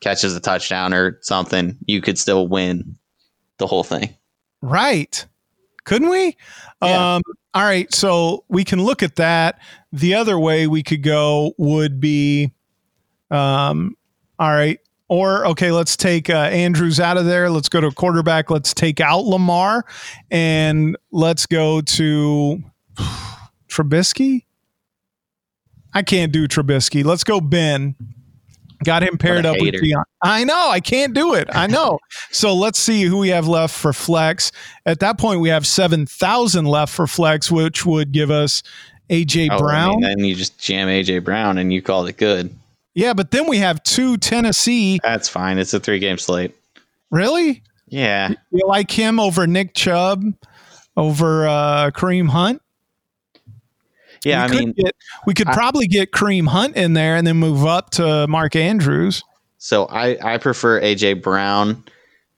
catches 0.00 0.34
a 0.34 0.40
touchdown 0.40 0.92
or 0.92 1.18
something, 1.22 1.78
you 1.86 2.00
could 2.00 2.18
still 2.18 2.48
win 2.48 2.96
the 3.58 3.66
whole 3.66 3.84
thing. 3.84 4.14
Right 4.60 5.24
couldn't 5.84 6.08
we? 6.08 6.36
Yeah. 6.82 7.16
Um, 7.16 7.22
all 7.54 7.62
right, 7.64 7.92
so 7.92 8.44
we 8.48 8.64
can 8.64 8.82
look 8.82 9.02
at 9.02 9.16
that. 9.16 9.60
The 9.92 10.14
other 10.14 10.38
way 10.38 10.66
we 10.66 10.82
could 10.82 11.02
go 11.02 11.52
would 11.58 12.00
be, 12.00 12.52
um, 13.30 13.96
all 14.38 14.50
right, 14.50 14.80
or 15.08 15.46
okay, 15.48 15.70
let's 15.70 15.96
take 15.96 16.30
uh, 16.30 16.34
Andrews 16.34 16.98
out 16.98 17.18
of 17.18 17.26
there. 17.26 17.50
Let's 17.50 17.68
go 17.68 17.80
to 17.82 17.90
quarterback. 17.90 18.50
Let's 18.50 18.72
take 18.72 19.00
out 19.00 19.24
Lamar, 19.24 19.84
and 20.30 20.96
let's 21.10 21.44
go 21.44 21.82
to 21.82 22.62
Trubisky. 23.68 24.44
I 25.92 26.02
can't 26.02 26.32
do 26.32 26.48
Trubisky. 26.48 27.04
Let's 27.04 27.24
go 27.24 27.40
Ben. 27.40 27.96
Got 28.84 29.02
him 29.02 29.18
paired 29.18 29.46
up 29.46 29.56
hater. 29.56 29.78
with 29.80 29.90
Deion. 29.90 30.04
I 30.22 30.44
know. 30.44 30.68
I 30.70 30.80
can't 30.80 31.14
do 31.14 31.34
it. 31.34 31.48
I 31.52 31.66
know. 31.66 31.98
so 32.30 32.54
let's 32.54 32.78
see 32.78 33.02
who 33.02 33.18
we 33.18 33.28
have 33.28 33.48
left 33.48 33.74
for 33.74 33.92
flex. 33.92 34.52
At 34.86 35.00
that 35.00 35.18
point, 35.18 35.40
we 35.40 35.48
have 35.48 35.66
7,000 35.66 36.64
left 36.64 36.92
for 36.92 37.06
flex, 37.06 37.50
which 37.50 37.84
would 37.84 38.12
give 38.12 38.30
us 38.30 38.62
AJ 39.10 39.48
oh, 39.50 39.58
Brown. 39.58 39.90
I 39.90 39.92
mean, 39.92 40.00
then 40.00 40.18
you 40.24 40.34
just 40.34 40.58
jam 40.58 40.88
AJ 40.88 41.24
Brown 41.24 41.58
and 41.58 41.72
you 41.72 41.82
call 41.82 42.06
it 42.06 42.16
good. 42.16 42.54
Yeah, 42.94 43.12
but 43.14 43.30
then 43.30 43.46
we 43.46 43.58
have 43.58 43.82
two 43.82 44.16
Tennessee. 44.16 45.00
That's 45.02 45.28
fine. 45.28 45.58
It's 45.58 45.74
a 45.74 45.80
three 45.80 45.98
game 45.98 46.18
slate. 46.18 46.54
Really? 47.10 47.62
Yeah. 47.88 48.32
You 48.50 48.66
like 48.66 48.90
him 48.90 49.20
over 49.20 49.46
Nick 49.46 49.74
Chubb, 49.74 50.24
over 50.96 51.46
uh, 51.46 51.90
Kareem 51.90 52.28
Hunt? 52.28 52.61
Yeah, 54.24 54.48
we 54.48 54.56
I 54.56 54.60
mean, 54.60 54.72
get, 54.72 54.94
we 55.26 55.34
could 55.34 55.48
I, 55.48 55.54
probably 55.54 55.86
get 55.86 56.12
Kareem 56.12 56.48
Hunt 56.48 56.76
in 56.76 56.92
there 56.92 57.16
and 57.16 57.26
then 57.26 57.36
move 57.36 57.64
up 57.64 57.90
to 57.90 58.26
Mark 58.28 58.56
Andrews. 58.56 59.22
So 59.58 59.86
I 59.86 60.16
I 60.34 60.38
prefer 60.38 60.80
AJ 60.80 61.22
Brown 61.22 61.84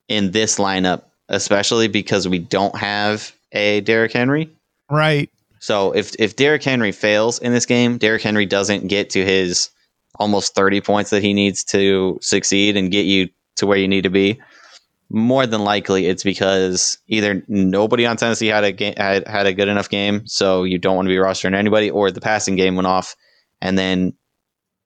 in 0.08 0.30
this 0.30 0.58
lineup, 0.58 1.04
especially 1.28 1.88
because 1.88 2.28
we 2.28 2.38
don't 2.38 2.76
have 2.76 3.32
a 3.52 3.80
Derrick 3.82 4.12
Henry. 4.12 4.50
Right. 4.90 5.30
So 5.60 5.92
if 5.92 6.14
if 6.18 6.36
Derrick 6.36 6.62
Henry 6.62 6.92
fails 6.92 7.38
in 7.38 7.52
this 7.52 7.66
game, 7.66 7.98
Derrick 7.98 8.22
Henry 8.22 8.46
doesn't 8.46 8.88
get 8.88 9.10
to 9.10 9.24
his 9.24 9.70
almost 10.18 10.54
30 10.54 10.80
points 10.80 11.10
that 11.10 11.22
he 11.22 11.32
needs 11.32 11.64
to 11.64 12.18
succeed 12.22 12.76
and 12.76 12.90
get 12.90 13.04
you 13.06 13.28
to 13.56 13.66
where 13.66 13.78
you 13.78 13.88
need 13.88 14.02
to 14.02 14.10
be 14.10 14.40
more 15.14 15.46
than 15.46 15.62
likely 15.62 16.06
it's 16.06 16.24
because 16.24 16.98
either 17.06 17.44
nobody 17.46 18.04
on 18.04 18.16
Tennessee 18.16 18.48
had 18.48 18.64
a 18.64 18.72
game, 18.72 18.94
had, 18.96 19.26
had 19.28 19.46
a 19.46 19.54
good 19.54 19.68
enough 19.68 19.88
game, 19.88 20.26
so 20.26 20.64
you 20.64 20.76
don't 20.78 20.96
want 20.96 21.06
to 21.06 21.10
be 21.10 21.16
rostering 21.16 21.54
anybody, 21.54 21.88
or 21.88 22.10
the 22.10 22.20
passing 22.20 22.56
game 22.56 22.74
went 22.74 22.88
off, 22.88 23.14
and 23.62 23.78
then 23.78 24.12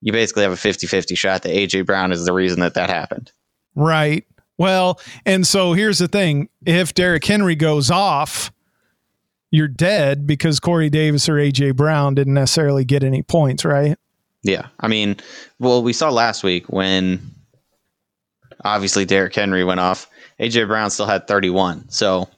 you 0.02 0.12
basically 0.12 0.42
have 0.42 0.52
a 0.52 0.56
50-50 0.56 1.16
shot 1.16 1.42
that 1.42 1.54
AJ 1.54 1.86
Brown 1.86 2.12
is 2.12 2.24
the 2.26 2.32
reason 2.32 2.60
that 2.60 2.74
that 2.74 2.90
happened. 2.90 3.32
Right. 3.74 4.26
Well, 4.58 5.00
and 5.24 5.46
so 5.46 5.72
here's 5.72 5.98
the 5.98 6.08
thing: 6.08 6.48
if 6.66 6.92
Derrick 6.92 7.24
Henry 7.24 7.54
goes 7.54 7.90
off, 7.90 8.52
you're 9.50 9.68
dead 9.68 10.26
because 10.26 10.60
Corey 10.60 10.90
Davis 10.90 11.28
or 11.28 11.34
AJ 11.34 11.76
Brown 11.76 12.14
didn't 12.14 12.34
necessarily 12.34 12.84
get 12.84 13.02
any 13.02 13.22
points, 13.22 13.64
right? 13.64 13.96
Yeah, 14.42 14.66
I 14.80 14.88
mean, 14.88 15.16
well, 15.58 15.82
we 15.82 15.92
saw 15.92 16.10
last 16.10 16.44
week 16.44 16.66
when 16.68 17.20
obviously 18.64 19.04
Derrick 19.04 19.34
Henry 19.34 19.64
went 19.64 19.80
off. 19.80 20.08
AJ 20.40 20.68
Brown 20.68 20.90
still 20.90 21.06
had 21.06 21.26
31, 21.26 21.88
so 21.88 22.28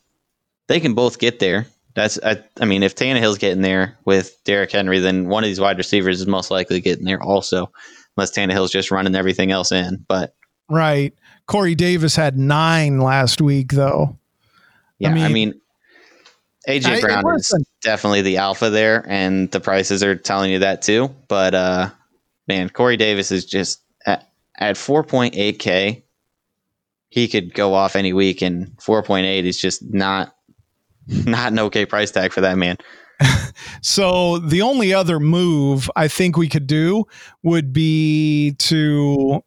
they 0.69 0.81
can 0.81 0.95
both 0.95 1.19
get 1.19 1.39
there. 1.39 1.67
That's 1.95 2.19
I, 2.23 2.43
I 2.61 2.65
mean, 2.65 2.83
if 2.83 2.95
Tannehill's 2.95 3.39
getting 3.39 3.63
there 3.63 3.99
with 4.05 4.37
Derrick 4.45 4.73
Henry, 4.73 5.01
then 5.01 5.29
one 5.29 5.45
of 5.45 5.49
these 5.49 5.61
wide 5.61 5.79
receivers 5.79 6.21
is 6.21 6.27
most 6.27 6.51
likely 6.51 6.81
getting 6.81 7.05
there 7.05 7.23
also, 7.23 7.71
unless 8.17 8.31
Tannehill's 8.31 8.71
just 8.71 8.91
running 8.91 9.15
everything 9.15 9.51
else 9.51 9.73
in. 9.73 10.05
But 10.09 10.35
right, 10.69 11.13
Corey 11.47 11.75
Davis 11.75 12.17
had 12.17 12.39
nine 12.39 13.01
last 13.01 13.41
week, 13.41 13.73
though. 13.73 14.17
Yeah, 14.99 15.11
I 15.11 15.15
mean, 15.15 15.25
I 15.25 15.29
mean 15.29 15.61
AJ 16.69 17.01
Brown 17.01 17.37
is 17.37 17.53
definitely 17.83 18.23
the 18.23 18.37
alpha 18.37 18.71
there, 18.71 19.05
and 19.09 19.51
the 19.51 19.61
prices 19.61 20.03
are 20.03 20.15
telling 20.15 20.51
you 20.51 20.61
that 20.61 20.83
too. 20.83 21.15
But 21.29 21.55
uh, 21.55 21.91
man, 22.47 22.71
Corey 22.71 22.97
Davis 22.97 23.33
is 23.33 23.45
just 23.45 23.81
at, 24.07 24.29
at 24.59 24.77
4.8k 24.77 26.03
he 27.11 27.29
could 27.29 27.53
go 27.55 27.75
off 27.75 27.97
any 27.97 28.13
week, 28.13 28.41
and 28.41 28.69
4.8 28.79 29.45
is 29.45 29.59
just 29.59 29.83
not 29.83 30.35
not 31.07 31.53
an 31.53 31.59
okay 31.59 31.85
price 31.85 32.11
tag 32.11 32.33
for 32.33 32.41
that 32.41 32.57
man. 32.57 32.77
so 33.83 34.39
the 34.39 34.63
only 34.63 34.95
other 34.95 35.21
move 35.21 35.91
I 35.95 36.09
think 36.09 36.37
we 36.37 36.49
could 36.49 36.67
do 36.67 37.05
would 37.43 37.73
be 37.73 38.53
to 38.59 39.43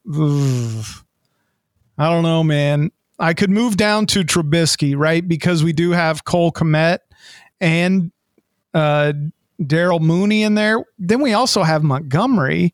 I 1.98 2.10
don't 2.10 2.24
know, 2.24 2.44
man. 2.44 2.92
I 3.20 3.34
could 3.34 3.50
move 3.50 3.78
down 3.78 4.08
to 4.08 4.24
Trubisky, 4.24 4.98
right? 4.98 5.26
Because 5.26 5.64
we 5.64 5.72
do 5.72 5.92
have 5.92 6.26
Cole 6.26 6.52
Kmet 6.52 7.00
and 7.62 8.12
uh, 8.74 9.14
Darnell 9.66 10.00
Mooney 10.00 10.44
in 10.44 10.56
there. 10.56 10.84
Then 10.98 11.22
we 11.22 11.34
also 11.34 11.64
have 11.64 11.84
Montgomery. 11.84 12.74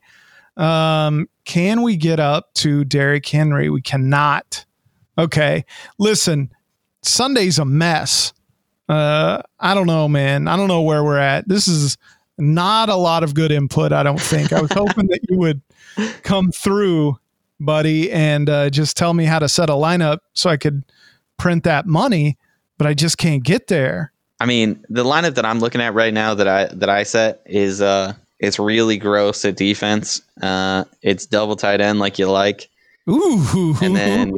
Um, 0.56 1.28
can 1.44 1.82
we 1.82 1.96
get 1.96 2.18
up 2.18 2.52
to 2.54 2.84
Derrick 2.84 3.26
Henry? 3.26 3.70
We 3.70 3.82
cannot. 3.82 4.64
Okay. 5.20 5.64
Listen, 5.98 6.50
Sunday's 7.02 7.58
a 7.58 7.64
mess. 7.64 8.32
Uh, 8.88 9.42
I 9.58 9.74
don't 9.74 9.86
know, 9.86 10.08
man. 10.08 10.48
I 10.48 10.56
don't 10.56 10.68
know 10.68 10.82
where 10.82 11.04
we're 11.04 11.18
at. 11.18 11.46
This 11.48 11.68
is 11.68 11.96
not 12.38 12.88
a 12.88 12.96
lot 12.96 13.22
of 13.22 13.34
good 13.34 13.52
input, 13.52 13.92
I 13.92 14.02
don't 14.02 14.20
think. 14.20 14.52
I 14.52 14.60
was 14.60 14.72
hoping 14.72 15.06
that 15.08 15.20
you 15.28 15.38
would 15.38 15.60
come 16.22 16.50
through, 16.50 17.18
buddy, 17.60 18.10
and 18.10 18.48
uh, 18.48 18.70
just 18.70 18.96
tell 18.96 19.14
me 19.14 19.26
how 19.26 19.38
to 19.38 19.48
set 19.48 19.70
a 19.70 19.74
lineup 19.74 20.18
so 20.32 20.50
I 20.50 20.56
could 20.56 20.84
print 21.38 21.64
that 21.64 21.86
money, 21.86 22.38
but 22.78 22.86
I 22.86 22.94
just 22.94 23.18
can't 23.18 23.44
get 23.44 23.66
there. 23.66 24.12
I 24.40 24.46
mean, 24.46 24.84
the 24.88 25.04
lineup 25.04 25.34
that 25.34 25.44
I'm 25.44 25.60
looking 25.60 25.82
at 25.82 25.92
right 25.92 26.14
now 26.14 26.34
that 26.34 26.48
I 26.48 26.64
that 26.66 26.88
I 26.88 27.02
set 27.02 27.42
is 27.44 27.82
uh 27.82 28.14
it's 28.38 28.58
really 28.58 28.96
gross 28.96 29.44
at 29.44 29.56
defense. 29.56 30.22
Uh 30.40 30.84
it's 31.02 31.26
double 31.26 31.56
tight 31.56 31.82
end 31.82 31.98
like 31.98 32.18
you 32.18 32.30
like. 32.30 32.69
Ooh. 33.10 33.74
And 33.82 33.96
then 33.96 34.34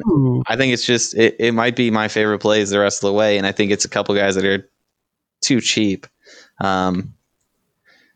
I 0.46 0.56
think 0.56 0.72
it's 0.72 0.86
just 0.86 1.14
it, 1.14 1.36
it 1.38 1.52
might 1.52 1.76
be 1.76 1.90
my 1.90 2.08
favorite 2.08 2.38
plays 2.38 2.70
the 2.70 2.80
rest 2.80 3.02
of 3.04 3.08
the 3.08 3.12
way, 3.12 3.36
and 3.38 3.46
I 3.46 3.52
think 3.52 3.70
it's 3.70 3.84
a 3.84 3.88
couple 3.88 4.14
guys 4.14 4.34
that 4.36 4.44
are 4.44 4.68
too 5.40 5.60
cheap. 5.60 6.06
Um, 6.60 7.14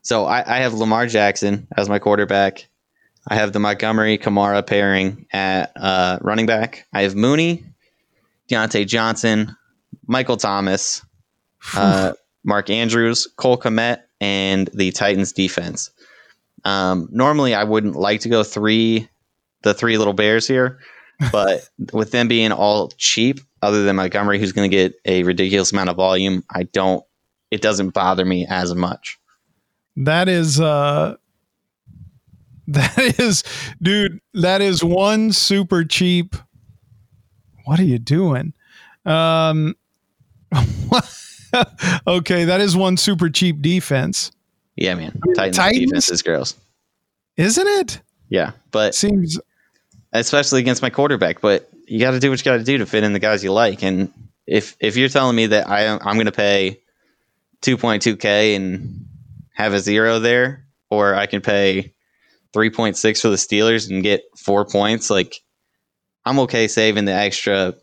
So 0.02 0.24
I, 0.24 0.56
I 0.56 0.58
have 0.60 0.72
Lamar 0.72 1.08
Jackson 1.08 1.66
as 1.76 1.88
my 1.88 1.98
quarterback. 1.98 2.68
I 3.26 3.34
have 3.34 3.52
the 3.52 3.58
Montgomery 3.58 4.18
Kamara 4.18 4.64
pairing 4.64 5.26
at 5.32 5.72
uh, 5.74 6.18
running 6.22 6.46
back. 6.46 6.86
I 6.92 7.02
have 7.02 7.16
Mooney, 7.16 7.64
Diontae 8.48 8.86
Johnson, 8.86 9.56
Michael 10.06 10.36
Thomas, 10.36 11.04
uh, 11.74 12.12
Mark 12.44 12.70
Andrews, 12.70 13.26
Cole 13.36 13.58
Kmet, 13.58 14.02
and 14.20 14.70
the 14.72 14.92
Titans 14.92 15.32
defense. 15.32 15.90
Um, 16.64 17.08
normally, 17.10 17.52
I 17.52 17.64
wouldn't 17.64 17.96
like 17.96 18.20
to 18.20 18.28
go 18.28 18.44
three, 18.44 19.08
the 19.62 19.74
three 19.74 19.98
little 19.98 20.12
bears 20.12 20.46
here, 20.46 20.78
but 21.32 21.68
with 21.92 22.10
them 22.10 22.28
being 22.28 22.52
all 22.52 22.88
cheap, 22.98 23.40
other 23.62 23.84
than 23.84 23.96
Montgomery, 23.96 24.38
who's 24.38 24.52
going 24.52 24.70
to 24.70 24.76
get 24.76 24.94
a 25.04 25.22
ridiculous 25.22 25.72
amount 25.72 25.90
of 25.90 25.96
volume, 25.96 26.44
I 26.50 26.64
don't. 26.64 27.04
It 27.50 27.62
doesn't 27.62 27.90
bother 27.90 28.24
me 28.24 28.46
as 28.48 28.74
much. 28.74 29.18
That 29.96 30.28
is 30.28 30.60
uh 30.60 31.16
that 32.68 33.14
is 33.18 33.44
dude, 33.80 34.20
that 34.34 34.60
is 34.60 34.84
one 34.84 35.32
super 35.32 35.84
cheap. 35.84 36.36
What 37.64 37.80
are 37.80 37.84
you 37.84 37.98
doing? 37.98 38.52
Um 39.04 39.74
okay, 42.06 42.44
that 42.44 42.60
is 42.60 42.76
one 42.76 42.96
super 42.96 43.30
cheap 43.30 43.62
defense. 43.62 44.32
Yeah, 44.76 44.94
man. 44.94 45.18
Titans, 45.34 45.56
Titans? 45.56 45.84
defense 45.86 46.10
is 46.10 46.22
gross. 46.22 46.54
Isn't 47.36 47.66
it? 47.66 48.00
Yeah, 48.28 48.52
but 48.70 48.94
Seems 48.94 49.38
especially 50.12 50.60
against 50.60 50.82
my 50.82 50.90
quarterback. 50.90 51.40
But 51.40 51.68
you 51.86 52.00
got 52.00 52.12
to 52.12 52.20
do 52.20 52.30
what 52.30 52.38
you 52.38 52.44
got 52.44 52.58
to 52.58 52.64
do 52.64 52.78
to 52.78 52.86
fit 52.86 53.04
in 53.04 53.12
the 53.12 53.18
guys 53.18 53.44
you 53.44 53.52
like. 53.52 53.82
And 53.82 54.12
if 54.46 54.76
if 54.80 54.96
you're 54.96 55.08
telling 55.08 55.36
me 55.36 55.46
that 55.46 55.68
I 55.68 55.86
I'm 55.88 56.14
going 56.16 56.26
to 56.26 56.32
pay 56.32 56.80
2.2k 57.62 58.56
and 58.56 59.06
have 59.54 59.72
a 59.72 59.80
zero 59.80 60.18
there, 60.18 60.66
or 60.90 61.14
I 61.14 61.26
can 61.26 61.40
pay 61.40 61.94
3.6 62.54 63.20
for 63.20 63.28
the 63.28 63.36
Steelers 63.36 63.90
and 63.90 64.02
get 64.02 64.24
four 64.36 64.64
points, 64.64 65.10
like 65.10 65.40
I'm 66.24 66.38
okay 66.40 66.68
saving 66.68 67.04
the 67.04 67.12
extra 67.12 67.74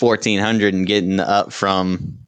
1400 0.00 0.74
and 0.74 0.86
getting 0.86 1.20
up 1.20 1.52
from 1.52 2.18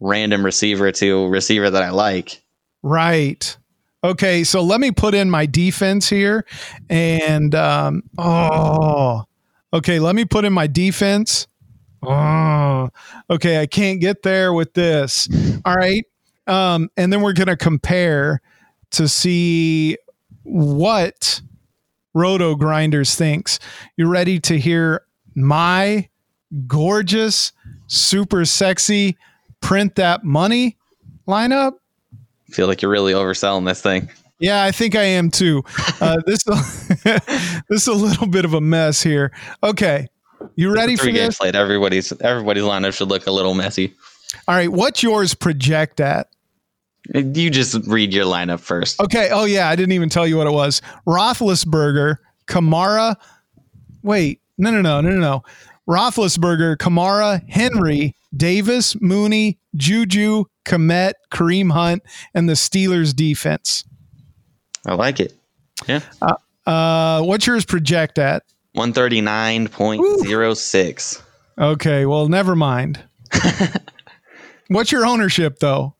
random 0.00 0.44
receiver 0.44 0.92
to 0.92 1.28
receiver 1.28 1.70
that 1.70 1.82
I 1.82 1.90
like. 1.90 2.42
Right. 2.82 3.56
Okay, 4.04 4.44
so 4.44 4.62
let 4.62 4.80
me 4.80 4.90
put 4.90 5.14
in 5.14 5.30
my 5.30 5.46
defense 5.46 6.10
here. 6.10 6.44
And 6.90 7.54
um 7.54 8.02
oh 8.18 9.24
okay, 9.72 9.98
let 9.98 10.14
me 10.14 10.26
put 10.26 10.44
in 10.44 10.52
my 10.52 10.66
defense. 10.66 11.46
Oh 12.02 12.90
okay, 13.30 13.60
I 13.62 13.66
can't 13.66 14.00
get 14.00 14.22
there 14.22 14.52
with 14.52 14.74
this. 14.74 15.26
All 15.64 15.74
right. 15.74 16.04
Um, 16.46 16.90
and 16.98 17.10
then 17.10 17.22
we're 17.22 17.32
gonna 17.32 17.56
compare 17.56 18.42
to 18.90 19.08
see 19.08 19.96
what 20.42 21.40
Roto 22.12 22.54
Grinders 22.54 23.14
thinks. 23.14 23.58
You 23.96 24.08
ready 24.08 24.38
to 24.40 24.58
hear 24.58 25.06
my 25.34 26.10
gorgeous, 26.66 27.52
super 27.86 28.44
sexy 28.44 29.16
print 29.60 29.94
that 29.94 30.24
money 30.24 30.76
lineup? 31.26 31.72
Feel 32.54 32.66
like 32.66 32.80
you're 32.82 32.90
really 32.90 33.12
overselling 33.12 33.66
this 33.66 33.82
thing. 33.82 34.08
Yeah, 34.38 34.64
I 34.64 34.72
think 34.72 34.94
I 34.96 35.02
am 35.02 35.30
too. 35.30 35.62
Uh, 36.00 36.20
this 36.26 36.42
this 37.68 37.82
is 37.82 37.86
a 37.86 37.92
little 37.94 38.26
bit 38.26 38.44
of 38.44 38.54
a 38.54 38.60
mess 38.60 39.02
here. 39.02 39.32
Okay, 39.62 40.06
you 40.56 40.72
ready 40.72 40.96
for 40.96 41.04
Three 41.04 41.12
games 41.12 41.28
this? 41.28 41.38
played. 41.38 41.56
Everybody's 41.56 42.12
everybody's 42.20 42.64
lineup 42.64 42.94
should 42.94 43.08
look 43.08 43.26
a 43.26 43.30
little 43.30 43.54
messy. 43.54 43.94
All 44.48 44.54
right, 44.54 44.70
what's 44.70 45.02
yours 45.02 45.34
project 45.34 46.00
at? 46.00 46.28
You 47.14 47.50
just 47.50 47.74
read 47.86 48.12
your 48.14 48.24
lineup 48.24 48.60
first. 48.60 49.00
Okay. 49.00 49.28
Oh 49.30 49.44
yeah, 49.44 49.68
I 49.68 49.76
didn't 49.76 49.92
even 49.92 50.08
tell 50.08 50.26
you 50.26 50.36
what 50.36 50.46
it 50.46 50.52
was. 50.52 50.80
Roethlisberger, 51.06 52.16
Kamara. 52.46 53.16
Wait, 54.02 54.40
no, 54.58 54.70
no, 54.70 54.80
no, 54.80 55.00
no, 55.00 55.10
no, 55.10 55.20
no. 55.20 55.42
Roethlisberger, 55.88 56.76
Kamara, 56.76 57.48
Henry, 57.48 58.14
Davis, 58.36 59.00
Mooney, 59.00 59.58
Juju, 59.76 60.44
Kmet, 60.64 61.12
Kareem 61.32 61.70
Hunt, 61.72 62.02
and 62.34 62.48
the 62.48 62.54
Steelers 62.54 63.14
defense. 63.14 63.84
I 64.86 64.94
like 64.94 65.20
it. 65.20 65.32
Yeah. 65.86 66.00
Uh, 66.66 67.22
what's 67.22 67.46
yours 67.46 67.64
project 67.64 68.18
at? 68.18 68.42
139.06. 68.76 71.22
Okay, 71.56 72.04
well, 72.06 72.28
never 72.28 72.56
mind. 72.56 73.00
what's 74.68 74.90
your 74.90 75.06
ownership 75.06 75.60
though? 75.60 75.94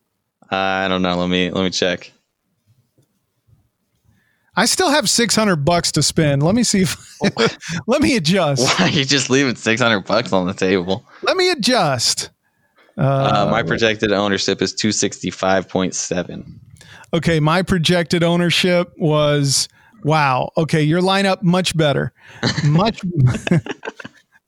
Uh, 0.51 0.57
I 0.57 0.89
don't 0.89 1.03
know. 1.03 1.17
Let 1.17 1.29
me 1.29 1.49
let 1.51 1.63
me 1.63 1.71
check. 1.71 2.11
I 4.57 4.67
still 4.67 4.91
have 4.91 5.11
six 5.11 5.35
hundred 5.35 5.65
bucks 5.65 5.91
to 5.93 6.03
spend. 6.03 6.43
Let 6.43 6.55
me 6.55 6.63
see 6.63 6.83
if 6.83 6.97
let 7.87 8.03
me 8.03 8.17
adjust. 8.17 8.63
Why 8.79 8.87
are 8.87 8.91
you 8.91 9.05
just 9.05 9.31
leaving 9.31 9.55
600 9.57 10.01
bucks 10.01 10.33
on 10.33 10.47
the 10.47 10.55
table? 10.55 11.07
Let 11.23 11.37
me 11.37 11.51
adjust. 11.51 12.31
Uh, 12.97 13.49
my 13.51 13.63
projected 13.63 14.13
ownership 14.13 14.63
is 14.63 14.73
265.7. 14.75 16.55
Okay, 17.13 17.41
my 17.41 17.63
projected 17.63 18.23
ownership 18.23 18.93
was 18.97 19.69
wow. 20.05 20.51
Okay, 20.57 20.83
your 20.83 21.01
lineup 21.01 21.43
much 21.43 21.77
better. 21.77 22.13
Much 22.65 23.01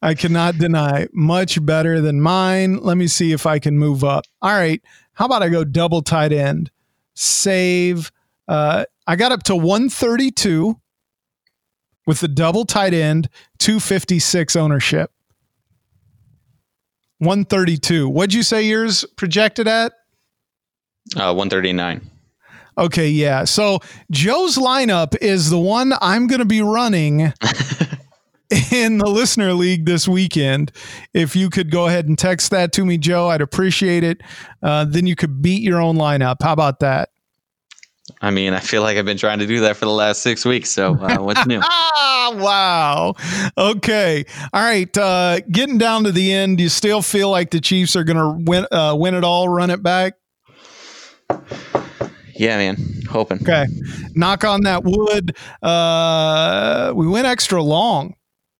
I 0.02 0.14
cannot 0.14 0.59
deny 0.59 1.09
much 1.12 1.64
better 1.64 2.00
than 2.00 2.20
mine. 2.20 2.78
Let 2.78 2.96
me 2.96 3.09
see 3.09 3.32
if 3.32 3.46
I 3.46 3.59
can 3.59 3.78
move 3.78 4.04
up. 4.04 4.24
All 4.42 4.52
right. 4.52 4.80
How 5.14 5.24
about 5.24 5.42
I 5.42 5.48
go 5.48 5.64
double 5.64 6.02
tight 6.02 6.32
end? 6.32 6.70
Save 7.14 8.12
uh 8.49 8.84
I 9.07 9.16
got 9.16 9.32
up 9.32 9.44
to 9.44 9.57
132 9.57 10.80
with 12.07 12.20
the 12.20 12.28
double 12.28 12.64
tight 12.64 12.94
end, 12.94 13.28
256 13.59 14.57
ownership. 14.57 15.11
132. 17.18 18.09
What'd 18.09 18.34
you 18.34 18.42
say 18.42 18.62
yours 18.64 19.05
projected 19.16 19.66
at? 19.66 19.92
Uh, 21.14 21.32
139. 21.32 22.11
Okay, 22.79 23.08
yeah. 23.08 23.45
So 23.45 23.79
Joe's 24.11 24.57
lineup 24.58 25.16
is 25.22 25.49
the 25.49 25.58
one 25.58 25.95
I'm 26.00 26.26
going 26.26 26.41
to 26.41 26.45
be 26.45 26.61
running 26.61 27.21
in 28.71 28.99
the 28.99 29.08
listener 29.08 29.54
league 29.54 29.87
this 29.87 30.07
weekend. 30.07 30.72
If 31.14 31.34
you 31.34 31.49
could 31.49 31.71
go 31.71 31.87
ahead 31.87 32.07
and 32.07 32.18
text 32.18 32.50
that 32.50 32.72
to 32.72 32.84
me, 32.84 32.99
Joe, 32.99 33.29
I'd 33.29 33.41
appreciate 33.41 34.04
it. 34.04 34.21
Uh, 34.62 34.84
then 34.84 35.07
you 35.07 35.16
could 35.16 35.41
beat 35.41 35.62
your 35.62 35.80
own 35.80 35.96
lineup. 35.96 36.37
How 36.42 36.53
about 36.53 36.80
that? 36.80 37.08
I 38.20 38.30
mean, 38.30 38.53
I 38.54 38.61
feel 38.61 38.83
like 38.83 38.96
I've 38.96 39.04
been 39.04 39.18
trying 39.18 39.41
to 39.41 39.46
do 39.46 39.61
that 39.61 39.76
for 39.76 39.84
the 39.84 39.91
last 39.92 40.22
six 40.22 40.45
weeks. 40.45 40.70
So 40.70 40.95
uh, 40.95 41.18
what's 41.18 41.45
new? 41.46 41.61
Ah, 41.62 42.33
wow. 42.37 43.14
Okay. 43.58 44.24
All 44.53 44.62
right. 44.62 44.96
Uh, 44.96 45.41
getting 45.50 45.76
down 45.78 46.04
to 46.04 46.12
the 46.12 46.33
end, 46.33 46.58
do 46.58 46.62
you 46.62 46.68
still 46.68 47.03
feel 47.03 47.30
like 47.30 47.50
the 47.50 47.61
Chiefs 47.61 47.96
are 47.96 48.04
going 48.04 48.16
to 48.16 48.45
win, 48.49 48.66
uh, 48.70 48.95
win 48.96 49.14
it 49.14 49.24
all, 49.24 49.49
run 49.49 49.70
it 49.70 49.83
back? 49.83 50.14
Yeah, 52.34 52.57
man. 52.58 52.76
Hoping. 53.11 53.38
Okay. 53.42 53.66
Knock 54.14 54.45
on 54.45 54.62
that 54.62 54.84
wood. 54.84 55.37
Uh, 55.62 56.92
we 56.95 57.08
went 57.08 57.26
extra 57.26 57.62
long, 57.62 58.14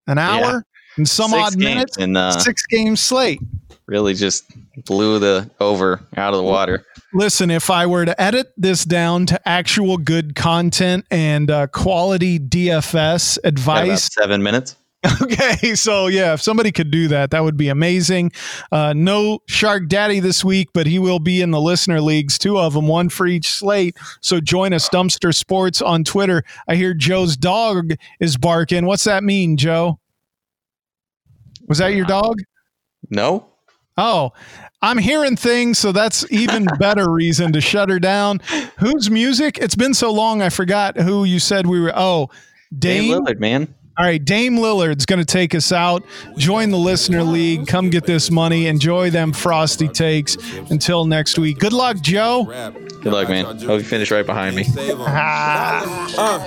an 0.07 0.19
hour 0.19 0.41
Yeah. 0.41 0.61
and 0.97 1.09
some 1.09 1.31
Six 1.31 1.43
odd 1.43 1.57
minutes. 1.59 1.97
and 1.99 2.17
uh, 2.17 2.33
Six 2.33 2.65
game 2.67 2.97
slate. 2.97 3.41
really 3.87 4.15
just 4.15 4.45
blew 4.87 5.19
the 5.19 5.49
over 5.61 6.01
out 6.17 6.33
of 6.33 6.39
the 6.39 6.43
water. 6.45 6.85
Listen, 7.17 7.51
if 7.51 7.71
I 7.71 7.87
were 7.87 8.05
to 8.05 8.21
edit 8.21 8.53
this 8.59 8.85
down 8.85 9.25
to 9.27 9.49
actual 9.49 9.97
good 9.97 10.35
content 10.35 11.07
and 11.11 11.51
uh, 11.51 11.67
quality 11.69 12.39
DFS 12.39 13.39
advice, 13.43 14.13
seven 14.13 14.43
minutes. 14.43 14.77
okay. 15.23 15.75
So 15.77 16.09
yeah, 16.09 16.35
if 16.35 16.43
somebody 16.43 16.71
could 16.71 16.91
do 16.91 17.09
that, 17.09 17.31
that 17.31 17.43
would 17.43 17.57
be 17.57 17.71
amazing. 17.71 18.33
Uh, 18.71 18.93
no 18.95 19.39
Shark 19.47 19.89
Daddy 19.89 20.21
this 20.21 20.45
week, 20.45 20.69
but 20.75 20.87
he 20.87 20.99
will 20.99 21.19
be 21.19 21.41
in 21.41 21.53
the 21.53 21.61
listener 21.61 22.03
leagues, 22.03 22.37
two 22.37 22.59
of 22.59 22.75
them, 22.75 22.87
one 22.87 23.09
for 23.09 23.27
each 23.27 23.49
slate. 23.49 23.97
So 24.21 24.39
join 24.39 24.75
us, 24.75 24.87
Dumpster 24.91 25.35
Sports 25.35 25.81
on 25.81 26.05
Twitter. 26.05 26.45
I 26.69 26.75
hear 26.77 26.93
Joe's 26.93 27.35
dog 27.35 27.93
is 28.21 28.37
barking. 28.37 28.85
What's 28.85 29.05
that 29.05 29.25
mean, 29.25 29.57
Joe? 29.57 29.99
Was 31.67 31.79
that 31.79 31.95
your 31.95 32.05
dog? 32.05 32.43
No. 33.09 33.47
Oh, 33.97 34.35
I'm 34.83 34.99
hearing 34.99 35.37
things, 35.37 35.79
so 35.79 35.93
that's 35.93 36.31
even 36.31 36.67
better 36.79 37.11
reason 37.11 37.53
to 37.53 37.61
shut 37.61 37.89
her 37.89 37.99
down. 37.99 38.41
Whose 38.79 39.11
music? 39.11 39.59
It's 39.59 39.75
been 39.75 39.95
so 39.95 40.13
long, 40.13 40.43
I 40.43 40.51
forgot 40.51 40.99
who 40.99 41.25
you 41.25 41.39
said 41.39 41.67
we 41.67 41.81
were. 41.81 41.93
Oh, 41.95 42.31
Dame 42.77 43.11
Dame. 43.11 43.13
Lillard, 43.25 43.41
man. 43.41 43.75
All 43.99 44.05
right, 44.05 44.23
Dame 44.23 44.57
Lillard's 44.57 45.07
going 45.07 45.21
to 45.21 45.25
take 45.25 45.55
us 45.55 45.73
out. 45.73 46.05
Join 46.37 46.71
the 46.71 46.77
listener 46.77 47.23
league. 47.23 47.67
Come 47.67 47.89
get 47.89 48.05
this 48.05 48.31
money. 48.31 48.67
Enjoy 48.67 49.09
them 49.09 49.33
frosty 49.33 49.89
takes. 49.89 50.37
Until 50.71 51.07
next 51.07 51.39
week. 51.39 51.59
Good 51.59 51.73
luck, 51.73 52.03
Joe. 52.03 52.45
Good 53.01 53.13
luck, 53.13 53.31
man. 53.31 53.45
Hope 53.45 53.79
you 53.79 53.85
finish 53.85 54.11
right 54.11 54.27
behind 54.27 54.55
me. 54.55 54.67
Uh, 56.19 56.45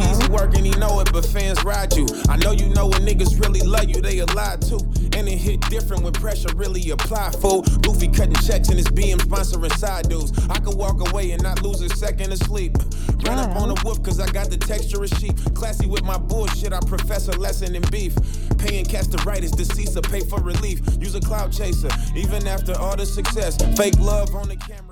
he 0.00 0.28
work 0.28 0.54
and 0.54 0.66
he 0.66 0.70
know 0.72 1.00
it, 1.00 1.12
but 1.12 1.24
fans 1.24 1.62
ride 1.64 1.94
you. 1.96 2.06
I 2.28 2.36
know 2.36 2.52
you 2.52 2.68
know 2.68 2.86
when 2.86 3.02
niggas 3.06 3.40
really 3.40 3.60
love 3.60 3.88
you, 3.88 4.00
they 4.00 4.18
a 4.18 4.26
lie 4.26 4.56
too. 4.60 4.78
And 5.16 5.28
it 5.28 5.38
hit 5.38 5.60
different 5.70 6.02
when 6.02 6.12
pressure 6.12 6.48
really 6.54 6.90
apply, 6.90 7.30
fool. 7.30 7.62
Goofy 7.82 8.08
cutting 8.08 8.34
checks 8.46 8.68
in 8.68 8.76
his 8.76 8.88
BM 8.88 9.18
sponsoring 9.18 9.72
side 9.76 10.08
dudes. 10.08 10.32
I 10.48 10.58
could 10.58 10.76
walk 10.76 11.00
away 11.08 11.32
and 11.32 11.42
not 11.42 11.62
lose 11.62 11.80
a 11.80 11.88
second 11.90 12.32
of 12.32 12.38
sleep. 12.38 12.76
Run 13.24 13.38
up 13.38 13.56
on 13.56 13.70
a 13.70 13.74
wolf 13.84 14.02
cause 14.02 14.20
I 14.20 14.26
got 14.30 14.50
the 14.50 14.56
texture 14.56 15.02
of 15.02 15.08
sheep. 15.10 15.36
Classy 15.54 15.86
with 15.86 16.04
my 16.04 16.18
bullshit, 16.18 16.72
I 16.72 16.80
profess 16.98 17.28
a 17.28 17.32
lesson 17.38 17.74
in 17.74 17.82
beef. 17.90 18.14
Paying 18.58 18.84
cash 18.84 19.06
to 19.06 19.16
write 19.24 19.42
is 19.42 19.50
deceased, 19.50 20.00
pay 20.02 20.20
for 20.20 20.40
relief. 20.40 20.80
Use 21.00 21.14
a 21.14 21.20
cloud 21.20 21.50
chaser, 21.50 21.88
even 22.14 22.46
after 22.46 22.74
all 22.78 22.96
the 22.96 23.06
success. 23.06 23.56
Fake 23.78 23.98
love 23.98 24.34
on 24.34 24.48
the 24.48 24.56
camera. 24.56 24.91